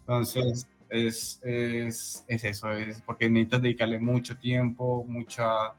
Entonces, 0.00 0.68
es, 0.94 1.40
es, 1.42 2.24
es, 2.28 2.44
eso, 2.44 2.70
es 2.72 3.02
porque 3.02 3.28
necesitas 3.28 3.62
dedicarle 3.62 3.98
mucho 3.98 4.36
tiempo, 4.36 5.04
mucha, 5.06 5.74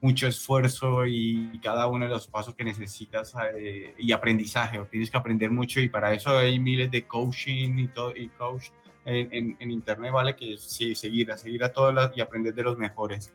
mucho 0.00 0.26
esfuerzo 0.26 1.06
y, 1.06 1.58
cada 1.62 1.86
uno 1.86 2.04
de 2.04 2.10
los 2.10 2.26
pasos 2.28 2.54
que 2.54 2.64
necesitas 2.64 3.34
eh, 3.56 3.94
y 3.98 4.12
aprendizaje, 4.12 4.78
tienes 4.90 5.10
que 5.10 5.16
aprender 5.16 5.50
mucho 5.50 5.80
y 5.80 5.88
para 5.88 6.12
eso 6.12 6.36
hay 6.36 6.58
miles 6.58 6.90
de 6.90 7.06
coaching 7.06 7.78
y, 7.78 7.88
todo, 7.88 8.14
y 8.14 8.28
coach 8.28 8.66
en, 9.04 9.56
en, 9.58 9.70
internet, 9.70 10.12
¿vale? 10.12 10.36
Que 10.36 10.56
sí, 10.56 10.94
seguir, 10.94 11.30
a 11.32 11.36
seguir 11.36 11.62
a 11.64 11.72
todas 11.72 12.16
y 12.16 12.20
aprender 12.20 12.54
de 12.54 12.62
los 12.62 12.78
mejores. 12.78 13.32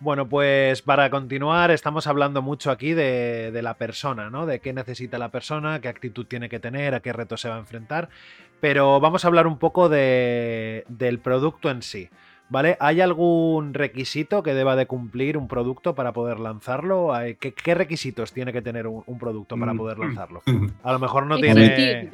Bueno, 0.00 0.28
pues 0.28 0.80
para 0.82 1.10
continuar, 1.10 1.72
estamos 1.72 2.06
hablando 2.06 2.40
mucho 2.40 2.70
aquí 2.70 2.94
de, 2.94 3.50
de, 3.50 3.62
la 3.62 3.74
persona, 3.74 4.30
¿no? 4.30 4.46
De 4.46 4.60
qué 4.60 4.72
necesita 4.72 5.18
la 5.18 5.30
persona, 5.30 5.80
qué 5.80 5.88
actitud 5.88 6.24
tiene 6.26 6.48
que 6.48 6.60
tener, 6.60 6.94
a 6.94 7.00
qué 7.00 7.12
reto 7.12 7.36
se 7.36 7.48
va 7.48 7.56
a 7.56 7.58
enfrentar. 7.58 8.08
Pero 8.60 9.00
vamos 9.00 9.24
a 9.24 9.28
hablar 9.28 9.48
un 9.48 9.58
poco 9.58 9.88
de, 9.88 10.84
del 10.88 11.18
producto 11.18 11.70
en 11.70 11.82
sí. 11.82 12.08
¿Vale? 12.50 12.78
¿Hay 12.80 13.02
algún 13.02 13.74
requisito 13.74 14.42
que 14.42 14.54
deba 14.54 14.74
de 14.74 14.86
cumplir 14.86 15.36
un 15.36 15.48
producto 15.48 15.94
para 15.94 16.12
poder 16.12 16.40
lanzarlo? 16.40 17.12
¿Qué, 17.38 17.52
qué 17.52 17.74
requisitos 17.74 18.32
tiene 18.32 18.54
que 18.54 18.62
tener 18.62 18.86
un, 18.86 19.02
un, 19.04 19.18
producto 19.18 19.58
para 19.58 19.74
mm. 19.74 19.76
poder 19.76 19.98
lanzarlo? 19.98 20.42
A 20.82 20.92
lo 20.92 20.98
mejor 20.98 21.26
no 21.26 21.36
tiene... 21.36 22.10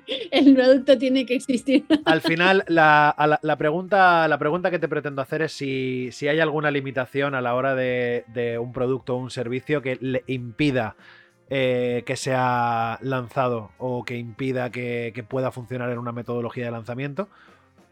El 0.30 0.54
producto 0.54 0.98
tiene 0.98 1.26
que 1.26 1.34
existir. 1.34 1.84
Al 2.04 2.20
final, 2.20 2.64
la, 2.68 3.14
la, 3.42 3.56
pregunta, 3.56 4.26
la 4.28 4.38
pregunta 4.38 4.70
que 4.70 4.78
te 4.78 4.88
pretendo 4.88 5.22
hacer 5.22 5.42
es 5.42 5.52
si, 5.52 6.10
si 6.12 6.28
hay 6.28 6.40
alguna 6.40 6.70
limitación 6.70 7.34
a 7.34 7.40
la 7.40 7.54
hora 7.54 7.74
de, 7.74 8.24
de 8.28 8.58
un 8.58 8.72
producto 8.72 9.14
o 9.14 9.18
un 9.18 9.30
servicio 9.30 9.82
que 9.82 9.98
le 10.00 10.24
impida 10.26 10.96
eh, 11.54 12.02
que 12.06 12.16
sea 12.16 12.98
lanzado 13.02 13.72
o 13.76 14.06
que 14.06 14.16
impida 14.16 14.70
que, 14.70 15.12
pueda 15.28 15.50
funcionar 15.50 15.90
en 15.90 15.98
una 15.98 16.10
metodología 16.10 16.64
de 16.64 16.70
lanzamiento. 16.70 17.28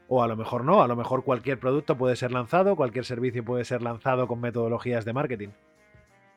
O 0.08 0.22
a 0.22 0.28
lo 0.28 0.34
mejor 0.34 0.64
no, 0.64 0.82
a 0.82 0.88
lo 0.88 0.96
mejor 0.96 1.24
cualquier 1.24 1.60
producto 1.60 1.98
puede 1.98 2.16
ser 2.16 2.32
lanzado, 2.32 2.74
cualquier 2.74 3.04
servicio 3.04 3.44
puede 3.44 3.66
ser 3.66 3.82
lanzado 3.82 4.26
con 4.26 4.40
metodologías 4.40 5.04
de 5.04 5.12
marketing. 5.12 5.48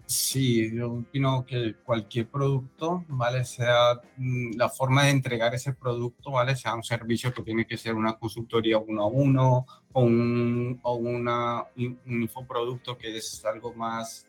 Sí, 0.05 0.75
yo 0.75 0.91
opino 0.93 1.45
que 1.45 1.75
cualquier 1.83 2.27
producto, 2.27 3.05
¿vale? 3.07 3.45
Sea 3.45 4.01
mm, 4.17 4.57
la 4.57 4.69
forma 4.69 5.05
de 5.05 5.11
entregar 5.11 5.55
ese 5.55 5.73
producto, 5.73 6.31
¿vale? 6.31 6.55
Sea 6.55 6.75
un 6.75 6.83
servicio 6.83 7.33
que 7.33 7.41
tiene 7.41 7.65
que 7.65 7.77
ser 7.77 7.95
una 7.95 8.13
consultoría 8.13 8.77
uno 8.77 9.03
a 9.03 9.07
uno 9.07 9.65
o 9.93 10.01
un, 10.01 10.79
o 10.83 10.95
una, 10.95 11.63
un 11.77 12.21
infoproducto 12.23 12.97
que 12.97 13.17
es 13.17 13.43
algo 13.45 13.73
más 13.73 14.27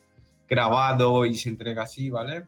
grabado 0.49 1.27
y 1.27 1.35
se 1.35 1.49
entrega 1.49 1.83
así, 1.83 2.11
¿vale? 2.11 2.47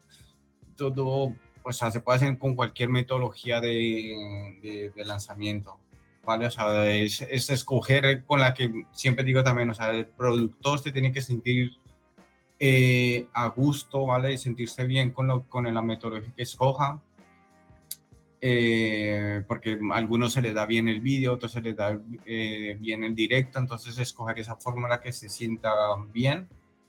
todo, 0.77 1.35
o 1.63 1.71
sea, 1.73 1.91
se 1.91 1.99
puede 1.99 2.17
hacer 2.17 2.37
con 2.37 2.55
cualquier 2.55 2.89
metodología 2.89 3.59
de, 3.59 4.91
de, 4.95 5.05
lanzamiento, 5.05 5.77
¿vale? 6.23 6.45
O 6.45 6.51
sea, 6.51 6.89
es, 6.89 7.21
es, 7.21 7.49
escoger 7.49 8.23
con 8.23 8.39
la 8.39 8.53
que 8.53 8.85
siempre 8.91 9.25
digo 9.25 9.43
también, 9.43 9.69
o 9.69 9.73
sea, 9.73 9.91
el 9.91 10.05
productor 10.05 10.79
se 10.79 10.93
tiene 10.93 11.11
que 11.11 11.21
sentir 11.21 11.77
eh, 12.59 13.27
a 13.33 13.47
gusto, 13.49 14.05
¿vale? 14.05 14.33
Y 14.33 14.37
sentirse 14.37 14.85
bien 14.85 15.11
con, 15.11 15.27
lo, 15.27 15.43
con 15.47 15.71
la 15.71 15.81
metodología 15.81 16.33
que 16.35 16.43
escoja. 16.43 17.01
Eh, 18.39 19.43
porque 19.47 19.79
a 19.91 19.95
algunos 19.95 20.33
se 20.33 20.41
les 20.41 20.53
da 20.53 20.65
bien 20.67 20.87
el 20.87 21.01
vídeo, 21.01 21.33
otros 21.33 21.51
se 21.51 21.61
les 21.61 21.75
da 21.75 21.99
eh, 22.25 22.77
bien 22.79 23.03
el 23.03 23.15
directo, 23.15 23.57
entonces 23.57 23.97
escoger 23.97 24.37
esa 24.37 24.55
fórmula 24.55 25.01
que 25.01 25.11
se 25.11 25.27
sienta 25.27 25.71
bien 26.13 26.47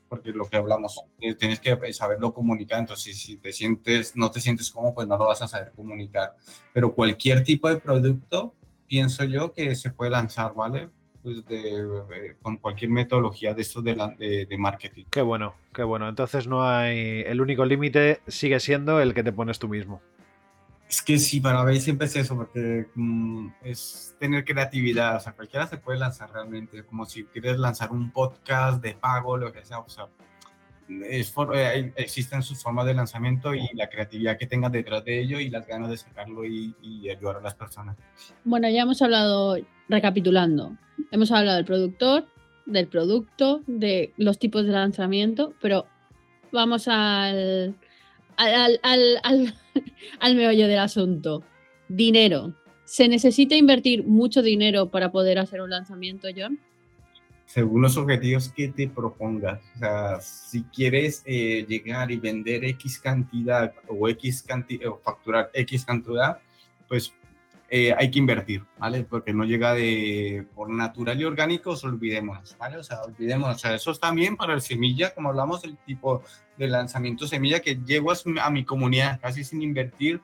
porque 0.09 0.31
lo 0.31 0.49
que 0.49 0.57
hablamos, 0.57 1.01
eh, 1.21 1.35
tienes 1.35 1.61
que 1.61 1.77
saberlo 1.93 2.33
comunicar, 2.33 2.81
entonces 2.81 3.17
si 3.19 3.37
te 3.37 3.53
sientes, 3.53 4.17
no 4.17 4.31
te 4.31 4.41
sientes 4.41 4.71
cómodo, 4.71 4.95
pues 4.95 5.07
no 5.07 5.17
lo 5.17 5.27
vas 5.27 5.43
a 5.43 5.49
saber 5.49 5.73
comunicar. 5.73 6.35
Pero 6.73 6.95
cualquier 6.95 7.45
tipo 7.45 7.69
de 7.69 7.77
producto, 7.77 8.55
pienso 8.87 9.25
yo 9.25 9.53
que 9.53 9.75
se 9.75 9.91
puede 9.91 10.11
lanzar, 10.11 10.55
¿vale? 10.55 10.89
Pues 11.29 11.45
de, 11.47 12.37
con 12.41 12.57
cualquier 12.57 12.91
metodología 12.91 13.53
de 13.53 13.61
esto 13.61 13.83
de, 13.83 13.95
de, 14.17 14.47
de, 14.47 14.59
marketing. 14.59 15.05
Qué 15.11 15.21
bueno, 15.21 15.55
qué 15.75 15.83
bueno. 15.83 16.09
Entonces 16.09 16.47
no 16.47 16.67
hay, 16.67 17.21
el 17.27 17.43
único 17.43 17.67
límite 17.67 18.23
sigue 18.27 18.59
siendo 18.61 18.99
el 18.99 19.13
que 19.13 19.23
te 19.23 19.31
pones 19.31 19.59
tú 19.59 19.69
mismo. 19.69 20.01
Es 20.89 21.03
que 21.03 21.19
sí, 21.19 21.39
para 21.39 21.63
mí 21.65 21.79
siempre 21.81 22.07
es 22.07 22.17
eso, 22.17 22.35
porque 22.35 22.87
mm, 22.95 23.49
es 23.63 24.17
tener 24.19 24.43
creatividad, 24.43 25.17
o 25.17 25.21
sea, 25.21 25.33
cualquiera 25.33 25.67
se 25.67 25.77
puede 25.77 25.99
lanzar 25.99 26.33
realmente, 26.33 26.83
como 26.85 27.05
si 27.05 27.25
quieres 27.25 27.59
lanzar 27.59 27.93
un 27.93 28.11
podcast 28.11 28.83
de 28.83 28.95
pago, 28.95 29.37
lo 29.37 29.53
que 29.53 29.63
sea, 29.67 29.81
o 29.81 29.89
sea, 29.91 30.07
eh, 30.89 31.93
existen 31.97 32.43
sus 32.43 32.63
formas 32.63 32.87
de 32.87 32.95
lanzamiento 32.95 33.55
y 33.55 33.69
la 33.75 33.89
creatividad 33.89 34.39
que 34.39 34.47
tengas 34.47 34.73
detrás 34.73 35.05
de 35.05 35.21
ello 35.21 35.41
y 35.41 35.51
las 35.51 35.67
ganas 35.67 35.91
de 35.91 35.97
sacarlo 35.97 36.45
y, 36.45 36.75
ayudar 37.09 37.37
a 37.37 37.41
las 37.41 37.55
personas. 37.55 37.97
Bueno, 38.45 38.69
ya 38.69 38.83
hemos 38.83 39.01
hablado, 39.03 39.57
recapitulando, 39.89 40.77
hemos 41.11 41.31
hablado 41.33 41.57
del 41.57 41.67
productor, 41.67 42.27
del 42.67 42.87
producto, 42.87 43.63
de 43.67 44.13
los 44.17 44.39
tipos 44.39 44.65
de 44.67 44.73
lanzamiento, 44.73 45.55
pero 45.61 45.87
vamos 46.53 46.89
al 46.89 47.77
al, 48.39 48.81
al 50.21 50.35
meollo 50.37 50.69
del 50.69 50.79
asunto. 50.79 51.43
Dinero. 51.89 52.55
¿Se 52.85 53.09
necesita 53.09 53.55
invertir 53.55 54.05
mucho 54.05 54.43
dinero 54.43 54.91
para 54.91 55.11
poder 55.11 55.39
hacer 55.39 55.61
un 55.61 55.71
lanzamiento, 55.71 56.29
John? 56.35 56.59
Según 57.49 57.81
los 57.81 57.97
objetivos 57.97 58.53
que 58.55 58.69
te 58.69 58.89
propongas. 58.89 59.61
Si 60.21 60.65
quieres 60.65 61.23
eh, 61.25 61.65
llegar 61.67 62.11
y 62.11 62.19
vender 62.19 62.63
X 62.63 63.01
cantidad 63.01 63.73
o 63.89 64.07
X 64.11 64.43
cantidad 64.47 64.91
o 64.91 64.99
facturar 64.99 65.51
X 65.55 65.87
cantidad, 65.87 66.41
pues 66.87 67.15
eh, 67.71 67.95
hay 67.97 68.11
que 68.11 68.19
invertir, 68.19 68.65
¿vale? 68.79 69.03
Porque 69.03 69.33
no 69.33 69.45
llega 69.45 69.73
de 69.73 70.47
por 70.55 70.69
natural 70.69 71.19
y 71.19 71.25
orgánico, 71.25 71.75
olvidemos, 71.83 72.55
¿vale? 72.59 72.77
O 72.77 72.83
sea, 72.83 73.01
olvidemos, 73.01 73.57
o 73.57 73.59
sea, 73.59 73.75
eso 73.75 73.93
es 73.93 73.99
también 74.01 74.37
para 74.37 74.53
el 74.53 74.61
semilla, 74.61 75.15
como 75.15 75.31
hablamos, 75.31 75.65
el 75.65 75.79
tipo 75.79 76.23
de 76.59 76.69
lanzamiento 76.69 77.27
semilla 77.27 77.61
que 77.61 77.77
llego 77.77 78.13
a, 78.13 78.51
mi 78.51 78.65
comunidad 78.67 79.21
casi 79.23 79.43
sin 79.43 79.63
invertir 79.63 80.21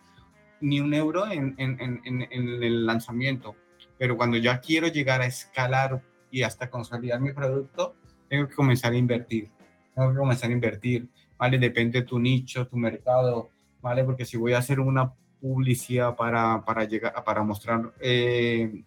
ni 0.61 0.79
un 0.79 0.93
euro 0.93 1.27
en, 1.31 1.55
en, 1.57 1.81
en, 1.81 2.01
en 2.05 2.63
el 2.63 2.85
lanzamiento. 2.85 3.57
Pero 3.97 4.19
cuando 4.19 4.37
ya 4.37 4.61
quiero 4.61 4.89
llegar 4.89 5.23
a 5.23 5.27
escalar 5.27 6.03
y 6.35 6.42
hasta 6.42 6.68
consolidar 6.68 7.20
mi 7.20 7.33
producto, 7.33 7.94
tengo 8.29 8.49
que 8.49 8.57
comenzar 8.57 8.92
a 8.92 8.97
invertir. 8.97 9.49
Tengo 9.94 10.11
que 10.11 10.18
comenzar 10.18 10.51
a 10.51 10.53
invertir, 10.53 11.07
¿vale? 11.38 11.61
Depende 11.61 12.01
de 12.01 12.05
tu 12.05 12.18
nicho, 12.18 12.66
tu 12.66 12.77
mercado, 12.77 13.51
¿vale? 13.81 14.03
Porque 14.03 14.25
si 14.25 14.37
voy 14.37 14.53
a 14.53 14.59
hacer 14.59 14.81
una 14.81 15.12
publicidad 15.40 16.16
para, 16.16 16.64
para, 16.64 16.85
llegar, 16.87 17.14
para 17.25 17.44
mostrar 17.44 17.92
eh, 18.01 18.83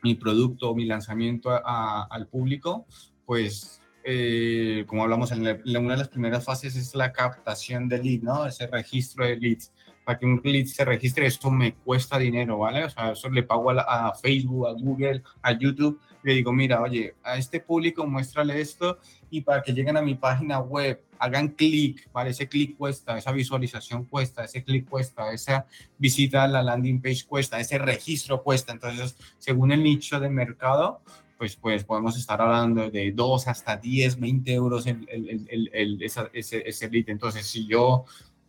mi 0.00 0.14
producto 0.14 0.70
o 0.70 0.76
mi 0.76 0.84
lanzamiento 0.84 1.50
al 1.50 2.28
público, 2.28 2.86
pues 3.26 3.82
eh, 4.04 4.84
como 4.86 5.02
hablamos 5.02 5.32
en, 5.32 5.40
una 5.40 5.94
de 5.94 5.98
las 5.98 6.08
primeras 6.08 6.44
fases 6.44 6.76
es 6.76 6.94
la 6.94 7.12
captación 7.12 7.88
de 7.88 8.00
lead, 8.00 8.22
¿no? 8.22 8.46
Ese 8.46 8.68
registro 8.68 9.26
de 9.26 9.36
leads. 9.36 9.72
Para 10.04 10.20
que 10.20 10.26
un 10.26 10.40
lead 10.44 10.66
se 10.66 10.84
registre, 10.84 11.26
esto 11.26 11.50
me 11.50 11.74
cuesta 11.74 12.16
dinero, 12.16 12.58
¿vale? 12.58 12.84
O 12.84 12.90
sea, 12.90 13.10
eso 13.10 13.28
le 13.28 13.42
pago 13.42 13.72
a, 13.72 13.80
a 13.80 14.14
Facebook, 14.14 14.68
a 14.68 14.72
Google, 14.72 15.24
a 15.42 15.50
YouTube 15.58 16.00
le 16.22 16.34
digo, 16.34 16.52
mira, 16.52 16.80
oye, 16.82 17.14
a 17.22 17.36
este 17.36 17.60
público 17.60 18.06
muéstrale 18.06 18.60
esto 18.60 18.98
y 19.30 19.40
para 19.40 19.62
que 19.62 19.72
lleguen 19.72 19.96
a 19.96 20.02
mi 20.02 20.14
página 20.14 20.58
web, 20.58 21.02
hagan 21.18 21.48
clic, 21.48 22.08
¿vale? 22.12 22.30
Ese 22.30 22.48
clic 22.48 22.76
cuesta, 22.76 23.18
esa 23.18 23.32
visualización 23.32 24.04
cuesta, 24.04 24.44
ese 24.44 24.64
clic 24.64 24.88
cuesta, 24.88 25.32
esa 25.32 25.66
visita 25.98 26.44
a 26.44 26.48
la 26.48 26.62
landing 26.62 27.00
page 27.00 27.24
cuesta, 27.26 27.60
ese 27.60 27.78
registro 27.78 28.42
cuesta. 28.42 28.72
Entonces, 28.72 29.16
según 29.38 29.72
el 29.72 29.82
nicho 29.82 30.18
de 30.18 30.30
mercado, 30.30 31.00
pues, 31.38 31.56
pues 31.56 31.84
podemos 31.84 32.18
estar 32.18 32.40
hablando 32.40 32.90
de 32.90 33.12
2 33.12 33.48
hasta 33.48 33.76
10, 33.76 34.20
20 34.20 34.52
euros 34.52 34.86
el, 34.86 35.06
el, 35.08 35.70
el, 35.72 36.02
ese, 36.02 36.28
ese 36.32 36.90
lead. 36.90 37.08
Entonces, 37.08 37.46
si 37.46 37.66
yo 37.66 38.04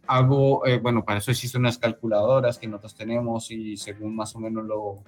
hago, 0.07 0.65
eh, 0.65 0.79
bueno, 0.79 1.05
para 1.05 1.19
eso 1.19 1.31
existen 1.31 1.61
unas 1.61 1.77
calculadoras 1.77 2.57
que 2.57 2.67
nosotros 2.67 2.95
tenemos 2.95 3.49
y 3.51 3.77
según 3.77 4.15
más 4.15 4.35
o 4.35 4.39
menos 4.39 4.65
lo, 4.65 5.03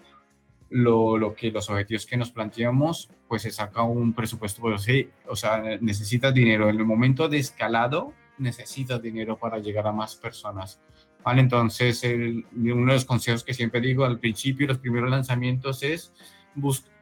lo, 0.74 1.36
que 1.36 1.52
los 1.52 1.70
objetivos 1.70 2.08
que 2.08 2.18
nos 2.18 2.32
planteamos, 2.32 3.10
pues 3.28 3.44
se 3.44 3.52
saca 3.52 3.84
un 3.84 4.14
presupuesto, 4.14 4.62
pues, 4.62 4.82
sí, 4.82 5.08
o 5.28 5.36
sea, 5.36 5.62
necesitas 5.80 6.34
dinero. 6.34 6.68
En 6.68 6.78
el 6.78 6.86
momento 6.86 7.30
de 7.30 7.38
escalado, 7.38 8.14
necesitas 8.40 9.02
dinero 9.02 9.38
para 9.38 9.60
llegar 9.60 9.86
a 9.86 9.92
más 9.92 10.16
personas. 10.16 10.80
¿Vale? 11.24 11.42
Entonces, 11.42 12.04
uno 12.04 12.88
de 12.88 12.94
los 12.94 13.06
consejos 13.06 13.44
que 13.44 13.54
siempre 13.54 13.80
digo 13.80 14.04
al 14.04 14.20
principio, 14.20 14.68
los 14.68 14.80
primeros 14.80 15.10
lanzamientos 15.10 15.84
es, 15.84 16.12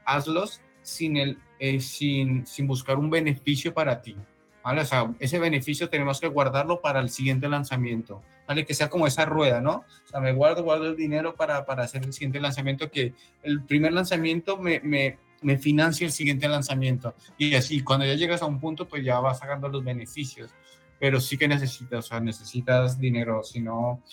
hazlos 0.06 0.62
sin, 0.82 1.18
el, 1.18 1.40
eh, 1.58 1.80
sin, 1.80 2.46
sin 2.46 2.68
buscar 2.68 3.00
un 3.00 3.10
beneficio 3.10 3.74
para 3.74 4.02
ti. 4.02 4.16
¿vale? 4.64 4.82
O 4.82 4.86
sea, 4.86 5.12
ese 5.20 5.40
beneficio 5.40 5.90
tenemos 5.90 6.20
que 6.20 6.28
guardarlo 6.28 6.82
para 6.82 7.00
el 7.00 7.10
siguiente 7.10 7.48
lanzamiento, 7.50 8.22
¿vale? 8.52 8.66
Que 8.66 8.74
sea 8.74 8.90
como 8.90 9.08
esa 9.08 9.24
rueda, 9.24 9.62
¿no? 9.62 9.86
O 10.04 10.08
sea, 10.10 10.20
me 10.20 10.34
guardo, 10.34 10.62
guardo 10.62 10.88
el 10.88 10.98
dinero 10.98 11.36
para, 11.36 11.66
para 11.66 11.84
hacer 11.84 12.04
el 12.04 12.12
siguiente 12.12 12.42
lanzamiento, 12.42 12.92
que 12.92 13.14
el 13.44 13.64
primer 13.64 13.94
lanzamiento 13.94 14.58
me, 14.58 14.82
me, 14.82 15.18
me 15.42 15.58
financie 15.58 16.06
el 16.06 16.12
siguiente 16.12 16.50
lanzamiento. 16.50 17.16
Y 17.38 17.56
así, 17.56 17.82
cuando 17.82 18.06
ya 18.06 18.16
llegas 18.16 18.42
a 18.42 18.46
un 18.48 18.60
punto, 18.60 18.90
pues 18.90 19.06
ya 19.06 19.22
vas 19.22 19.40
sacando 19.40 19.70
los 19.70 19.86
beneficios. 19.86 20.52
Pero 21.00 21.22
sí 21.22 21.38
que 21.38 21.48
necesitas, 21.48 22.00
o 22.00 22.08
sea, 22.10 22.20
necesitas 22.20 23.00
dinero, 23.00 23.42
si 23.42 23.62
no, 23.62 24.04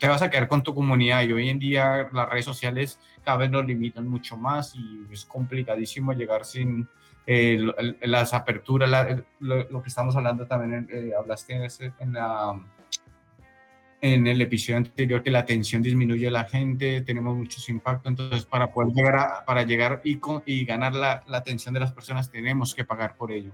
te 0.00 0.08
vas 0.08 0.20
a 0.20 0.28
quedar 0.28 0.48
con 0.48 0.64
tu 0.64 0.74
comunidad. 0.74 1.22
Y 1.22 1.32
hoy 1.32 1.48
en 1.48 1.60
día 1.60 2.08
las 2.12 2.28
redes 2.28 2.44
sociales 2.44 2.98
cada 3.24 3.36
vez 3.36 3.50
nos 3.52 3.64
limitan 3.64 4.08
mucho 4.08 4.36
más 4.36 4.74
y 4.74 5.06
es 5.12 5.24
complicadísimo 5.24 6.12
llegar 6.12 6.44
sin, 6.44 6.88
eh, 7.26 7.58
las 8.02 8.34
aperturas, 8.34 8.90
lo, 9.40 9.82
que 9.82 9.88
estamos 9.88 10.14
hablando 10.14 10.46
también, 10.46 10.86
eh, 10.92 11.12
hablaste 11.18 11.54
en, 11.98 12.12
la, 12.12 12.60
en 14.04 14.26
el 14.26 14.38
episodio 14.42 14.76
anterior 14.76 15.22
que 15.22 15.30
la 15.30 15.38
atención 15.38 15.80
disminuye 15.80 16.28
a 16.28 16.30
la 16.30 16.44
gente, 16.44 17.00
tenemos 17.00 17.34
muchos 17.34 17.66
impactos, 17.70 18.10
entonces 18.10 18.44
para 18.44 18.70
poder 18.70 18.92
llegar, 18.92 19.46
para 19.46 19.62
llegar 19.62 20.02
y, 20.04 20.20
y 20.44 20.66
ganar 20.66 20.94
la, 20.94 21.24
la 21.26 21.38
atención 21.38 21.72
de 21.72 21.80
las 21.80 21.90
personas 21.92 22.30
tenemos 22.30 22.74
que 22.74 22.84
pagar 22.84 23.16
por 23.16 23.32
ello. 23.32 23.52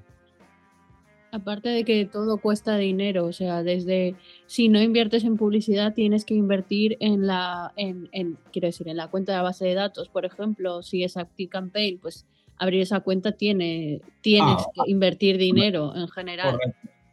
Aparte 1.30 1.68
de 1.68 1.84
que 1.84 2.04
todo 2.04 2.38
cuesta 2.38 2.76
dinero, 2.76 3.26
o 3.26 3.32
sea, 3.32 3.62
desde 3.62 4.16
si 4.46 4.68
no 4.68 4.82
inviertes 4.82 5.22
en 5.22 5.36
publicidad, 5.36 5.94
tienes 5.94 6.24
que 6.24 6.34
invertir 6.34 6.96
en 6.98 7.28
la, 7.28 7.72
en, 7.76 8.08
en 8.10 8.36
quiero 8.52 8.66
decir, 8.66 8.88
en 8.88 8.96
la 8.96 9.06
cuenta 9.06 9.36
de 9.36 9.42
base 9.42 9.66
de 9.66 9.74
datos, 9.74 10.08
por 10.08 10.24
ejemplo, 10.24 10.82
si 10.82 11.04
es 11.04 11.16
ActiveCampaign, 11.16 12.00
pues 12.00 12.26
abrir 12.58 12.80
esa 12.80 12.98
cuenta 12.98 13.30
tiene, 13.30 14.00
tienes 14.20 14.56
ah, 14.58 14.66
que 14.74 14.90
invertir 14.90 15.38
dinero 15.38 15.94
en 15.94 16.08
general. 16.08 16.58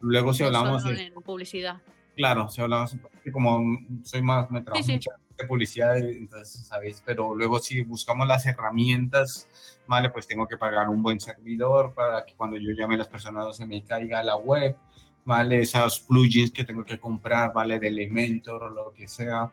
Luego 0.00 0.34
si 0.34 0.42
hablamos 0.42 0.82
de 0.82 1.12
publicidad. 1.24 1.76
Claro, 2.18 2.48
si 2.48 2.60
hablamos, 2.60 2.96
como 3.32 3.78
soy 4.02 4.22
más, 4.22 4.50
me 4.50 4.60
trabajo 4.60 4.84
de 4.84 5.46
publicidad, 5.46 5.96
entonces, 5.98 6.66
¿sabéis? 6.66 7.00
Pero 7.06 7.32
luego 7.32 7.60
si 7.60 7.82
buscamos 7.82 8.26
las 8.26 8.44
herramientas, 8.44 9.46
¿vale? 9.86 10.10
Pues 10.10 10.26
tengo 10.26 10.48
que 10.48 10.56
pagar 10.56 10.88
un 10.88 11.00
buen 11.00 11.20
servidor 11.20 11.94
para 11.94 12.26
que 12.26 12.34
cuando 12.34 12.56
yo 12.56 12.72
llame 12.72 12.96
a 12.96 12.98
las 12.98 13.06
personas 13.06 13.56
se 13.56 13.64
me 13.66 13.84
caiga 13.84 14.20
la 14.24 14.34
web, 14.34 14.76
¿vale? 15.24 15.60
Esos 15.60 16.00
plugins 16.00 16.50
que 16.50 16.64
tengo 16.64 16.84
que 16.84 16.98
comprar, 16.98 17.52
¿vale? 17.52 17.78
De 17.78 17.86
Elementor 17.86 18.64
o 18.64 18.68
lo 18.68 18.92
que 18.92 19.06
sea 19.06 19.52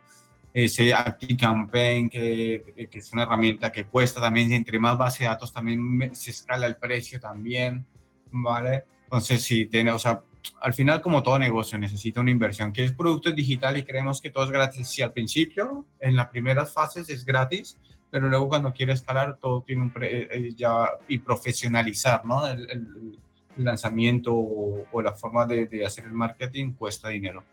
ese 0.52 0.92
ActiveCampaign, 0.92 2.10
que, 2.10 2.88
que 2.90 2.98
es 2.98 3.14
una 3.14 3.24
herramienta 3.24 3.72
que 3.72 3.86
cuesta 3.86 4.20
también, 4.20 4.52
entre 4.54 4.80
más 4.80 4.98
base 4.98 5.26
de 5.26 5.30
datos 5.30 5.54
también 5.54 6.16
se 6.16 6.32
escala 6.32 6.66
el 6.66 6.78
precio 6.78 7.20
también, 7.20 7.86
¿vale? 8.32 8.86
Entonces, 9.04 9.44
sí, 9.44 9.68
tiene, 9.68 9.92
o 9.92 10.00
sea, 10.00 10.24
al 10.62 10.74
final, 10.74 11.02
como 11.02 11.24
todo 11.24 11.40
negocio, 11.40 11.78
necesita 11.78 12.22
una 12.22 12.32
inversión, 12.32 12.74
que 12.74 12.84
es 12.84 12.92
producto 12.94 13.32
digital 13.32 13.78
y 13.78 13.84
creemos 13.84 14.22
que 14.22 14.30
todo 14.30 14.46
es 14.46 14.52
gratis. 14.52 14.88
Si 14.88 15.02
al 15.02 15.12
principio, 15.12 15.86
en 16.00 16.16
las 16.16 16.28
primeras 16.28 16.74
fases 16.74 17.10
es 17.10 17.26
gratis, 17.26 17.78
pero 18.10 18.30
luego 18.30 18.48
cuando 18.48 18.74
quiere 18.74 18.94
escalar, 18.94 19.38
todo 19.42 19.62
tiene 19.62 19.82
un 19.84 19.92
pre, 19.92 20.28
eh, 20.32 20.54
ya 20.56 20.90
y 21.08 21.20
profesionalizar, 21.20 22.26
¿no? 22.26 22.48
El, 22.48 22.70
el, 22.70 23.20
lanzamiento 23.58 24.34
o, 24.36 25.02
la 25.02 25.14
forma 25.14 25.46
de, 25.46 25.68
de 25.68 25.86
hacer 25.86 26.04
el 26.04 26.12
marketing 26.12 26.74
cuesta 26.74 27.08
dinero. 27.08 27.46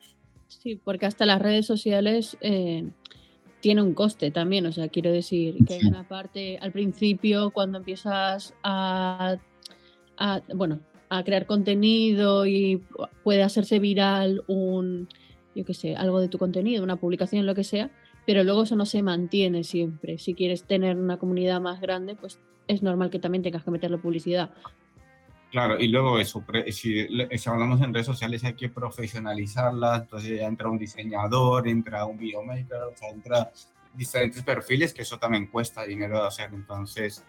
Sí, 0.49 0.81
porque 0.83 1.07
hasta 1.07 1.27
las 1.27 1.41
redes 1.41 1.65
sociales 1.65 2.37
eh, 2.41 2.85
tiene 3.61 3.83
un 3.83 3.95
coste 3.95 4.31
también. 4.31 4.67
O 4.67 4.73
sea, 4.73 4.89
quiero 4.89 5.11
decir 5.11 5.57
que 5.67 5.75
hay 5.75 5.85
una 5.87 6.07
parte 6.07 6.59
al 6.61 6.73
principio 6.73 7.51
cuando 7.53 7.79
empiezas 7.79 8.55
a, 8.63 9.37
bueno, 10.55 10.81
a 11.15 11.25
crear 11.25 11.45
contenido 11.45 12.47
y 12.47 12.83
puede 13.23 13.43
hacerse 13.43 13.79
viral 13.79 14.43
un, 14.47 15.09
yo 15.55 15.63
qué 15.65 15.75
sé, 15.75 15.95
algo 15.95 16.21
de 16.21 16.29
tu 16.29 16.39
contenido, 16.39 16.83
una 16.83 16.97
publicación, 16.97 17.45
lo 17.45 17.55
que 17.55 17.65
sea, 17.65 17.91
pero 18.27 18.45
luego 18.45 18.63
eso 18.63 18.77
no 18.77 18.87
se 18.87 19.03
mantiene 19.03 19.63
siempre. 19.63 20.17
Si 20.17 20.33
quieres 20.33 20.65
tener 20.65 20.97
una 20.97 21.19
comunidad 21.19 21.61
más 21.61 21.83
grande, 21.83 22.15
pues 22.15 22.39
es 22.67 22.83
normal 22.83 23.11
que 23.11 23.19
también 23.19 23.43
tengas 23.43 23.63
que 23.63 23.71
meterle 23.71 23.99
publicidad. 23.99 24.51
Claro, 25.51 25.79
y 25.79 25.89
luego 25.89 26.19
eso, 26.19 26.43
si, 26.71 27.07
hablamos 27.47 27.83
en 27.83 27.93
redes 27.93 28.07
sociales 28.07 28.43
hay 28.45 28.55
que 28.55 28.71
profesionalizarla, 28.71 29.97
entonces 29.97 30.41
ya 30.41 30.47
entra 30.47 30.71
un 30.71 30.79
diseñador, 30.79 31.69
entra 31.69 32.07
un 32.07 32.17
videomaker, 32.17 32.85
o 32.91 32.97
sea, 32.97 33.11
entra 33.11 33.53
diferentes 33.93 34.43
perfiles, 34.43 34.95
que 34.95 35.03
eso 35.03 35.19
también 35.19 35.49
cuesta 35.49 35.85
dinero 35.85 36.23
de 36.23 36.27
hacer, 36.27 36.49
entonces 36.55 37.23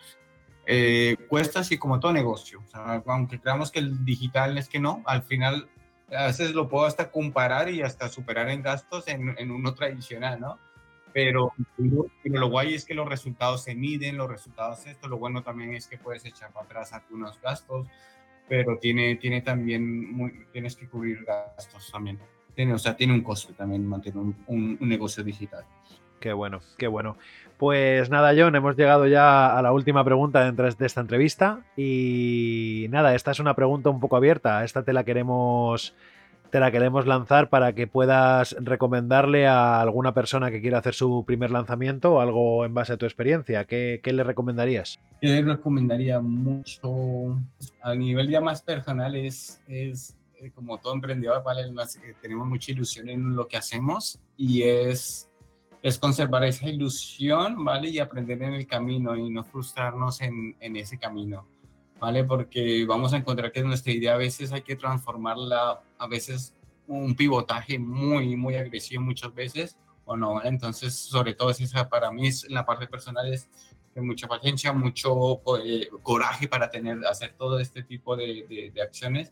eh, 0.65 1.17
cuesta 1.27 1.59
así 1.59 1.77
como 1.77 1.99
todo 1.99 2.13
negocio, 2.13 2.63
aunque 3.05 3.39
creamos 3.39 3.71
que 3.71 3.79
el 3.79 4.05
digital 4.05 4.57
es 4.57 4.69
que 4.69 4.79
no, 4.79 5.03
al 5.05 5.23
final 5.23 5.67
a 6.15 6.27
veces 6.27 6.53
lo 6.53 6.69
puedo 6.69 6.85
hasta 6.85 7.11
comparar 7.11 7.69
y 7.69 7.81
hasta 7.81 8.09
superar 8.09 8.49
en 8.49 8.61
gastos 8.61 9.07
en, 9.07 9.35
en 9.37 9.51
uno 9.51 9.73
tradicional, 9.73 10.39
¿no? 10.39 10.59
Pero, 11.13 11.53
pero, 11.77 12.39
lo 12.39 12.49
guay 12.49 12.73
es 12.73 12.85
que 12.85 12.95
los 12.95 13.07
resultados 13.07 13.63
se 13.63 13.75
miden, 13.75 14.17
los 14.17 14.27
resultados 14.27 14.87
esto, 14.87 15.07
lo 15.07 15.19
bueno 15.19 15.43
también 15.43 15.73
es 15.73 15.87
que 15.87 15.99
puedes 15.99 16.25
echar 16.25 16.51
para 16.51 16.65
atrás 16.65 16.91
algunos 16.91 17.39
gastos, 17.39 17.87
pero 18.49 18.79
tiene, 18.79 19.15
tiene 19.17 19.41
también, 19.41 20.47
tienes 20.51 20.75
que 20.75 20.87
cubrir 20.87 21.23
gastos 21.23 21.91
también. 21.91 22.19
Tiene, 22.55 22.73
o 22.73 22.79
sea, 22.79 22.95
tiene 22.95 23.13
un 23.13 23.21
costo 23.21 23.53
también 23.53 23.85
mantener 23.85 24.17
un, 24.47 24.77
negocio 24.79 25.23
digital. 25.23 25.65
Qué 26.19 26.33
bueno, 26.33 26.61
qué 26.77 26.87
bueno. 26.87 27.17
Pues 27.57 28.09
nada, 28.09 28.33
John, 28.37 28.55
hemos 28.55 28.75
llegado 28.75 29.07
ya 29.07 29.57
a 29.57 29.61
la 29.61 29.71
última 29.71 30.03
pregunta 30.03 30.43
dentro 30.43 30.69
de 30.69 30.85
esta 30.85 31.01
entrevista. 31.01 31.61
Y 31.77 32.87
nada, 32.89 33.15
esta 33.15 33.31
es 33.31 33.39
una 33.39 33.55
pregunta 33.55 33.89
un 33.89 33.99
poco 33.99 34.17
abierta. 34.17 34.63
Esta 34.63 34.83
te 34.83 34.93
la 34.93 35.03
queremos 35.03 35.93
te 36.53 36.59
la 36.59 36.69
queremos 36.69 37.07
lanzar 37.07 37.49
para 37.49 37.73
que 37.73 37.87
puedas 37.87 38.55
recomendarle 38.59 39.47
a 39.47 39.81
alguna 39.81 40.13
persona 40.13 40.51
que 40.51 40.61
quiera 40.61 40.77
hacer 40.77 40.93
su 40.93 41.23
primer 41.25 41.49
lanzamiento 41.49 42.13
o 42.13 42.19
algo 42.19 42.63
en 42.63 42.75
base 42.75 42.93
a 42.93 42.97
tu 42.97 43.07
experiencia. 43.07 43.65
¿Qué, 43.65 43.99
le 44.05 44.23
recomendarías? 44.23 44.99
Yo 45.19 45.29
le 45.29 45.41
recomendaría 45.41 46.19
mucho, 46.19 47.39
a 47.81 47.95
nivel 47.95 48.29
ya 48.29 48.39
más 48.39 48.61
personal, 48.61 49.15
es, 49.15 49.63
es 49.67 50.15
eh, 50.39 50.51
como 50.51 50.77
todo 50.77 50.93
emprendedor, 50.93 51.41
¿vale? 51.43 51.63
Tenemos 52.21 52.45
mucha 52.45 52.71
ilusión 52.71 53.09
en 53.09 53.35
lo 53.35 53.47
que 53.47 53.57
hacemos 53.57 54.19
y 54.37 54.61
es, 54.61 55.31
es 55.83 55.99
conservar 55.99 56.43
esa 56.45 56.67
ilusión, 56.67 57.63
¿vale? 57.63 57.89
Y 57.89 57.99
aprender 57.99 58.41
en 58.41 58.53
el 58.53 58.65
camino 58.65 59.15
y 59.15 59.29
no 59.29 59.43
frustrarnos 59.43 60.21
en, 60.21 60.55
en 60.59 60.75
ese 60.77 60.97
camino. 60.97 61.45
¿vale? 62.03 62.25
Porque 62.25 62.85
vamos 62.85 63.13
a 63.13 63.17
encontrar 63.17 63.49
que 63.53 63.63
nuestra 63.63 63.93
idea 63.93 64.15
a 64.15 64.17
veces 64.17 64.51
hay 64.51 64.61
que 64.61 64.75
transformarla, 64.75 65.81
a 65.97 66.07
veces 66.07 66.53
un 66.85 67.15
pivotaje 67.15 67.79
muy, 67.79 68.35
muy 68.35 68.55
agresivo 68.55 69.01
muchas 69.01 69.33
veces, 69.33 69.77
o 70.03 70.17
no, 70.17 70.43
Entonces, 70.43 70.93
sobre 70.93 71.33
todo, 71.33 71.49
esa 71.51 71.87
para 71.87 72.11
mí 72.11 72.27
es, 72.27 72.43
en 72.43 72.55
la 72.55 72.65
parte 72.65 72.87
personal 72.87 73.31
es 73.31 73.47
mucha 73.95 74.27
paciencia, 74.27 74.73
mucho 74.73 75.41
eh, 75.63 75.87
coraje 76.01 76.49
para 76.49 76.69
tener, 76.69 77.05
hacer 77.07 77.35
todo 77.37 77.57
este 77.57 77.83
tipo 77.83 78.17
de, 78.17 78.71
de, 78.73 78.81
acciones 78.81 79.31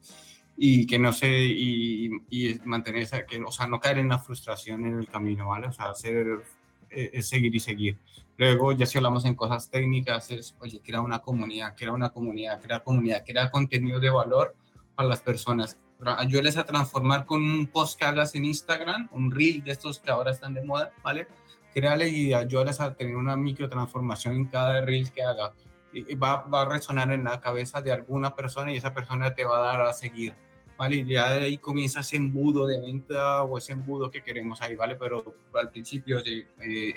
y 0.57 0.85
que 0.85 0.99
no 0.99 1.13
sé, 1.13 1.29
y, 1.29 2.09
y, 2.29 2.59
mantener 2.65 3.03
esa, 3.03 3.25
que, 3.25 3.41
o 3.41 3.51
sea, 3.51 3.67
no 3.67 3.79
caer 3.79 3.99
en 3.99 4.09
la 4.09 4.19
frustración 4.19 4.85
en 4.85 4.99
el 4.99 5.07
camino, 5.07 5.47
¿vale? 5.47 5.67
O 5.67 5.71
sea, 5.71 5.89
hacer, 5.89 6.43
eh, 6.89 7.21
seguir 7.21 7.55
y 7.55 7.59
seguir. 7.59 7.97
Luego, 8.37 8.71
ya 8.71 8.85
si 8.85 8.97
hablamos 8.97 9.25
en 9.25 9.35
cosas 9.35 9.69
técnicas, 9.69 10.31
es, 10.31 10.55
oye, 10.59 10.81
crea 10.83 11.01
una 11.01 11.19
comunidad, 11.19 11.75
crea 11.75 11.91
una 11.91 12.09
comunidad, 12.09 12.61
crea 12.61 12.79
comunidad, 12.79 13.23
crea 13.25 13.51
contenido 13.51 13.99
de 13.99 14.09
valor 14.09 14.55
para 14.95 15.07
las 15.07 15.21
personas. 15.21 15.77
Ayúdales 16.03 16.57
a 16.57 16.65
transformar 16.65 17.25
con 17.25 17.43
un 17.43 17.67
post 17.67 17.99
que 17.99 18.05
hagas 18.05 18.33
en 18.33 18.45
Instagram, 18.45 19.09
un 19.11 19.29
reel 19.29 19.63
de 19.63 19.71
estos 19.71 19.99
que 19.99 20.09
ahora 20.09 20.31
están 20.31 20.53
de 20.53 20.63
moda, 20.63 20.91
¿vale? 21.03 21.27
Créale 21.73 22.09
y 22.09 22.33
ayúdales 22.33 22.81
a 22.81 22.93
tener 22.95 23.15
una 23.15 23.35
micro 23.35 23.69
transformación 23.69 24.35
en 24.35 24.45
cada 24.45 24.81
reel 24.81 25.11
que 25.11 25.23
haga. 25.23 25.53
Y 25.93 26.15
va, 26.15 26.43
va 26.43 26.61
a 26.61 26.65
resonar 26.65 27.11
en 27.11 27.25
la 27.25 27.39
cabeza 27.39 27.81
de 27.81 27.91
alguna 27.91 28.35
persona 28.35 28.71
y 28.71 28.77
esa 28.77 28.93
persona 28.93 29.33
te 29.33 29.43
va 29.43 29.57
a 29.57 29.61
dar 29.61 29.81
a 29.81 29.93
seguir 29.93 30.33
¿vale? 30.81 30.95
Y 30.95 31.05
ya 31.05 31.33
de 31.33 31.45
ahí 31.45 31.57
comienza 31.59 31.99
ese 31.99 32.15
embudo 32.15 32.65
de 32.65 32.81
venta 32.81 33.43
o 33.43 33.55
ese 33.55 33.73
embudo 33.73 34.09
que 34.09 34.23
queremos 34.23 34.63
ahí, 34.63 34.75
¿vale? 34.75 34.95
Pero 34.95 35.23
al 35.53 35.69
principio 35.69 36.17
eh, 36.25 36.47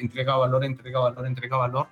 entrega 0.01 0.37
valor, 0.37 0.65
entrega 0.65 1.01
valor, 1.01 1.27
entrega 1.27 1.59
valor, 1.59 1.89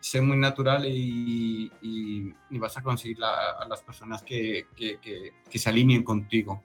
sé 0.00 0.20
muy 0.20 0.36
natural 0.36 0.84
y, 0.84 1.72
y, 1.80 2.58
vas 2.58 2.76
a 2.76 2.82
conseguir 2.82 3.24
a 3.24 3.66
las 3.66 3.82
personas 3.82 4.22
que, 4.22 4.66
que, 4.76 4.98
que, 5.50 5.58
se 5.58 5.70
alineen 5.70 6.02
contigo. 6.02 6.62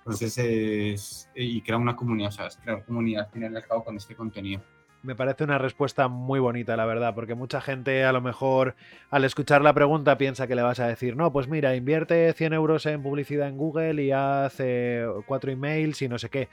Entonces, 0.00 0.36
es, 0.36 1.30
y 1.34 1.62
crea 1.62 1.78
una 1.78 1.96
comunidad, 1.96 2.28
o 2.28 2.32
sea, 2.32 2.48
crear 2.62 2.84
comunidad 2.84 3.24
al 3.24 3.30
final 3.30 3.52
y 3.54 3.56
al 3.56 3.66
cabo 3.66 3.82
con 3.82 3.96
este 3.96 4.14
contenido 4.14 4.62
me 5.02 5.14
parece 5.14 5.44
una 5.44 5.58
respuesta 5.58 6.08
muy 6.08 6.40
bonita, 6.40 6.76
la 6.76 6.86
verdad, 6.86 7.14
porque 7.14 7.34
mucha 7.34 7.60
gente 7.60 8.04
a 8.04 8.12
lo 8.12 8.20
mejor 8.20 8.74
al 9.10 9.24
escuchar 9.24 9.62
la 9.62 9.72
pregunta 9.72 10.18
piensa 10.18 10.46
que 10.46 10.54
le 10.54 10.62
vas 10.62 10.80
a 10.80 10.86
decir, 10.86 11.16
no, 11.16 11.32
pues 11.32 11.48
mira, 11.48 11.74
invierte 11.74 12.32
100 12.32 12.52
euros 12.52 12.86
en 12.86 13.02
publicidad 13.02 13.48
en 13.48 13.56
Google 13.56 14.02
y 14.02 14.12
hace 14.12 15.04
cuatro 15.26 15.50
emails 15.50 16.02
y 16.02 16.08
no 16.08 16.18
sé 16.18 16.30
qué. 16.30 16.48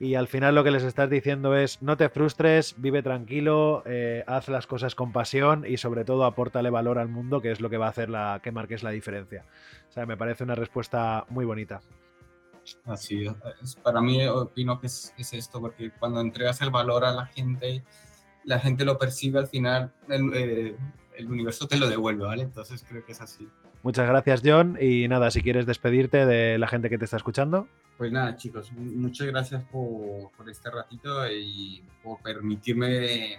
Y 0.00 0.16
al 0.16 0.26
final 0.26 0.56
lo 0.56 0.64
que 0.64 0.72
les 0.72 0.82
estás 0.82 1.08
diciendo 1.08 1.56
es, 1.56 1.80
no 1.80 1.96
te 1.96 2.08
frustres, 2.08 2.74
vive 2.76 3.04
tranquilo, 3.04 3.84
eh, 3.86 4.24
haz 4.26 4.48
las 4.48 4.66
cosas 4.66 4.96
con 4.96 5.12
pasión 5.12 5.64
y 5.64 5.76
sobre 5.76 6.04
todo 6.04 6.24
apórtale 6.24 6.70
valor 6.70 6.98
al 6.98 7.08
mundo, 7.08 7.40
que 7.40 7.52
es 7.52 7.60
lo 7.60 7.70
que 7.70 7.76
va 7.76 7.86
a 7.86 7.90
hacer 7.90 8.10
la, 8.10 8.40
que 8.42 8.50
marques 8.50 8.82
la 8.82 8.90
diferencia. 8.90 9.44
O 9.88 9.92
sea, 9.92 10.04
me 10.04 10.16
parece 10.16 10.42
una 10.42 10.56
respuesta 10.56 11.24
muy 11.28 11.44
bonita. 11.44 11.82
Así 12.84 13.26
es. 13.26 13.76
Para 13.76 14.00
mí 14.00 14.24
opino 14.26 14.80
que 14.80 14.86
es, 14.86 15.12
esto, 15.16 15.60
porque 15.60 15.90
cuando 15.98 16.20
entregas 16.20 16.60
el 16.62 16.70
valor 16.70 17.04
a 17.04 17.12
la 17.12 17.26
gente, 17.26 17.82
la 18.44 18.58
gente 18.58 18.84
lo 18.84 18.98
percibe 18.98 19.38
al 19.38 19.48
final, 19.48 19.92
el, 20.08 20.30
eh, 20.34 20.76
el, 21.16 21.30
universo 21.30 21.66
te 21.66 21.76
lo 21.76 21.88
devuelve, 21.88 22.24
¿vale? 22.24 22.42
Entonces 22.42 22.84
creo 22.88 23.04
que 23.04 23.12
es 23.12 23.20
así. 23.20 23.48
Muchas 23.82 24.06
gracias, 24.06 24.42
John. 24.44 24.78
Y 24.80 25.08
nada, 25.08 25.30
si 25.30 25.42
quieres 25.42 25.66
despedirte 25.66 26.24
de 26.24 26.58
la 26.58 26.68
gente 26.68 26.88
que 26.88 26.98
te 26.98 27.04
está 27.04 27.16
escuchando. 27.16 27.68
Pues 27.98 28.12
nada, 28.12 28.36
chicos, 28.36 28.72
muchas 28.72 29.26
gracias 29.26 29.62
por, 29.64 30.30
por 30.36 30.48
este 30.48 30.70
ratito 30.70 31.30
y 31.30 31.84
por 32.02 32.20
permitirme 32.20 33.38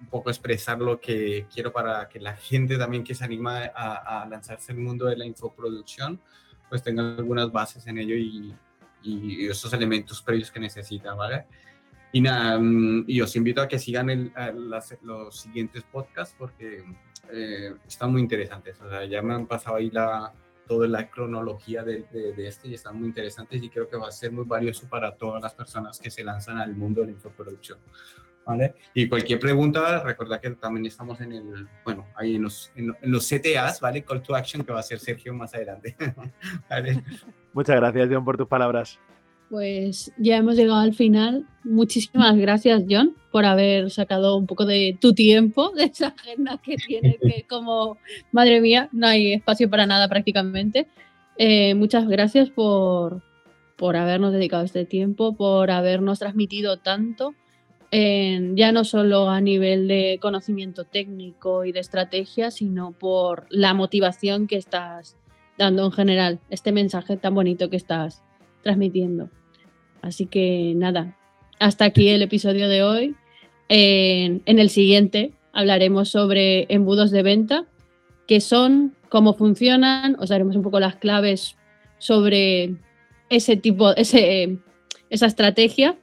un 0.00 0.06
poco 0.08 0.30
expresar 0.30 0.78
lo 0.78 1.00
que 1.00 1.46
quiero 1.52 1.72
para 1.72 2.08
que 2.08 2.20
la 2.20 2.36
gente 2.36 2.76
también 2.76 3.02
que 3.02 3.14
se 3.14 3.24
anima 3.24 3.70
a, 3.74 4.22
a 4.22 4.28
lanzarse 4.28 4.72
al 4.72 4.78
mundo 4.78 5.06
de 5.06 5.16
la 5.16 5.24
infoproducción, 5.24 6.20
pues 6.68 6.82
tengan 6.82 7.16
algunas 7.18 7.50
bases 7.50 7.86
en 7.86 7.98
ello 7.98 8.14
y, 8.14 8.54
y 9.02 9.46
esos 9.46 9.72
elementos 9.72 10.22
previos 10.22 10.50
que 10.50 10.60
necesitan, 10.60 11.16
¿vale? 11.16 11.46
Y 12.12 12.20
nada, 12.20 12.58
mm, 12.58 13.04
y 13.06 13.20
os 13.20 13.34
invito 13.36 13.60
a 13.60 13.68
que 13.68 13.78
sigan 13.78 14.10
el, 14.10 14.32
los 15.02 15.36
siguientes 15.40 15.82
podcasts 15.84 16.34
porque 16.38 16.84
eh, 17.30 17.74
están 17.86 18.12
muy 18.12 18.22
interesantes. 18.22 18.80
O 18.80 18.88
sea, 18.88 19.04
ya 19.04 19.22
me 19.22 19.34
han 19.34 19.46
pasado 19.46 19.76
ahí 19.76 19.90
la, 19.90 20.32
toda 20.66 20.86
la 20.88 21.10
cronología 21.10 21.82
de, 21.82 22.04
de, 22.10 22.46
este 22.46 22.68
y 22.68 22.74
están 22.74 22.98
muy 22.98 23.08
interesantes 23.08 23.62
y 23.62 23.68
creo 23.68 23.88
que 23.88 23.96
va 23.96 24.08
a 24.08 24.12
ser 24.12 24.32
muy 24.32 24.44
valioso 24.44 24.88
para 24.88 25.14
todas 25.14 25.42
las 25.42 25.54
personas 25.54 25.98
que 25.98 26.10
se 26.10 26.24
lanzan 26.24 26.58
al 26.58 26.74
mundo 26.74 27.02
de 27.02 27.08
la 27.08 27.12
infoproducción. 27.12 27.78
¿Vale? 28.46 28.76
Y 28.94 29.08
cualquier 29.08 29.40
pregunta, 29.40 30.04
recuerda 30.04 30.40
que 30.40 30.50
también 30.50 30.86
estamos 30.86 31.20
en 31.20 31.32
el, 31.32 31.66
bueno, 31.84 32.06
ahí 32.14 32.36
en 32.36 32.42
los, 32.42 32.70
en, 32.76 32.94
los 33.02 33.28
CTAs, 33.28 33.80
¿vale? 33.80 34.04
Call 34.04 34.22
to 34.22 34.36
Action 34.36 34.64
que 34.64 34.72
va 34.72 34.78
a 34.78 34.84
ser 34.84 35.00
Sergio 35.00 35.34
más 35.34 35.52
adelante. 35.52 35.96
¿Vale? 36.70 37.02
Muchas 37.52 37.74
gracias, 37.74 38.08
John, 38.08 38.24
por 38.24 38.36
tus 38.36 38.46
palabras. 38.46 39.00
Pues 39.50 40.12
ya 40.16 40.36
hemos 40.36 40.54
llegado 40.54 40.78
al 40.78 40.94
final. 40.94 41.44
Muchísimas 41.64 42.36
gracias, 42.36 42.84
John, 42.88 43.16
por 43.32 43.44
haber 43.44 43.90
sacado 43.90 44.36
un 44.36 44.46
poco 44.46 44.64
de 44.64 44.96
tu 45.00 45.12
tiempo, 45.12 45.70
de 45.70 45.84
esa 45.84 46.08
agenda 46.08 46.60
que 46.62 46.76
tiene, 46.76 47.18
que 47.20 47.44
como, 47.48 47.98
madre 48.30 48.60
mía, 48.60 48.88
no 48.92 49.08
hay 49.08 49.32
espacio 49.32 49.68
para 49.68 49.86
nada 49.86 50.08
prácticamente. 50.08 50.86
Eh, 51.36 51.74
muchas 51.74 52.06
gracias 52.06 52.48
por, 52.50 53.22
por 53.74 53.96
habernos 53.96 54.32
dedicado 54.32 54.62
este 54.62 54.84
tiempo, 54.84 55.36
por 55.36 55.72
habernos 55.72 56.20
transmitido 56.20 56.78
tanto 56.78 57.34
ya 57.90 58.72
no 58.72 58.84
solo 58.84 59.30
a 59.30 59.40
nivel 59.40 59.88
de 59.88 60.18
conocimiento 60.20 60.84
técnico 60.84 61.64
y 61.64 61.72
de 61.72 61.80
estrategia, 61.80 62.50
sino 62.50 62.92
por 62.92 63.46
la 63.50 63.74
motivación 63.74 64.46
que 64.46 64.56
estás 64.56 65.16
dando 65.58 65.84
en 65.84 65.92
general, 65.92 66.40
este 66.50 66.72
mensaje 66.72 67.16
tan 67.16 67.34
bonito 67.34 67.70
que 67.70 67.76
estás 67.76 68.22
transmitiendo. 68.62 69.30
Así 70.02 70.26
que 70.26 70.74
nada, 70.76 71.16
hasta 71.58 71.86
aquí 71.86 72.08
el 72.08 72.22
episodio 72.22 72.68
de 72.68 72.82
hoy. 72.82 73.14
En, 73.68 74.42
en 74.46 74.58
el 74.58 74.70
siguiente 74.70 75.32
hablaremos 75.52 76.10
sobre 76.10 76.66
embudos 76.68 77.10
de 77.10 77.22
venta, 77.22 77.64
qué 78.26 78.40
son, 78.40 78.94
cómo 79.08 79.34
funcionan, 79.34 80.16
os 80.18 80.28
daremos 80.28 80.56
un 80.56 80.62
poco 80.62 80.78
las 80.80 80.96
claves 80.96 81.56
sobre 81.98 82.76
ese 83.30 83.56
tipo, 83.56 83.94
ese, 83.96 84.58
esa 85.10 85.26
estrategia. 85.26 85.96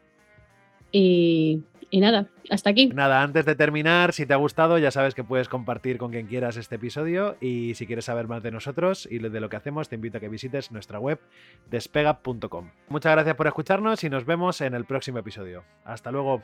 Y 0.91 1.61
y 1.93 1.99
nada, 1.99 2.25
hasta 2.49 2.71
aquí. 2.71 2.87
Nada, 2.87 3.21
antes 3.21 3.45
de 3.45 3.53
terminar, 3.53 4.13
si 4.13 4.25
te 4.25 4.33
ha 4.33 4.37
gustado, 4.37 4.79
ya 4.79 4.89
sabes 4.89 5.13
que 5.13 5.23
puedes 5.23 5.47
compartir 5.47 5.99
con 5.99 6.09
quien 6.09 6.25
quieras 6.25 6.57
este 6.57 6.77
episodio 6.77 7.37
y 7.39 7.75
si 7.75 7.85
quieres 7.85 8.05
saber 8.05 8.27
más 8.27 8.41
de 8.41 8.49
nosotros 8.49 9.07
y 9.11 9.19
de 9.19 9.39
lo 9.39 9.47
que 9.47 9.57
hacemos, 9.57 9.89
te 9.89 9.95
invito 9.95 10.17
a 10.17 10.19
que 10.19 10.27
visites 10.27 10.71
nuestra 10.71 10.97
web 10.97 11.19
despega.com. 11.69 12.71
Muchas 12.89 13.11
gracias 13.11 13.35
por 13.35 13.45
escucharnos 13.45 14.03
y 14.03 14.09
nos 14.09 14.25
vemos 14.25 14.59
en 14.61 14.73
el 14.73 14.85
próximo 14.85 15.19
episodio. 15.19 15.65
Hasta 15.85 16.09
luego. 16.11 16.41